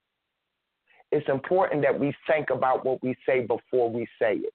it's 1.11 1.27
important 1.29 1.81
that 1.81 1.97
we 1.97 2.13
think 2.27 2.49
about 2.49 2.85
what 2.85 3.01
we 3.03 3.15
say 3.27 3.41
before 3.41 3.89
we 3.89 4.05
say 4.19 4.35
it 4.35 4.53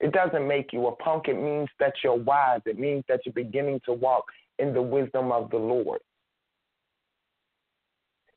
it 0.00 0.12
doesn't 0.12 0.46
make 0.46 0.72
you 0.72 0.86
a 0.88 0.92
punk. 0.96 1.28
It 1.28 1.40
means 1.40 1.68
that 1.80 1.94
you're 2.04 2.16
wise. 2.16 2.60
It 2.66 2.78
means 2.78 3.04
that 3.08 3.20
you're 3.24 3.32
beginning 3.32 3.80
to 3.86 3.92
walk 3.92 4.24
in 4.58 4.74
the 4.74 4.82
wisdom 4.82 5.32
of 5.32 5.50
the 5.50 5.56
Lord. 5.56 6.00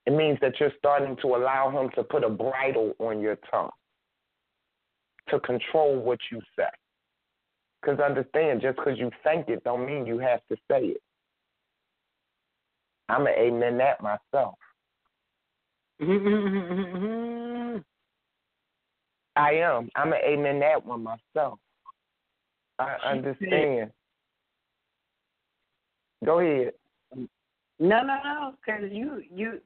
It 0.05 0.14
means 0.14 0.39
that 0.41 0.60
you're 0.60 0.72
starting 0.78 1.18
to 1.22 1.36
allow 1.36 1.70
Him 1.70 1.89
to 1.95 2.03
put 2.03 2.24
a 2.24 2.30
bridle 2.30 2.93
on 2.99 3.20
your 3.20 3.38
tongue, 3.51 3.70
to 5.32 5.39
control 5.39 5.97
what 5.97 6.19
you 6.32 6.41
say. 6.57 6.69
Because 7.82 7.99
understand, 7.99 8.61
just 8.61 8.77
because 8.77 8.99
you 8.99 9.09
think 9.23 9.47
it 9.47 9.63
don't 9.63 9.86
mean 9.86 10.05
you 10.05 10.19
have 10.19 10.41
to 10.49 10.57
say 10.69 10.82
it. 10.82 11.01
I'm 13.07 13.25
an 13.25 13.34
amen 13.38 13.77
that 13.77 14.01
myself. 14.01 14.55
I 19.36 19.53
am. 19.53 19.89
I'm 19.95 20.13
an 20.13 20.19
amen 20.25 20.59
that 20.59 20.86
one 20.86 21.03
myself. 21.03 21.59
I 22.77 22.95
understand. 23.05 23.91
Go 26.25 26.39
ahead. 26.39 26.73
No, 27.82 28.01
no, 28.01 28.17
no, 28.23 28.53
because 28.65 28.91
you 28.91 29.23
you 29.34 29.59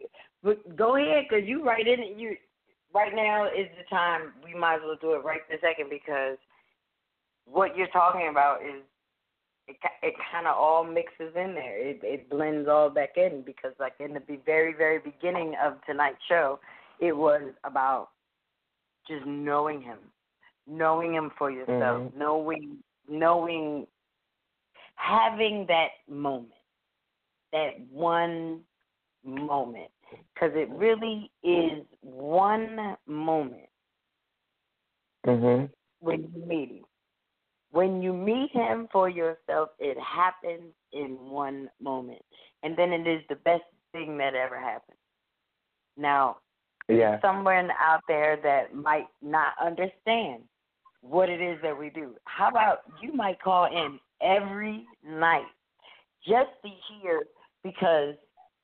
go 0.75 0.97
ahead 0.97 1.25
because 1.27 1.47
you 1.47 1.63
right 1.63 1.87
in 1.87 1.99
it. 1.99 2.17
You 2.17 2.35
right 2.93 3.13
now 3.15 3.45
is 3.45 3.67
the 3.77 3.83
time. 3.89 4.33
We 4.43 4.53
might 4.53 4.75
as 4.75 4.81
well 4.85 4.97
do 4.99 5.13
it 5.13 5.23
right 5.23 5.41
this 5.49 5.59
second 5.61 5.89
because 5.89 6.37
what 7.45 7.75
you're 7.75 7.87
talking 7.87 8.27
about 8.29 8.61
is 8.61 8.83
it 9.67 9.77
it 10.01 10.13
kind 10.31 10.47
of 10.47 10.55
all 10.57 10.83
mixes 10.83 11.33
in 11.35 11.53
there. 11.53 11.77
It 11.77 11.99
it 12.03 12.29
blends 12.29 12.67
all 12.67 12.89
back 12.89 13.17
in 13.17 13.43
because 13.45 13.73
like 13.79 13.93
in 13.99 14.13
the 14.13 14.21
very 14.45 14.73
very 14.73 14.99
beginning 14.99 15.55
of 15.63 15.77
tonight's 15.85 16.17
show, 16.27 16.59
it 16.99 17.15
was 17.15 17.41
about 17.63 18.09
just 19.07 19.25
knowing 19.25 19.81
him, 19.81 19.99
knowing 20.67 21.13
him 21.13 21.31
for 21.37 21.51
yourself, 21.51 22.03
mm-hmm. 22.03 22.19
knowing 22.19 22.77
knowing 23.09 23.87
having 24.95 25.65
that 25.67 25.89
moment, 26.09 26.53
that 27.51 27.79
one 27.91 28.61
moment, 29.25 29.89
because 30.33 30.51
it 30.55 30.69
really 30.69 31.31
is 31.43 31.85
one 32.01 32.95
moment 33.07 33.69
mm-hmm. 35.25 35.65
when 35.99 36.21
you 36.21 36.45
meet 36.45 36.69
him. 36.69 36.83
When 37.71 38.03
you 38.03 38.13
meet 38.13 38.51
him 38.51 38.87
for 38.91 39.09
yourself, 39.09 39.69
it 39.79 39.97
happens 39.99 40.73
in 40.91 41.17
one 41.19 41.69
moment, 41.81 42.21
and 42.61 42.77
then 42.77 42.93
it 42.93 43.07
is 43.07 43.21
the 43.29 43.35
best 43.37 43.63
thing 43.93 44.17
that 44.19 44.35
ever 44.35 44.59
happened. 44.59 44.97
Now, 45.97 46.37
yeah. 46.87 47.19
someone 47.21 47.69
out 47.79 48.01
there 48.07 48.37
that 48.43 48.75
might 48.75 49.07
not 49.23 49.53
understand 49.63 50.43
what 51.01 51.29
it 51.29 51.41
is 51.41 51.57
that 51.63 51.77
we 51.77 51.89
do. 51.89 52.15
How 52.25 52.49
about 52.49 52.79
you 53.01 53.13
might 53.13 53.41
call 53.41 53.65
in 53.65 53.99
every 54.21 54.85
night 55.05 55.45
just 56.25 56.49
to 56.63 56.69
hear 57.01 57.23
because 57.63 58.15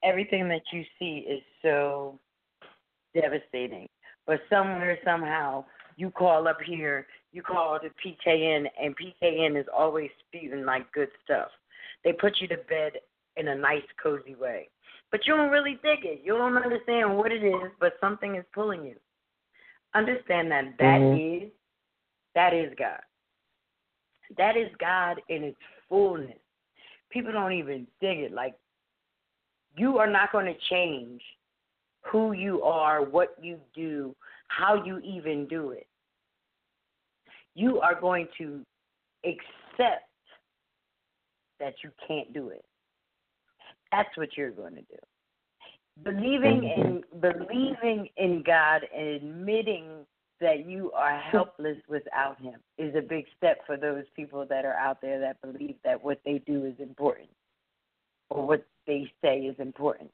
everything 0.04 0.48
that 0.50 0.62
you 0.72 0.84
see 0.98 1.26
is 1.30 1.42
so 1.62 2.20
devastating. 3.14 3.88
But 4.26 4.42
somewhere, 4.50 4.98
somehow, 5.04 5.66
you 5.98 6.12
call 6.12 6.48
up 6.48 6.58
here, 6.66 7.08
you 7.32 7.42
call 7.42 7.80
to 7.80 7.90
PKN, 7.90 8.66
and 8.82 8.96
PKN 8.96 9.60
is 9.60 9.66
always 9.76 10.10
spewing 10.28 10.66
like 10.66 10.92
good 10.92 11.10
stuff. 11.24 11.50
They 12.04 12.14
put 12.14 12.40
you 12.40 12.48
to 12.50 12.58
bed 12.70 12.94
in 13.38 13.50
a 13.50 13.56
nice, 13.56 13.84
cozy 14.02 14.36
way. 14.36 14.70
But 15.12 15.26
you 15.26 15.36
don't 15.36 15.50
really 15.50 15.80
dig 15.84 16.06
it. 16.06 16.22
You 16.24 16.38
don't 16.38 16.58
understand 16.58 17.18
what 17.18 17.32
it 17.32 17.44
is, 17.44 17.72
but 17.80 17.94
something 18.00 18.36
is 18.36 18.46
pulling 18.54 18.86
you. 18.86 18.96
Understand 19.96 20.52
that 20.52 20.66
that 20.78 21.02
mm-hmm. 21.02 21.46
is 21.46 21.52
that 22.36 22.54
is 22.54 22.72
God. 22.78 23.02
That 24.38 24.56
is 24.56 24.70
God 24.80 25.20
in 25.30 25.44
its 25.44 25.58
fullness. 25.90 26.38
People 27.10 27.32
don't 27.32 27.54
even 27.54 27.88
dig 28.00 28.20
it. 28.20 28.32
Like 28.32 28.54
you 29.76 29.98
are 29.98 30.10
not 30.10 30.32
going 30.32 30.46
to 30.46 30.56
change 30.70 31.22
who 32.06 32.34
you 32.34 32.64
are, 32.64 33.04
what 33.04 33.36
you 33.42 33.60
do, 33.76 34.16
how 34.48 34.84
you 34.84 35.00
even 35.00 35.48
do 35.48 35.72
it. 35.72 35.88
You 37.56 37.80
are 37.80 38.00
going 38.00 38.28
to 38.38 38.62
accept 39.26 40.06
that 41.60 41.76
you 41.84 41.92
can't 42.08 42.34
do 42.34 42.50
it. 42.50 42.64
That's 43.92 44.16
what 44.16 44.30
you're 44.38 44.52
going 44.52 44.76
to 44.76 44.82
do. 44.82 44.98
Believing 46.04 46.64
in 46.64 47.04
believing 47.20 48.08
in 48.16 48.42
God 48.46 48.84
and 48.96 49.08
admitting 49.08 50.06
that 50.40 50.66
you 50.66 50.92
are 50.94 51.20
helpless 51.20 51.78
without 51.90 52.40
him 52.40 52.56
is 52.78 52.96
a 52.96 53.02
big 53.02 53.26
step 53.36 53.58
for 53.66 53.76
those 53.76 54.06
people 54.16 54.46
that 54.50 54.64
are 54.64 54.76
out 54.76 55.02
there 55.02 55.20
that 55.20 55.42
believe 55.42 55.76
that 55.84 56.02
what 56.02 56.22
they 56.26 56.42
do 56.48 56.64
is 56.64 56.76
important 56.80 57.28
or 58.30 58.48
what 58.48 58.66
they 58.90 59.10
say 59.22 59.38
is 59.42 59.56
important 59.60 60.10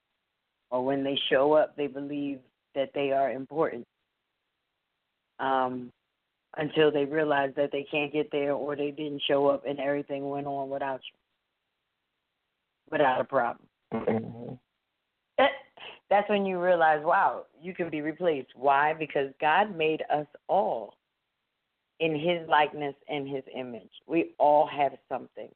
or 0.70 0.84
when 0.84 1.04
they 1.04 1.18
show 1.30 1.54
up 1.54 1.76
they 1.78 1.88
believe 1.88 2.40
that 2.76 2.92
they 2.94 3.12
are 3.12 3.32
important 3.32 3.86
um, 5.40 5.92
until 6.58 6.92
they 6.92 7.06
realize 7.06 7.52
that 7.56 7.72
they 7.72 7.86
can't 7.90 8.12
get 8.12 8.30
there 8.32 8.54
or 8.54 8.76
they 8.76 8.92
didn't 8.92 9.22
show 9.28 9.48
up 9.48 9.64
and 9.66 9.80
everything 9.80 10.30
went 10.30 10.46
on 10.46 10.70
without 10.70 11.00
you 11.12 11.18
without 12.92 13.22
a 13.22 13.24
problem. 13.24 13.68
Mm-hmm. 13.94 14.54
That's 16.10 16.30
when 16.30 16.46
you 16.46 16.62
realize, 16.62 17.00
wow, 17.04 17.46
you 17.62 17.74
can 17.74 17.90
be 17.90 18.02
replaced. 18.02 18.50
Why? 18.56 18.94
Because 18.94 19.30
God 19.42 19.76
made 19.76 20.04
us 20.14 20.28
all 20.48 20.94
in 22.00 22.14
His 22.14 22.48
likeness 22.48 22.96
and 23.10 23.28
His 23.28 23.44
image. 23.56 23.90
We 24.08 24.36
all 24.38 24.68
have 24.68 24.94
something. 25.10 25.50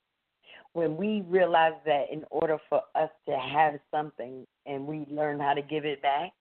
When 0.79 0.97
we 0.97 1.21
realize 1.27 1.73
that 1.85 2.05
in 2.11 2.23
order 2.29 2.57
for 2.69 2.81
us 2.95 3.09
to 3.27 3.37
have 3.37 3.75
something 3.91 4.45
and 4.65 4.87
we 4.87 5.05
learn 5.09 5.39
how 5.39 5.53
to 5.53 5.61
give 5.61 5.85
it 5.85 6.01
back, 6.01 6.31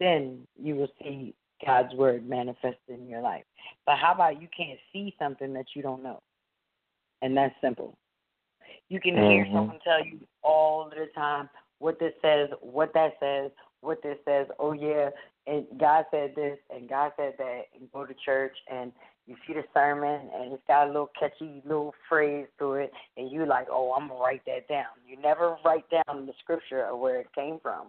then 0.00 0.46
you 0.60 0.74
will 0.76 0.90
see 1.00 1.34
God's 1.64 1.94
word 1.94 2.28
manifest 2.28 2.78
in 2.88 3.08
your 3.08 3.20
life. 3.20 3.44
But 3.86 3.98
how 3.98 4.12
about 4.12 4.40
you 4.40 4.48
can't 4.56 4.78
see 4.92 5.14
something 5.18 5.52
that 5.54 5.66
you 5.74 5.82
don't 5.82 6.02
know? 6.02 6.20
and 7.22 7.36
that's 7.36 7.54
simple. 7.62 7.96
You 8.90 9.00
can 9.00 9.14
mm-hmm. 9.14 9.30
hear 9.30 9.46
someone 9.46 9.78
tell 9.82 10.04
you 10.04 10.18
all 10.42 10.90
the 10.90 11.06
time 11.14 11.48
what 11.78 11.98
this 11.98 12.12
says, 12.20 12.50
what 12.60 12.92
that 12.94 13.14
says, 13.20 13.50
what 13.80 14.02
this 14.02 14.18
says. 14.28 14.46
Oh 14.58 14.72
yeah, 14.72 15.08
and 15.46 15.64
God 15.78 16.04
said 16.10 16.34
this, 16.36 16.58
and 16.74 16.88
God 16.88 17.12
said 17.16 17.34
that, 17.38 17.62
and 17.78 17.90
go 17.92 18.04
to 18.04 18.14
church, 18.24 18.56
and 18.70 18.92
you 19.26 19.36
see 19.46 19.54
the 19.54 19.62
sermon, 19.72 20.28
and 20.34 20.52
it's 20.52 20.62
got 20.66 20.84
a 20.84 20.86
little 20.88 21.10
catchy 21.18 21.62
little 21.64 21.94
phrase 22.08 22.46
to 22.58 22.74
it, 22.74 22.92
and 23.16 23.30
you 23.30 23.46
like, 23.46 23.68
oh, 23.70 23.94
I'm 23.96 24.08
gonna 24.08 24.20
write 24.20 24.42
that 24.46 24.68
down. 24.68 24.86
You 25.06 25.16
never 25.20 25.56
write 25.64 25.84
down 25.90 26.26
the 26.26 26.32
scripture 26.40 26.84
or 26.86 27.00
where 27.00 27.20
it 27.20 27.28
came 27.34 27.58
from. 27.62 27.86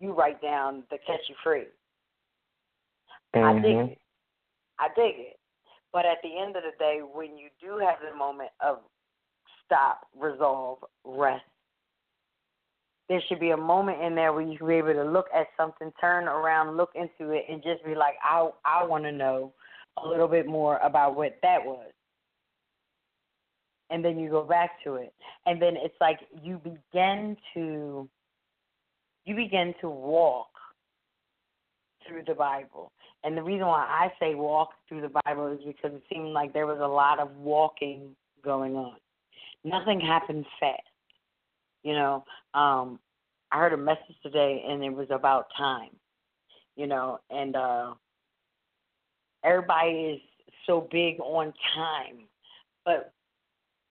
You 0.00 0.12
write 0.12 0.40
down 0.40 0.84
the 0.90 0.98
catchy 1.06 1.34
phrase. 1.44 1.66
Mm-hmm. 3.34 3.58
I 3.58 3.62
dig 3.62 3.76
it. 3.92 3.98
I 4.78 4.88
dig 4.96 5.14
it. 5.18 5.38
But 5.92 6.06
at 6.06 6.18
the 6.22 6.38
end 6.38 6.56
of 6.56 6.62
the 6.62 6.76
day, 6.78 7.00
when 7.00 7.36
you 7.36 7.48
do 7.60 7.78
have 7.78 7.96
the 8.00 8.16
moment 8.16 8.50
of 8.60 8.78
stop, 9.66 10.06
resolve, 10.18 10.78
rest, 11.04 11.44
there 13.08 13.22
should 13.28 13.40
be 13.40 13.50
a 13.50 13.56
moment 13.56 14.00
in 14.02 14.14
there 14.14 14.32
where 14.32 14.42
you 14.42 14.56
can 14.56 14.68
be 14.68 14.74
able 14.74 14.94
to 14.94 15.04
look 15.04 15.26
at 15.36 15.48
something, 15.56 15.92
turn 16.00 16.28
around, 16.28 16.78
look 16.78 16.92
into 16.94 17.32
it, 17.32 17.44
and 17.50 17.62
just 17.62 17.84
be 17.84 17.94
like, 17.94 18.14
I 18.24 18.48
I 18.64 18.84
want 18.84 19.04
to 19.04 19.12
know 19.12 19.52
a 20.02 20.06
little 20.06 20.28
bit 20.28 20.46
more 20.46 20.78
about 20.78 21.16
what 21.16 21.38
that 21.42 21.64
was. 21.64 21.90
And 23.90 24.04
then 24.04 24.18
you 24.18 24.30
go 24.30 24.42
back 24.42 24.82
to 24.84 24.94
it. 24.94 25.12
And 25.46 25.60
then 25.60 25.74
it's 25.76 25.94
like 26.00 26.20
you 26.42 26.58
begin 26.58 27.36
to 27.54 28.08
you 29.24 29.36
begin 29.36 29.74
to 29.80 29.88
walk 29.88 30.48
through 32.06 32.22
the 32.26 32.34
Bible. 32.34 32.90
And 33.24 33.36
the 33.36 33.42
reason 33.42 33.66
why 33.66 33.84
I 33.84 34.12
say 34.18 34.34
walk 34.34 34.70
through 34.88 35.02
the 35.02 35.20
Bible 35.24 35.46
is 35.52 35.60
because 35.64 35.94
it 35.94 36.02
seemed 36.12 36.32
like 36.32 36.52
there 36.52 36.66
was 36.66 36.80
a 36.80 36.86
lot 36.86 37.20
of 37.20 37.30
walking 37.36 38.16
going 38.44 38.74
on. 38.74 38.96
Nothing 39.62 40.00
happened 40.00 40.44
fast. 40.58 40.80
You 41.84 41.92
know, 41.92 42.24
um, 42.54 42.98
I 43.52 43.58
heard 43.58 43.72
a 43.72 43.76
message 43.76 44.16
today 44.22 44.64
and 44.68 44.82
it 44.82 44.90
was 44.90 45.08
about 45.10 45.46
time. 45.56 45.90
You 46.74 46.86
know, 46.86 47.20
and 47.30 47.54
uh 47.54 47.94
everybody 49.44 49.90
is 49.90 50.20
so 50.66 50.88
big 50.90 51.20
on 51.20 51.52
time. 51.74 52.24
But 52.84 53.12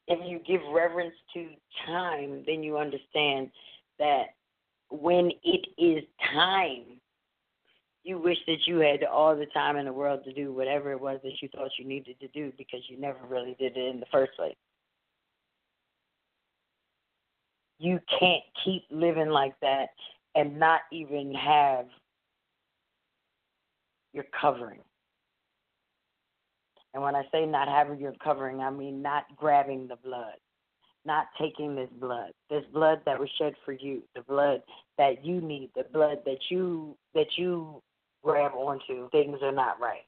if 0.08 0.20
you 0.26 0.40
give 0.46 0.62
reverence 0.74 1.16
to 1.34 1.50
time, 1.86 2.44
then 2.46 2.64
you 2.64 2.78
understand 2.78 3.50
that 4.00 4.28
when 4.90 5.32
it 5.44 5.68
is 5.78 6.04
time, 6.34 7.00
you 8.04 8.18
wish 8.18 8.38
that 8.48 8.66
you 8.66 8.80
had 8.80 9.04
all 9.04 9.36
the 9.36 9.46
time 9.48 9.78
in 9.78 9.86
the 9.86 9.94
world 9.94 10.24
to 10.26 10.34
do 10.34 10.52
whatever 10.52 10.92
it 10.92 11.00
was 11.00 11.20
that 11.24 11.42
you 11.42 11.48
thought 11.50 11.70
you 11.78 11.86
needed 11.86 12.20
to 12.20 12.28
do 12.30 12.52
because 12.58 12.82
you 12.90 13.00
never 13.00 13.20
really 13.30 13.56
did 13.60 13.78
it 13.78 13.88
in 13.94 14.00
the 14.00 14.08
first 14.12 14.32
place. 14.36 14.56
You 17.78 18.00
can't 18.20 18.44
keep 18.64 18.84
living 18.90 19.30
like 19.30 19.54
that 19.62 19.90
and 20.36 20.60
not 20.60 20.82
even 20.92 21.34
have 21.34 21.86
your 24.14 24.26
covering. 24.40 24.82
And 26.94 27.04
when 27.04 27.16
I 27.16 27.24
say 27.32 27.46
not 27.46 27.68
having 27.68 28.00
your 28.00 28.14
covering, 28.24 28.60
I 28.60 28.70
mean 28.70 29.02
not 29.02 29.26
grabbing 29.36 29.88
the 29.88 29.96
blood, 29.96 30.36
not 31.06 31.28
taking 31.40 31.76
this 31.76 31.90
blood, 32.00 32.32
this 32.50 32.66
blood 32.74 33.02
that 33.06 33.20
was 33.20 33.30
shed 33.38 33.54
for 33.66 33.72
you, 33.72 34.04
the 34.16 34.22
blood 34.22 34.62
that 34.98 35.26
you 35.26 35.40
need, 35.42 35.72
the 35.76 35.86
blood 35.94 36.20
that 36.26 36.40
you 36.50 36.98
that 37.14 37.38
you 37.38 37.82
grab 38.24 38.54
onto. 38.54 39.10
Things 39.10 39.40
are 39.42 39.52
not 39.52 39.80
right. 39.80 40.06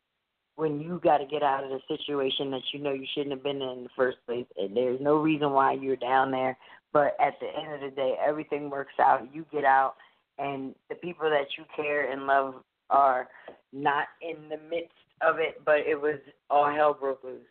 When 0.56 0.80
you 0.80 1.00
got 1.04 1.18
to 1.18 1.26
get 1.26 1.42
out 1.42 1.64
of 1.64 1.72
the 1.72 1.80
situation 1.88 2.52
that 2.52 2.62
you 2.74 2.80
know 2.80 2.94
you 2.94 3.08
shouldn't 3.14 3.32
have 3.32 3.44
been 3.44 3.62
in 3.62 3.70
in 3.70 3.84
the 3.84 3.90
first 3.96 4.18
place, 4.28 4.46
and 4.58 4.76
there's 4.76 5.02
no 5.02 5.16
reason 5.16 5.52
why 5.52 5.74
you're 5.74 5.96
down 5.96 6.32
there. 6.32 6.58
But 6.92 7.16
at 7.20 7.40
the 7.40 7.48
end 7.48 7.74
of 7.74 7.82
the 7.82 7.96
day, 7.96 8.16
everything 8.24 8.70
works 8.70 8.94
out. 9.00 9.28
You 9.34 9.46
get 9.52 9.64
out, 9.64 9.96
and 10.38 10.76
the 10.90 10.96
people 10.96 11.28
that 11.30 11.48
you 11.58 11.64
care 11.76 12.12
and 12.12 12.28
love 12.28 12.56
are 12.92 13.30
not 13.72 14.08
in 14.22 14.50
the 14.50 14.58
midst 14.70 14.94
of 15.26 15.40
it, 15.40 15.62
but 15.66 15.80
it 15.80 16.00
was 16.00 16.20
all 16.50 16.70
hell 16.70 16.94
broke 16.94 17.24
loose. 17.24 17.42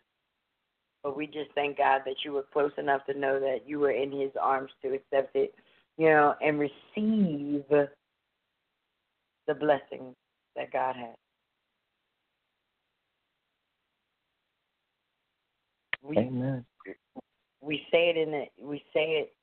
But 1.03 1.17
we 1.17 1.27
just 1.27 1.51
thank 1.53 1.77
God 1.77 2.01
that 2.05 2.15
you 2.23 2.31
were 2.31 2.45
close 2.53 2.71
enough 2.77 3.05
to 3.05 3.17
know 3.17 3.39
that 3.39 3.67
you 3.67 3.79
were 3.79 3.91
in 3.91 4.11
His 4.11 4.31
arms 4.41 4.71
to 4.81 4.93
accept 4.93 5.35
it, 5.35 5.53
you 5.97 6.07
know, 6.07 6.35
and 6.41 6.59
receive 6.59 7.63
the 7.69 9.53
blessings 9.53 10.15
that 10.55 10.71
God 10.71 10.95
has. 10.95 11.15
We, 16.01 16.17
Amen. 16.17 16.65
We 17.61 17.81
say 17.91 18.09
it 18.09 18.17
in 18.17 18.33
it. 18.33 18.51
We 18.61 18.83
say 18.93 19.21
it. 19.21 19.33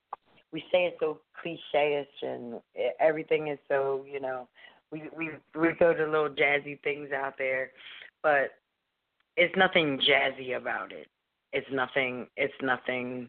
We 0.52 0.60
say 0.72 0.86
it 0.86 0.96
so 1.00 1.20
cliche 1.40 2.06
and 2.22 2.60
everything 3.00 3.48
is 3.48 3.58
so 3.68 4.04
you 4.10 4.20
know. 4.20 4.48
We 4.92 5.04
we 5.16 5.30
we 5.54 5.68
throw 5.78 5.96
the 5.96 6.04
little 6.04 6.28
jazzy 6.28 6.82
things 6.82 7.10
out 7.12 7.34
there, 7.38 7.70
but 8.22 8.52
it's 9.36 9.54
nothing 9.56 9.98
jazzy 9.98 10.56
about 10.56 10.92
it. 10.92 11.06
It's 11.52 11.66
nothing. 11.72 12.26
It's 12.36 12.54
nothing. 12.62 13.28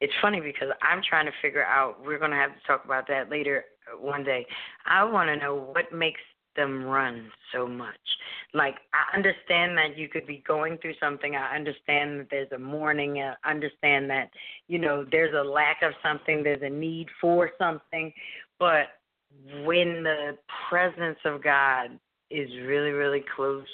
It's 0.00 0.12
funny 0.20 0.40
because 0.40 0.68
I'm 0.82 1.02
trying 1.08 1.26
to 1.26 1.32
figure 1.42 1.64
out. 1.64 1.96
We're 2.04 2.18
gonna 2.18 2.36
have 2.36 2.52
to 2.52 2.66
talk 2.66 2.84
about 2.84 3.06
that 3.08 3.30
later 3.30 3.64
uh, 3.92 4.00
one 4.00 4.24
day. 4.24 4.46
I 4.86 5.04
want 5.04 5.28
to 5.28 5.36
know 5.36 5.54
what 5.56 5.92
makes 5.92 6.20
them 6.54 6.84
run 6.84 7.30
so 7.52 7.66
much. 7.66 7.94
Like 8.54 8.76
I 8.94 9.16
understand 9.16 9.76
that 9.76 9.96
you 9.98 10.08
could 10.08 10.26
be 10.26 10.42
going 10.46 10.78
through 10.78 10.94
something. 11.00 11.36
I 11.36 11.54
understand 11.54 12.20
that 12.20 12.28
there's 12.30 12.52
a 12.52 12.58
mourning. 12.58 13.20
I 13.20 13.34
understand 13.48 14.08
that 14.10 14.30
you 14.68 14.78
know 14.78 15.04
there's 15.10 15.34
a 15.34 15.46
lack 15.46 15.82
of 15.82 15.92
something. 16.02 16.42
There's 16.42 16.62
a 16.62 16.70
need 16.70 17.08
for 17.20 17.50
something. 17.58 18.12
But 18.58 18.86
when 19.64 20.02
the 20.02 20.38
presence 20.70 21.18
of 21.24 21.42
God 21.42 21.98
is 22.30 22.48
really, 22.66 22.90
really 22.90 23.24
close 23.34 23.66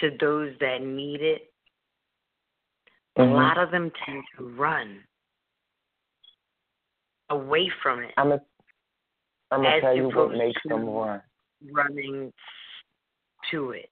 to 0.00 0.10
those 0.20 0.52
that 0.60 0.82
need 0.82 1.20
it, 1.20 1.52
mm-hmm. 3.18 3.30
a 3.30 3.34
lot 3.34 3.58
of 3.58 3.70
them 3.70 3.90
tend 4.06 4.22
to 4.38 4.48
run 4.50 5.00
away 7.30 7.70
from 7.82 8.00
it. 8.00 8.12
I'm 8.16 8.28
gonna, 8.28 8.42
I'm 9.50 9.62
gonna 9.62 9.80
tell 9.80 9.96
you 9.96 10.08
what 10.08 10.32
makes 10.32 10.60
them 10.66 10.86
run. 10.86 11.22
Running 11.70 12.32
to 13.50 13.70
it. 13.70 13.88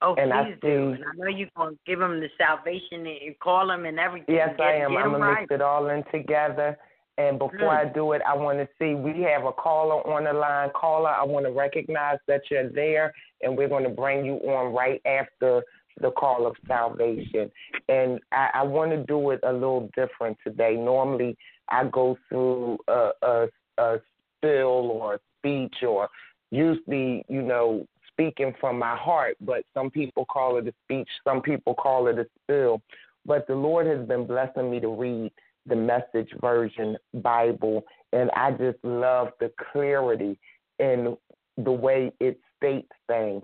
Oh, 0.00 0.14
and 0.14 0.30
please 0.30 0.56
I 0.62 0.66
do. 0.66 0.92
And 0.92 1.04
I 1.04 1.16
know 1.16 1.26
you're 1.26 1.48
going 1.56 1.74
to 1.74 1.80
give 1.84 1.98
them 1.98 2.20
the 2.20 2.28
salvation 2.38 3.04
and 3.04 3.38
call 3.40 3.66
them 3.66 3.84
and 3.84 3.98
everything. 3.98 4.36
Yes, 4.36 4.50
get, 4.56 4.64
I 4.64 4.74
am. 4.76 4.96
I'm 4.96 5.10
going 5.10 5.22
to 5.22 5.40
mix 5.40 5.46
it 5.50 5.60
all 5.60 5.88
in 5.88 6.04
together 6.12 6.78
and 7.18 7.38
before. 7.38 7.68
I 7.68 7.84
do 7.84 8.12
it, 8.12 8.22
I 8.26 8.34
want 8.34 8.58
to 8.58 8.68
see 8.78 8.94
we 8.94 9.20
have 9.22 9.44
a 9.44 9.52
caller 9.52 10.06
on 10.06 10.24
the 10.24 10.32
line. 10.32 10.70
Caller, 10.74 11.10
I 11.10 11.24
want 11.24 11.44
to 11.46 11.52
recognize 11.52 12.18
that 12.28 12.42
you're 12.50 12.70
there, 12.70 13.12
and 13.42 13.58
we're 13.58 13.68
going 13.68 13.84
to 13.84 13.90
bring 13.90 14.24
you 14.24 14.36
on 14.36 14.72
right 14.72 15.02
after 15.04 15.62
the 16.00 16.12
call 16.12 16.46
of 16.46 16.54
salvation. 16.68 17.50
And 17.88 18.20
I, 18.30 18.50
I 18.54 18.62
want 18.62 18.92
to 18.92 19.02
do 19.04 19.30
it 19.30 19.40
a 19.42 19.52
little 19.52 19.90
different 19.96 20.38
today. 20.44 20.76
Normally, 20.76 21.36
I 21.68 21.84
go 21.84 22.16
through 22.28 22.78
a, 22.86 23.10
a, 23.22 23.48
a 23.78 23.98
spill 24.36 24.92
or 24.92 25.14
a 25.14 25.18
speech 25.40 25.82
or 25.86 26.08
usually, 26.50 27.24
you 27.28 27.42
know, 27.42 27.84
speaking 28.12 28.54
from 28.60 28.78
my 28.78 28.96
heart, 28.96 29.36
but 29.40 29.64
some 29.74 29.90
people 29.90 30.24
call 30.24 30.56
it 30.58 30.68
a 30.68 30.74
speech, 30.84 31.08
some 31.24 31.42
people 31.42 31.74
call 31.74 32.06
it 32.06 32.18
a 32.18 32.26
spill. 32.42 32.80
But 33.26 33.46
the 33.46 33.54
Lord 33.54 33.86
has 33.86 34.06
been 34.06 34.26
blessing 34.26 34.70
me 34.70 34.80
to 34.80 34.88
read 34.88 35.32
the 35.68 35.76
message 35.76 36.30
version 36.40 36.96
Bible, 37.14 37.84
and 38.12 38.30
I 38.32 38.52
just 38.52 38.78
love 38.82 39.28
the 39.40 39.52
clarity 39.72 40.38
in 40.78 41.16
the 41.56 41.72
way 41.72 42.12
it 42.20 42.38
states 42.56 42.90
things. 43.06 43.42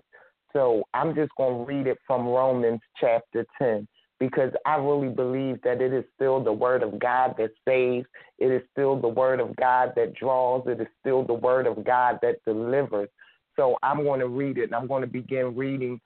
So 0.53 0.85
I'm 0.95 1.15
just 1.15 1.33
going 1.37 1.59
to 1.59 1.65
read 1.65 1.87
it 1.87 1.99
from 2.07 2.27
Romans 2.27 2.81
chapter 3.01 3.45
10 3.59 3.89
because 4.21 4.53
I 4.65 4.77
really 4.77 5.09
believe 5.09 5.61
that 5.63 5.83
it 5.83 5.93
is 5.93 6.05
still 6.15 6.43
the 6.43 6.53
word 6.53 6.83
of 6.83 6.99
God 6.99 7.35
that 7.39 7.51
saves. 7.67 8.07
It 8.39 8.53
is 8.53 8.63
still 8.73 9.01
the 9.01 9.09
word 9.09 9.41
of 9.41 9.55
God 9.57 9.93
that 9.97 10.15
draws. 10.15 10.63
It 10.67 10.81
is 10.81 10.87
still 11.01 11.25
the 11.25 11.35
word 11.35 11.67
of 11.67 11.85
God 11.85 12.21
that 12.23 12.37
delivers. 12.47 13.09
So 13.57 13.77
I'm 13.83 14.05
going 14.05 14.21
to 14.21 14.29
read 14.29 14.59
it, 14.59 14.65
and 14.65 14.75
I'm 14.75 14.87
going 14.87 15.03
to 15.03 15.09
begin 15.09 15.57
reading 15.57 16.01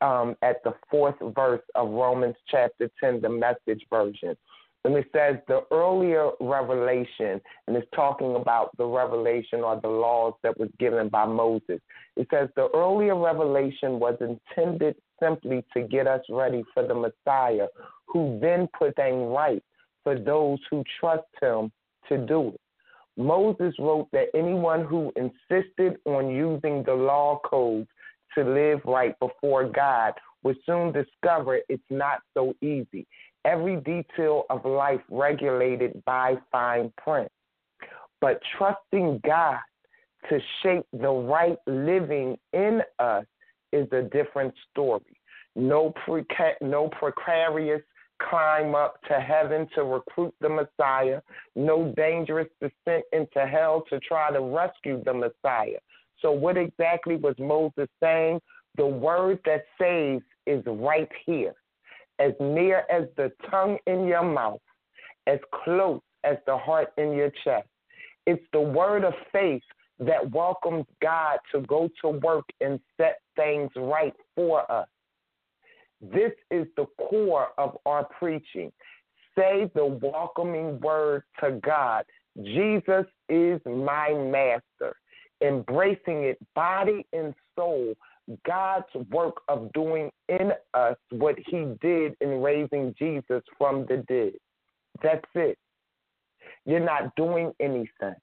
um, 0.00 0.36
at 0.42 0.62
the 0.64 0.74
fourth 0.90 1.14
verse 1.34 1.62
of 1.74 1.90
Romans 1.90 2.36
chapter 2.48 2.90
10, 3.00 3.20
the 3.20 3.28
message 3.28 3.84
version. 3.88 4.36
And 4.84 4.96
it 4.96 5.06
says 5.12 5.36
the 5.46 5.60
earlier 5.70 6.30
revelation, 6.40 7.40
and 7.66 7.76
it's 7.76 7.86
talking 7.94 8.34
about 8.34 8.76
the 8.78 8.84
revelation 8.84 9.60
or 9.60 9.80
the 9.80 9.88
laws 9.88 10.34
that 10.42 10.58
was 10.58 10.70
given 10.80 11.08
by 11.08 11.24
Moses. 11.24 11.80
It 12.16 12.26
says 12.32 12.48
the 12.56 12.68
earlier 12.74 13.16
revelation 13.16 14.00
was 14.00 14.16
intended 14.20 14.96
simply 15.22 15.64
to 15.74 15.82
get 15.82 16.08
us 16.08 16.22
ready 16.28 16.64
for 16.74 16.86
the 16.86 16.94
Messiah, 16.94 17.68
who 18.08 18.38
then 18.42 18.68
put 18.76 18.96
things 18.96 19.24
right 19.28 19.62
for 20.02 20.18
those 20.18 20.58
who 20.68 20.82
trust 20.98 21.28
him 21.40 21.70
to 22.08 22.18
do 22.18 22.48
it. 22.48 22.60
Moses 23.16 23.74
wrote 23.78 24.08
that 24.12 24.28
anyone 24.34 24.84
who 24.84 25.12
insisted 25.14 25.98
on 26.06 26.30
using 26.30 26.82
the 26.82 26.94
law 26.94 27.38
codes 27.44 27.88
to 28.36 28.42
live 28.42 28.80
right 28.84 29.16
before 29.20 29.68
God 29.68 30.14
would 30.42 30.56
soon 30.66 30.92
discover 30.92 31.60
it's 31.68 31.82
not 31.90 32.18
so 32.34 32.54
easy 32.62 33.06
every 33.44 33.76
detail 33.76 34.44
of 34.50 34.64
life 34.64 35.00
regulated 35.10 36.02
by 36.04 36.36
fine 36.50 36.92
print. 37.02 37.30
But 38.20 38.40
trusting 38.56 39.20
God 39.24 39.58
to 40.30 40.38
shape 40.62 40.86
the 40.92 41.10
right 41.10 41.58
living 41.66 42.38
in 42.52 42.82
us 42.98 43.24
is 43.72 43.88
a 43.92 44.02
different 44.02 44.54
story. 44.70 45.20
No, 45.56 45.92
preca- 46.06 46.60
no 46.60 46.88
precarious 46.88 47.82
climb 48.30 48.74
up 48.74 49.02
to 49.08 49.14
heaven 49.14 49.66
to 49.74 49.82
recruit 49.82 50.34
the 50.40 50.48
Messiah, 50.48 51.20
no 51.56 51.92
dangerous 51.96 52.48
descent 52.60 53.04
into 53.12 53.46
hell 53.46 53.82
to 53.90 53.98
try 54.00 54.30
to 54.30 54.40
rescue 54.40 55.02
the 55.04 55.12
Messiah. 55.12 55.78
So, 56.20 56.30
what 56.30 56.56
exactly 56.56 57.16
was 57.16 57.34
Moses 57.38 57.88
saying? 58.00 58.40
The 58.76 58.86
word 58.86 59.40
that 59.44 59.64
saves 59.78 60.24
is 60.46 60.62
right 60.66 61.08
here 61.26 61.54
as 62.22 62.32
near 62.40 62.84
as 62.90 63.08
the 63.16 63.32
tongue 63.50 63.76
in 63.86 64.06
your 64.06 64.22
mouth, 64.22 64.60
as 65.26 65.40
close 65.64 66.00
as 66.24 66.36
the 66.46 66.56
heart 66.56 66.92
in 66.96 67.12
your 67.12 67.32
chest. 67.44 67.68
It's 68.26 68.42
the 68.52 68.60
word 68.60 69.04
of 69.04 69.14
faith 69.32 69.62
that 69.98 70.30
welcomes 70.30 70.86
God 71.00 71.38
to 71.52 71.60
go 71.62 71.88
to 72.00 72.10
work 72.10 72.44
and 72.60 72.78
set 72.96 73.18
things 73.36 73.70
right 73.76 74.14
for 74.36 74.70
us. 74.70 74.86
This 76.00 76.32
is 76.50 76.66
the 76.76 76.86
core 76.98 77.48
of 77.58 77.76
our 77.86 78.04
preaching. 78.18 78.72
Say 79.36 79.70
the 79.74 79.86
welcoming 79.86 80.78
word 80.80 81.24
to 81.40 81.60
God 81.64 82.04
Jesus 82.36 83.04
is 83.28 83.60
my 83.66 84.14
master. 84.14 84.96
Embracing 85.42 86.22
it 86.24 86.38
body 86.54 87.04
and 87.12 87.34
soul 87.56 87.94
God's 88.46 88.86
work 89.10 89.36
of 89.48 89.72
doing 89.72 90.10
in 90.28 90.52
us 90.74 90.96
what 91.10 91.36
he 91.46 91.66
did 91.80 92.14
in 92.20 92.40
raising 92.42 92.94
Jesus 92.98 93.42
from 93.58 93.86
the 93.88 94.04
dead. 94.08 94.32
That's 95.02 95.24
it. 95.34 95.58
You're 96.64 96.80
not 96.80 97.14
doing 97.16 97.52
anything. 97.60 98.14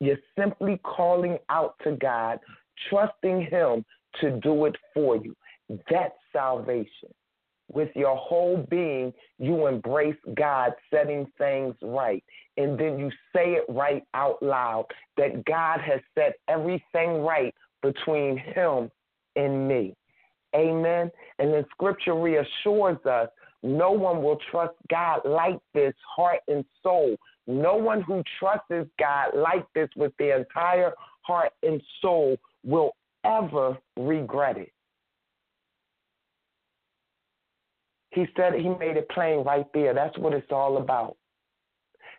You're 0.00 0.18
simply 0.38 0.80
calling 0.84 1.38
out 1.48 1.74
to 1.84 1.92
God, 1.92 2.40
trusting 2.90 3.46
him 3.50 3.84
to 4.20 4.40
do 4.40 4.66
it 4.66 4.76
for 4.94 5.16
you. 5.16 5.34
That's 5.88 6.14
salvation. 6.32 7.10
with 7.72 7.88
your 7.94 8.16
whole 8.16 8.66
being, 8.70 9.12
you 9.38 9.66
embrace 9.66 10.16
God 10.34 10.72
setting 10.92 11.26
things 11.38 11.74
right. 11.82 12.22
And 12.56 12.78
then 12.78 12.98
you 12.98 13.10
say 13.34 13.54
it 13.54 13.64
right 13.68 14.02
out 14.14 14.42
loud 14.42 14.86
that 15.16 15.44
God 15.44 15.80
has 15.80 16.00
set 16.14 16.34
everything 16.48 17.22
right 17.22 17.54
between 17.82 18.36
Him 18.36 18.90
and 19.36 19.68
me. 19.68 19.94
Amen. 20.54 21.10
And 21.38 21.52
then 21.52 21.64
scripture 21.72 22.14
reassures 22.14 22.98
us 23.06 23.28
no 23.62 23.92
one 23.92 24.22
will 24.22 24.38
trust 24.50 24.74
God 24.90 25.20
like 25.24 25.58
this, 25.72 25.94
heart 26.16 26.40
and 26.48 26.64
soul. 26.82 27.16
No 27.46 27.76
one 27.76 28.02
who 28.02 28.22
trusts 28.38 28.90
God 28.98 29.30
like 29.34 29.66
this 29.74 29.88
with 29.96 30.12
their 30.18 30.38
entire 30.38 30.92
heart 31.22 31.52
and 31.62 31.80
soul 32.00 32.36
will 32.64 32.92
ever 33.24 33.78
regret 33.96 34.58
it. 34.58 34.72
He 38.10 38.26
said 38.36 38.54
he 38.54 38.68
made 38.68 38.96
it 38.96 39.08
plain 39.10 39.44
right 39.44 39.66
there. 39.72 39.94
That's 39.94 40.16
what 40.18 40.34
it's 40.34 40.50
all 40.50 40.76
about. 40.76 41.16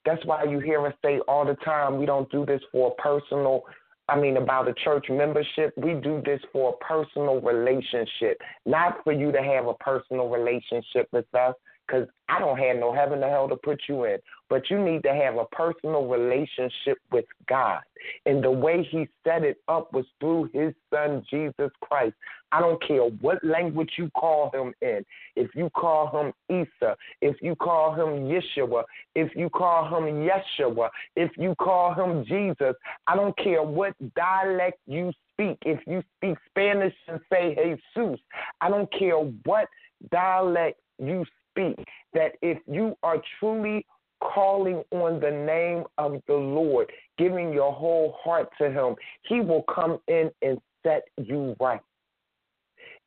That's 0.06 0.26
why 0.26 0.44
you 0.44 0.60
hear 0.60 0.86
us 0.88 0.94
say 1.04 1.20
all 1.28 1.46
the 1.46 1.56
time 1.56 1.98
we 1.98 2.06
don't 2.06 2.30
do 2.32 2.46
this 2.46 2.62
for 2.72 2.92
a 2.92 3.02
personal 3.02 3.64
I 4.10 4.20
mean, 4.20 4.38
about 4.38 4.68
a 4.68 4.74
church 4.74 5.06
membership, 5.10 5.74
we 5.78 5.94
do 5.94 6.22
this 6.26 6.42
for 6.52 6.74
a 6.74 6.86
personal 6.86 7.40
relationship, 7.40 8.42
not 8.66 9.02
for 9.04 9.14
you 9.14 9.32
to 9.32 9.42
have 9.42 9.68
a 9.68 9.74
personal 9.76 10.30
relationship 10.30 11.08
with 11.14 11.26
us, 11.34 11.56
because 11.94 12.08
I 12.30 12.40
don't 12.40 12.58
have 12.58 12.78
no 12.78 12.94
heaven 12.94 13.24
or 13.24 13.30
hell 13.30 13.48
to 13.50 13.56
put 13.56 13.82
you 13.88 14.06
in. 14.06 14.18
But 14.50 14.70
you 14.70 14.84
need 14.84 15.04
to 15.04 15.14
have 15.14 15.36
a 15.36 15.46
personal 15.46 16.08
relationship 16.08 16.98
with 17.12 17.26
God. 17.48 17.82
And 18.26 18.44
the 18.44 18.52
way 18.52 18.88
He 18.90 19.08
set 19.24 19.44
it 19.44 19.58
up 19.68 19.94
was 19.94 20.06
through 20.20 20.50
His 20.54 20.74
Son, 20.92 21.24
Jesus 21.30 21.72
Christ. 21.82 22.16
I 22.52 22.60
don't 22.60 22.82
care 22.86 23.04
what 23.04 23.44
language 23.44 23.92
you 23.98 24.10
call 24.12 24.52
Him 24.54 24.74
in. 24.82 25.06
If 25.36 25.56
you 25.56 25.70
call 25.76 26.08
Him 26.10 26.34
Isa, 26.50 26.96
if 27.22 27.36
you 27.42 27.56
call 27.56 27.94
Him 27.94 28.28
Yeshua, 28.28 28.84
if 29.16 29.36
you 29.36 29.50
call 29.50 29.86
Him 29.86 30.28
Yeshua, 30.28 30.90
if 31.16 31.32
you 31.38 31.56
call 31.56 31.94
Him 31.94 32.26
Jesus, 32.26 32.76
I 33.08 33.16
don't 33.16 33.38
care 33.38 33.64
what 33.64 33.94
dialect 34.16 34.80
you 34.88 35.12
speak. 35.34 35.58
If 35.66 35.80
you 35.88 36.04
speak 36.18 36.38
Spanish 36.50 36.94
and 37.08 37.20
say 37.32 37.78
Jesus, 37.96 38.20
I 38.62 38.70
don't 38.70 38.92
care 38.92 39.18
what 39.18 39.68
dialect 40.12 40.80
you 41.00 41.26
speak 41.54 41.86
that 42.14 42.34
if 42.42 42.58
you 42.68 42.96
are 43.04 43.18
truly 43.40 43.86
calling 44.22 44.84
on 44.92 45.20
the 45.20 45.32
name 45.32 45.84
of 45.98 46.22
the 46.28 46.34
Lord, 46.34 46.92
giving 47.18 47.52
your 47.52 47.74
whole 47.74 48.16
heart 48.24 48.50
to 48.60 48.70
Him, 48.70 48.96
He 49.28 49.42
will 49.42 49.64
come 49.74 50.00
in 50.08 50.32
and 50.42 50.58
set 50.84 51.04
you 51.18 51.56
right. 51.60 51.82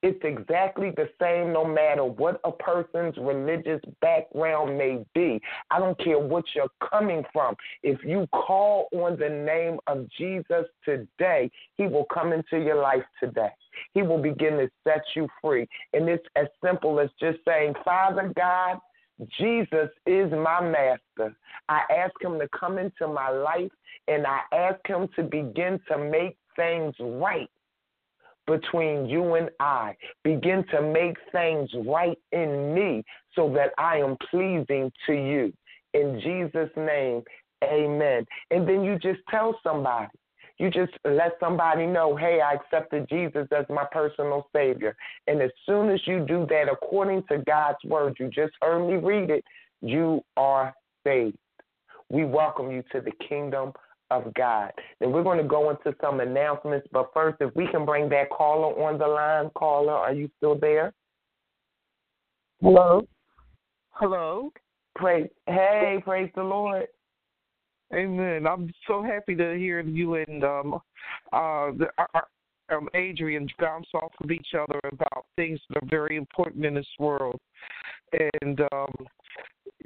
It's 0.02 0.20
exactly 0.22 0.92
the 0.96 1.08
same 1.20 1.52
no 1.52 1.64
matter 1.64 2.04
what 2.04 2.40
a 2.44 2.52
person's 2.52 3.16
religious 3.16 3.80
background 4.00 4.76
may 4.76 5.04
be. 5.14 5.40
I 5.70 5.78
don't 5.78 5.98
care 5.98 6.18
what 6.18 6.44
you're 6.54 6.70
coming 6.90 7.24
from. 7.32 7.56
If 7.82 8.04
you 8.04 8.26
call 8.32 8.88
on 8.92 9.18
the 9.18 9.28
name 9.28 9.78
of 9.86 10.06
Jesus 10.18 10.66
today, 10.84 11.50
He 11.76 11.86
will 11.86 12.06
come 12.12 12.32
into 12.32 12.58
your 12.58 12.80
life 12.80 13.04
today. 13.18 13.50
He 13.94 14.02
will 14.02 14.20
begin 14.20 14.58
to 14.58 14.68
set 14.84 15.02
you 15.14 15.28
free. 15.42 15.66
And 15.92 16.08
it's 16.08 16.26
as 16.36 16.46
simple 16.64 17.00
as 17.00 17.10
just 17.18 17.38
saying, 17.46 17.74
Father 17.84 18.32
God, 18.36 18.78
Jesus 19.38 19.88
is 20.06 20.30
my 20.30 20.60
master. 20.60 21.34
I 21.68 21.82
ask 21.90 22.12
him 22.20 22.38
to 22.38 22.48
come 22.48 22.78
into 22.78 23.08
my 23.08 23.30
life 23.30 23.72
and 24.08 24.26
I 24.26 24.40
ask 24.52 24.78
him 24.86 25.08
to 25.16 25.22
begin 25.22 25.80
to 25.88 25.98
make 25.98 26.36
things 26.54 26.94
right 27.00 27.50
between 28.46 29.06
you 29.06 29.34
and 29.34 29.50
I. 29.60 29.96
Begin 30.24 30.64
to 30.70 30.82
make 30.82 31.16
things 31.32 31.70
right 31.86 32.18
in 32.32 32.74
me 32.74 33.04
so 33.34 33.52
that 33.54 33.72
I 33.78 33.98
am 33.98 34.16
pleasing 34.30 34.90
to 35.06 35.12
you. 35.12 35.52
In 35.94 36.20
Jesus' 36.22 36.70
name, 36.76 37.22
amen. 37.64 38.26
And 38.50 38.68
then 38.68 38.84
you 38.84 38.98
just 38.98 39.20
tell 39.30 39.58
somebody. 39.62 40.08
You 40.58 40.70
just 40.70 40.92
let 41.04 41.32
somebody 41.38 41.86
know, 41.86 42.16
hey, 42.16 42.40
I 42.40 42.54
accepted 42.54 43.08
Jesus 43.08 43.46
as 43.56 43.66
my 43.68 43.84
personal 43.92 44.48
Savior. 44.54 44.96
And 45.26 45.42
as 45.42 45.50
soon 45.66 45.90
as 45.90 46.00
you 46.06 46.24
do 46.26 46.46
that, 46.48 46.72
according 46.72 47.24
to 47.30 47.38
God's 47.46 47.82
word, 47.84 48.16
you 48.18 48.28
just 48.28 48.54
heard 48.62 48.86
me 48.86 48.94
read 48.94 49.28
it, 49.28 49.44
you 49.82 50.22
are 50.36 50.74
saved. 51.04 51.36
We 52.08 52.24
welcome 52.24 52.70
you 52.70 52.82
to 52.92 53.00
the 53.00 53.12
kingdom 53.28 53.72
of 54.10 54.32
God. 54.34 54.72
Then 55.00 55.12
we're 55.12 55.22
going 55.22 55.38
to 55.38 55.48
go 55.48 55.70
into 55.70 55.96
some 56.00 56.20
announcements, 56.20 56.86
but 56.92 57.10
first, 57.12 57.38
if 57.40 57.54
we 57.54 57.66
can 57.68 57.84
bring 57.84 58.08
that 58.10 58.30
caller 58.30 58.72
on 58.84 58.98
the 58.98 59.06
line, 59.06 59.50
caller, 59.54 59.92
are 59.92 60.12
you 60.12 60.30
still 60.36 60.58
there? 60.58 60.92
Hello. 62.60 63.06
Hello. 63.90 64.52
Praise. 64.94 65.28
Hey, 65.46 66.00
praise 66.04 66.30
the 66.34 66.42
Lord. 66.42 66.86
Amen. 67.94 68.46
I'm 68.46 68.72
so 68.88 69.02
happy 69.02 69.34
to 69.36 69.54
hear 69.54 69.80
you 69.80 70.14
and 70.16 70.42
um, 70.42 70.74
uh, 71.32 71.70
the, 71.78 71.86
uh, 71.98 72.20
um, 72.74 72.88
Adrian 72.94 73.48
bounce 73.60 73.86
off 73.94 74.12
of 74.22 74.30
each 74.30 74.48
other 74.58 74.80
about 74.90 75.26
things 75.36 75.60
that 75.68 75.82
are 75.82 75.88
very 75.88 76.16
important 76.16 76.64
in 76.64 76.74
this 76.74 76.86
world. 76.98 77.38
And 78.42 78.60
um, 78.72 79.06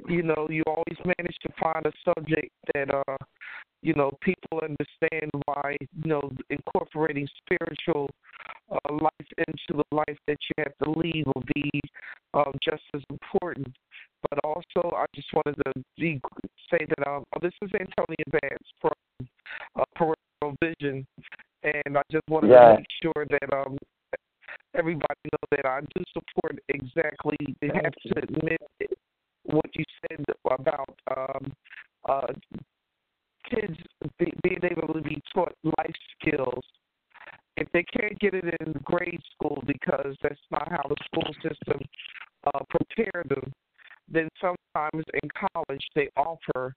you 0.07 0.23
know, 0.23 0.47
you 0.49 0.63
always 0.65 0.97
manage 1.17 1.35
to 1.41 1.49
find 1.61 1.85
a 1.85 1.91
subject 2.03 2.51
that 2.73 2.89
uh 2.93 3.17
you 3.81 3.93
know 3.95 4.11
people 4.21 4.59
understand 4.61 5.31
why 5.45 5.75
you 5.79 6.09
know 6.09 6.31
incorporating 6.49 7.27
spiritual 7.43 8.09
uh, 8.71 8.93
life 8.93 9.29
into 9.37 9.81
the 9.81 9.95
life 9.95 10.17
that 10.27 10.37
you 10.49 10.63
have 10.63 10.73
to 10.83 10.99
lead 10.99 11.23
will 11.25 11.43
be 11.53 11.69
um, 12.33 12.53
just 12.63 12.83
as 12.93 13.01
important. 13.09 13.67
But 14.29 14.39
also, 14.43 14.95
I 14.95 15.05
just 15.15 15.27
wanted 15.33 15.55
to 15.65 16.19
say 16.69 16.85
that 16.87 17.07
um, 17.07 17.23
oh, 17.35 17.39
this 17.41 17.53
is 17.61 17.71
Antonia 17.73 18.25
Vance 18.29 18.67
from 18.79 19.27
uh, 19.79 19.83
Peripheral 19.95 20.55
Vision, 20.61 21.05
and 21.63 21.97
I 21.97 22.01
just 22.11 22.23
wanted 22.29 22.51
yeah. 22.51 22.69
to 22.69 22.75
make 22.77 22.85
sure 23.01 23.25
that 23.29 23.53
um, 23.53 23.77
everybody 24.75 25.19
know 25.31 25.57
that 25.57 25.65
I 25.65 25.81
do 25.81 26.03
support 26.13 26.59
exactly. 26.69 27.37
They 27.61 27.69
have 27.73 27.93
to 27.93 28.23
admit 28.23 28.61
what 29.43 29.65
you 29.73 29.83
said 30.07 30.23
about 30.45 30.95
um, 31.17 31.51
uh, 32.07 32.33
kids 33.53 33.77
be, 34.17 34.31
being 34.43 34.61
able 34.63 34.93
to 34.93 35.01
be 35.01 35.21
taught 35.33 35.53
life 35.63 35.95
skills. 36.19 36.63
If 37.57 37.67
they 37.73 37.83
can't 37.83 38.17
get 38.19 38.33
it 38.33 38.55
in 38.61 38.73
grade 38.83 39.21
school 39.33 39.61
because 39.67 40.15
that's 40.23 40.39
not 40.51 40.69
how 40.69 40.83
the 40.87 40.95
school 41.05 41.33
system 41.43 41.81
uh, 42.47 42.59
prepare 42.69 43.23
them, 43.27 43.51
then 44.09 44.29
sometimes 44.39 45.05
in 45.21 45.29
college 45.53 45.83
they 45.95 46.09
offer 46.15 46.73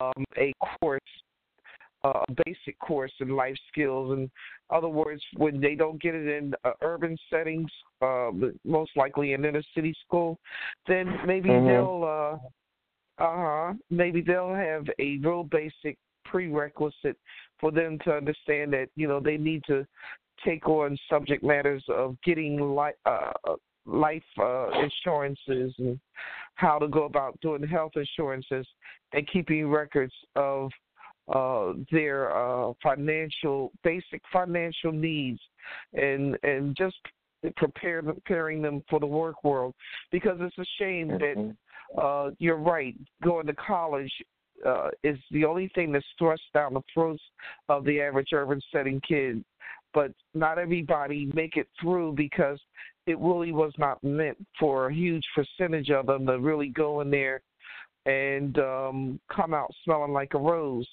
um, 0.00 0.24
a 0.36 0.52
course, 0.80 1.00
uh, 2.04 2.24
a 2.28 2.32
basic 2.44 2.78
course 2.78 3.12
in 3.20 3.30
life 3.30 3.56
skills. 3.70 4.12
In 4.12 4.30
other 4.70 4.88
words, 4.88 5.22
when 5.36 5.60
they 5.60 5.74
don't 5.74 6.00
get 6.00 6.14
it 6.14 6.26
in 6.26 6.54
uh, 6.64 6.72
urban 6.82 7.16
settings, 7.30 7.70
uh, 8.02 8.30
most 8.64 8.90
likely 8.96 9.32
in 9.32 9.44
inner 9.44 9.62
city 9.74 9.94
school, 10.06 10.38
then 10.86 11.18
maybe 11.26 11.50
mm-hmm. 11.50 11.66
they'll 11.66 12.04
uh, 12.04 12.48
uh 13.18 13.36
huh. 13.36 13.72
Maybe 13.90 14.20
they'll 14.20 14.54
have 14.54 14.86
a 14.98 15.18
real 15.18 15.44
basic 15.44 15.98
prerequisite 16.24 17.16
for 17.58 17.70
them 17.70 17.98
to 18.04 18.12
understand 18.12 18.72
that 18.72 18.88
you 18.96 19.08
know 19.08 19.20
they 19.20 19.36
need 19.36 19.62
to 19.66 19.86
take 20.44 20.66
on 20.68 20.96
subject 21.08 21.42
matters 21.42 21.84
of 21.88 22.16
getting 22.24 22.58
life 22.58 22.94
uh, 23.04 23.32
life 23.86 24.22
uh, 24.38 24.68
insurances 24.80 25.74
and 25.78 25.98
how 26.54 26.78
to 26.78 26.88
go 26.88 27.04
about 27.04 27.38
doing 27.40 27.62
health 27.62 27.92
insurances 27.96 28.66
and 29.12 29.28
keeping 29.28 29.68
records 29.68 30.14
of 30.36 30.70
uh, 31.34 31.72
their 31.90 32.34
uh, 32.36 32.72
financial 32.82 33.72
basic 33.82 34.22
financial 34.32 34.92
needs 34.92 35.40
and 35.94 36.36
and 36.42 36.76
just 36.76 36.96
prepare 37.56 38.02
preparing 38.02 38.60
them 38.62 38.82
for 38.88 39.00
the 39.00 39.06
work 39.06 39.42
world 39.44 39.74
because 40.12 40.36
it's 40.40 40.58
a 40.58 40.64
shame 40.78 41.08
that 41.08 41.34
mm-hmm 41.36 41.50
uh, 41.98 42.30
you're 42.38 42.56
right. 42.56 42.96
Going 43.22 43.46
to 43.46 43.54
college 43.54 44.12
uh, 44.66 44.88
is 45.02 45.18
the 45.30 45.44
only 45.44 45.70
thing 45.74 45.92
that's 45.92 46.04
thrust 46.18 46.42
down 46.54 46.74
the 46.74 46.82
throats 46.92 47.22
of 47.68 47.84
the 47.84 48.00
average 48.00 48.28
urban 48.32 48.60
setting 48.72 49.00
kid. 49.06 49.44
But 49.92 50.12
not 50.34 50.58
everybody 50.58 51.30
make 51.34 51.56
it 51.56 51.68
through 51.80 52.12
because 52.12 52.60
it 53.06 53.18
really 53.18 53.52
was 53.52 53.72
not 53.78 54.02
meant 54.04 54.38
for 54.58 54.86
a 54.86 54.94
huge 54.94 55.24
percentage 55.34 55.90
of 55.90 56.06
them 56.06 56.26
to 56.26 56.38
really 56.38 56.68
go 56.68 57.00
in 57.00 57.10
there 57.10 57.42
and 58.06 58.58
um, 58.58 59.20
come 59.34 59.52
out 59.52 59.70
smelling 59.84 60.12
like 60.12 60.34
a 60.34 60.38
rose. 60.38 60.88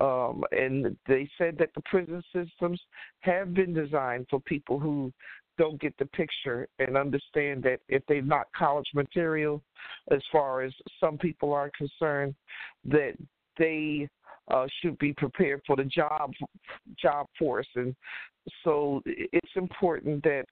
Um, 0.00 0.44
and 0.52 0.96
they 1.08 1.28
said 1.38 1.56
that 1.58 1.70
the 1.74 1.82
prison 1.86 2.22
systems 2.34 2.80
have 3.20 3.54
been 3.54 3.72
designed 3.72 4.26
for 4.30 4.40
people 4.40 4.78
who 4.78 5.12
don't 5.58 5.80
get 5.80 5.96
the 5.98 6.06
picture 6.06 6.68
and 6.78 6.96
understand 6.96 7.62
that 7.62 7.80
if 7.88 8.02
they're 8.08 8.22
not 8.22 8.46
college 8.56 8.88
material, 8.94 9.62
as 10.10 10.20
far 10.30 10.62
as 10.62 10.72
some 11.00 11.18
people 11.18 11.52
are 11.52 11.70
concerned, 11.76 12.34
that 12.84 13.12
they 13.58 14.08
uh, 14.48 14.66
should 14.80 14.98
be 14.98 15.12
prepared 15.12 15.60
for 15.66 15.76
the 15.76 15.84
job 15.84 16.32
job 17.00 17.26
force, 17.38 17.68
and 17.76 17.94
so 18.62 19.00
it's 19.06 19.56
important 19.56 20.22
that 20.24 20.44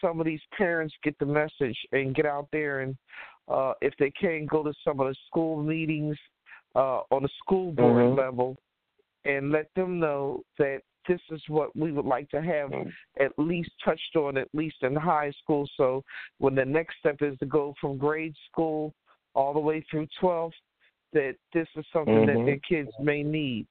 some 0.00 0.20
of 0.20 0.26
these 0.26 0.40
parents 0.56 0.94
get 1.02 1.18
the 1.18 1.26
message 1.26 1.76
and 1.92 2.14
get 2.14 2.26
out 2.26 2.48
there 2.52 2.80
and 2.80 2.96
uh, 3.48 3.72
if 3.80 3.94
they 3.98 4.10
can 4.10 4.46
go 4.46 4.62
to 4.62 4.72
some 4.84 5.00
of 5.00 5.06
the 5.08 5.14
school 5.26 5.62
meetings 5.62 6.16
uh, 6.76 7.00
on 7.10 7.22
the 7.22 7.28
school 7.42 7.72
board 7.72 8.04
mm-hmm. 8.04 8.18
level 8.18 8.56
and 9.24 9.50
let 9.50 9.68
them 9.74 9.98
know 9.98 10.42
that 10.58 10.80
this 11.08 11.20
is 11.30 11.42
what 11.48 11.74
we 11.74 11.90
would 11.90 12.04
like 12.04 12.30
to 12.30 12.40
have 12.40 12.70
mm-hmm. 12.70 12.88
at 13.20 13.32
least 13.38 13.70
touched 13.84 14.14
on 14.16 14.36
at 14.36 14.48
least 14.52 14.76
in 14.82 14.94
high 14.94 15.32
school 15.42 15.68
so 15.76 16.04
when 16.38 16.54
the 16.54 16.64
next 16.64 16.96
step 17.00 17.16
is 17.20 17.36
to 17.38 17.46
go 17.46 17.74
from 17.80 17.98
grade 17.98 18.34
school 18.50 18.94
all 19.34 19.52
the 19.52 19.58
way 19.58 19.84
through 19.90 20.06
12th 20.22 20.52
that 21.12 21.34
this 21.54 21.66
is 21.76 21.84
something 21.92 22.14
mm-hmm. 22.14 22.38
that 22.38 22.44
their 22.44 22.60
kids 22.68 22.90
may 23.00 23.22
need 23.22 23.66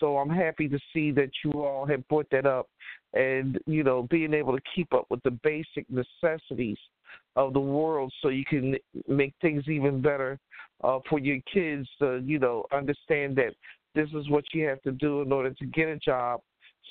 so 0.00 0.18
I'm 0.18 0.30
happy 0.30 0.68
to 0.68 0.78
see 0.92 1.10
that 1.12 1.30
you 1.44 1.52
all 1.52 1.86
have 1.86 2.06
brought 2.08 2.28
that 2.30 2.46
up 2.46 2.68
and, 3.12 3.58
you 3.66 3.84
know, 3.84 4.06
being 4.10 4.34
able 4.34 4.56
to 4.56 4.62
keep 4.74 4.92
up 4.92 5.06
with 5.10 5.22
the 5.22 5.30
basic 5.42 5.86
necessities 5.88 6.78
of 7.36 7.52
the 7.52 7.60
world 7.60 8.12
so 8.20 8.28
you 8.28 8.44
can 8.44 8.76
make 9.08 9.34
things 9.40 9.64
even 9.68 10.00
better 10.02 10.38
uh, 10.82 10.98
for 11.08 11.18
your 11.18 11.38
kids 11.52 11.88
to, 12.00 12.22
you 12.24 12.38
know, 12.38 12.64
understand 12.72 13.36
that 13.36 13.54
this 13.94 14.08
is 14.10 14.28
what 14.28 14.44
you 14.52 14.66
have 14.66 14.82
to 14.82 14.92
do 14.92 15.22
in 15.22 15.32
order 15.32 15.50
to 15.50 15.66
get 15.66 15.88
a 15.88 15.96
job 15.96 16.40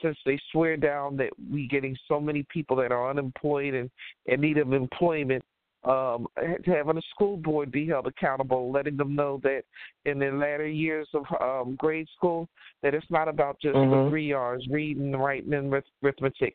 since 0.02 0.18
they 0.26 0.40
swear 0.52 0.78
down 0.78 1.18
that 1.18 1.32
we 1.52 1.68
getting 1.68 1.96
so 2.08 2.20
many 2.20 2.46
people 2.50 2.76
that 2.78 2.92
are 2.92 3.10
unemployed 3.10 3.74
and 3.74 3.90
in 4.26 4.42
need 4.42 4.58
of 4.58 4.74
employment 4.74 5.44
um, 5.86 6.28
having 6.66 6.98
a 6.98 7.02
school 7.14 7.38
board 7.38 7.72
be 7.72 7.88
held 7.88 8.08
accountable, 8.08 8.72
letting 8.72 8.96
them 8.96 9.16
know 9.16 9.40
that 9.44 9.64
in 10.06 10.18
their 10.18 10.34
latter 10.34 10.68
years 10.68 11.08
of 11.14 11.26
um, 11.42 11.76
grade 11.76 12.08
school, 12.16 12.48
that 12.82 12.94
it's 12.94 13.10
not 13.10 13.28
about 13.28 13.60
just 13.62 13.76
mm-hmm. 13.76 14.06
the 14.06 14.10
three 14.10 14.32
R's, 14.32 14.66
reading, 14.72 15.14
writing, 15.14 15.54
and 15.54 15.74
arithmetic. 16.02 16.54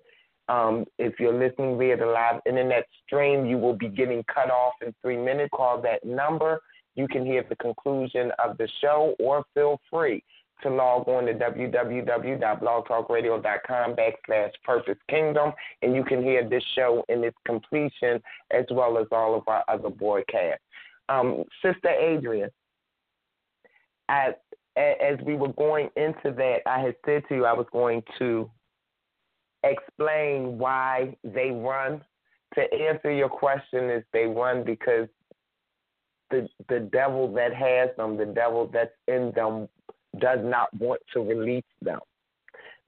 Um, 0.49 0.85
if 0.97 1.19
you're 1.19 1.33
listening 1.33 1.77
via 1.77 1.95
the 1.95 2.05
live 2.05 2.41
internet 2.45 2.85
stream, 3.05 3.45
you 3.45 3.57
will 3.57 3.75
be 3.75 3.87
getting 3.87 4.23
cut 4.33 4.49
off 4.49 4.73
in 4.85 4.93
three 5.01 5.17
minutes. 5.17 5.49
Call 5.53 5.81
that 5.81 6.03
number. 6.03 6.59
You 6.95 7.07
can 7.07 7.25
hear 7.25 7.43
the 7.47 7.55
conclusion 7.55 8.31
of 8.43 8.57
the 8.57 8.67
show, 8.81 9.15
or 9.19 9.45
feel 9.53 9.79
free 9.89 10.23
to 10.63 10.69
log 10.69 11.07
on 11.07 11.25
to 11.25 11.33
www.blogtalkradio.com 11.33 13.95
backslash 13.95 14.51
purpose 14.63 14.97
kingdom, 15.09 15.51
and 15.81 15.95
you 15.95 16.03
can 16.03 16.21
hear 16.23 16.47
this 16.47 16.63
show 16.75 17.03
in 17.09 17.23
its 17.23 17.37
completion 17.45 18.21
as 18.51 18.65
well 18.71 18.97
as 18.97 19.07
all 19.11 19.35
of 19.35 19.47
our 19.47 19.63
other 19.67 19.89
broadcasts. 19.89 20.63
Um, 21.09 21.43
Sister 21.61 21.89
Adrian, 21.89 22.49
I, 24.09 24.33
as 24.77 25.19
we 25.25 25.35
were 25.35 25.53
going 25.53 25.89
into 25.95 26.31
that, 26.31 26.59
I 26.65 26.79
had 26.79 26.95
said 27.05 27.23
to 27.29 27.35
you 27.35 27.45
I 27.45 27.53
was 27.53 27.67
going 27.71 28.03
to 28.19 28.49
explain 29.63 30.57
why 30.57 31.15
they 31.23 31.51
run. 31.51 32.01
To 32.55 32.73
answer 32.73 33.11
your 33.11 33.29
question, 33.29 33.89
is 33.89 34.03
they 34.13 34.25
run 34.25 34.63
because 34.63 35.07
the 36.29 36.47
the 36.69 36.81
devil 36.91 37.31
that 37.33 37.53
has 37.53 37.89
them, 37.97 38.17
the 38.17 38.25
devil 38.25 38.69
that's 38.71 38.91
in 39.07 39.31
them, 39.35 39.67
does 40.19 40.39
not 40.43 40.73
want 40.79 41.01
to 41.13 41.21
release 41.21 41.63
them. 41.81 41.99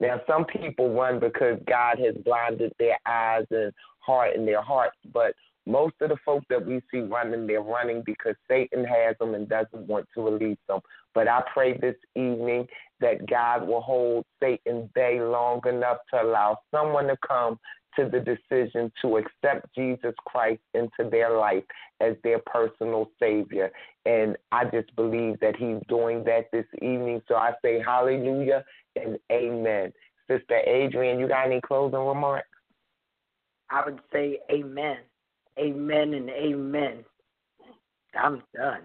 Now, 0.00 0.20
some 0.26 0.44
people 0.44 0.94
run 0.94 1.18
because 1.20 1.58
God 1.66 1.98
has 1.98 2.14
blinded 2.24 2.72
their 2.78 2.98
eyes 3.06 3.46
and 3.50 3.72
heart 4.00 4.36
and 4.36 4.46
their 4.46 4.62
hearts, 4.62 4.96
but 5.12 5.34
most 5.66 5.94
of 6.00 6.10
the 6.10 6.16
folks 6.24 6.46
that 6.48 6.64
we 6.64 6.80
see 6.90 7.00
running, 7.00 7.46
they're 7.46 7.60
running 7.60 8.02
because 8.06 8.34
Satan 8.48 8.84
has 8.84 9.16
them 9.18 9.34
and 9.34 9.48
doesn't 9.48 9.86
want 9.86 10.06
to 10.14 10.22
release 10.22 10.58
them. 10.68 10.80
But 11.12 11.28
I 11.28 11.42
pray 11.52 11.76
this 11.76 11.96
evening 12.14 12.68
that 13.00 13.26
God 13.26 13.66
will 13.66 13.80
hold 13.80 14.24
Satan 14.40 14.88
bay 14.94 15.20
long 15.20 15.60
enough 15.66 15.98
to 16.12 16.22
allow 16.22 16.58
someone 16.70 17.08
to 17.08 17.16
come 17.26 17.58
to 17.96 18.08
the 18.08 18.20
decision 18.20 18.92
to 19.02 19.18
accept 19.18 19.74
Jesus 19.74 20.14
Christ 20.26 20.60
into 20.74 21.10
their 21.10 21.36
life 21.36 21.64
as 22.00 22.14
their 22.22 22.40
personal 22.46 23.10
Savior. 23.20 23.70
And 24.04 24.36
I 24.52 24.64
just 24.64 24.94
believe 24.96 25.40
that 25.40 25.56
He's 25.56 25.78
doing 25.88 26.24
that 26.24 26.50
this 26.52 26.66
evening. 26.76 27.22
So 27.28 27.36
I 27.36 27.52
say 27.62 27.82
hallelujah 27.84 28.64
and 28.96 29.18
amen. 29.32 29.92
Sister 30.28 30.58
Adrian, 30.66 31.18
you 31.18 31.28
got 31.28 31.46
any 31.46 31.60
closing 31.60 31.98
remarks? 31.98 32.48
I 33.70 33.84
would 33.84 34.00
say 34.12 34.38
amen. 34.50 34.98
Amen 35.58 36.14
and 36.14 36.30
amen. 36.30 37.04
I'm 38.18 38.42
done. 38.54 38.82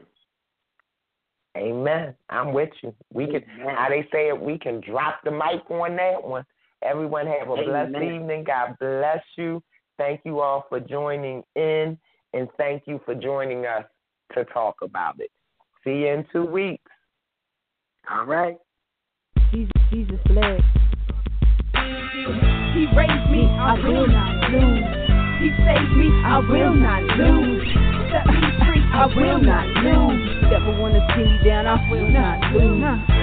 Amen. 1.57 2.15
I'm 2.29 2.53
with 2.53 2.69
you. 2.81 2.93
We 3.13 3.27
can 3.27 3.43
how 3.75 3.89
they 3.89 4.07
say 4.11 4.29
it, 4.29 4.39
we 4.39 4.57
can 4.57 4.81
drop 4.81 5.19
the 5.23 5.31
mic 5.31 5.69
on 5.69 5.97
that 5.97 6.23
one. 6.23 6.45
Everyone 6.83 7.27
have 7.27 7.49
a 7.49 7.53
Amen. 7.53 7.91
blessed 7.91 8.03
evening. 8.03 8.43
God 8.43 8.75
bless 8.79 9.23
you. 9.37 9.61
Thank 9.97 10.21
you 10.25 10.39
all 10.39 10.65
for 10.69 10.79
joining 10.79 11.43
in 11.55 11.97
and 12.33 12.47
thank 12.57 12.83
you 12.87 12.99
for 13.05 13.13
joining 13.13 13.65
us 13.65 13.83
to 14.33 14.45
talk 14.45 14.77
about 14.81 15.19
it. 15.19 15.29
See 15.83 15.91
you 15.91 16.07
in 16.07 16.25
two 16.31 16.45
weeks. 16.45 16.91
All 18.09 18.25
right. 18.25 18.57
Jesus, 19.51 19.71
Jesus 19.91 20.19
bled. 20.27 20.61
He 22.73 22.87
raised 22.95 23.29
me, 23.29 23.45
I 23.45 23.73
will 23.83 24.07
not 24.07 24.49
lose. 24.51 25.01
He 25.41 25.49
saved 25.57 25.97
me, 25.97 26.07
I 26.23 26.39
will 26.39 26.73
not 26.73 27.03
lose. 27.03 27.67
Set 28.11 28.27
me 28.27 28.41
free, 28.65 28.81
I 28.93 29.05
will 29.15 29.41
not 29.41 29.67
lose. 29.83 30.41
Never 30.49 30.79
wanna 30.79 31.05
see 31.15 31.23
me 31.23 31.39
down, 31.43 31.67
I 31.67 31.91
will 31.91 32.09
not 32.09 32.53
lose. 32.53 33.20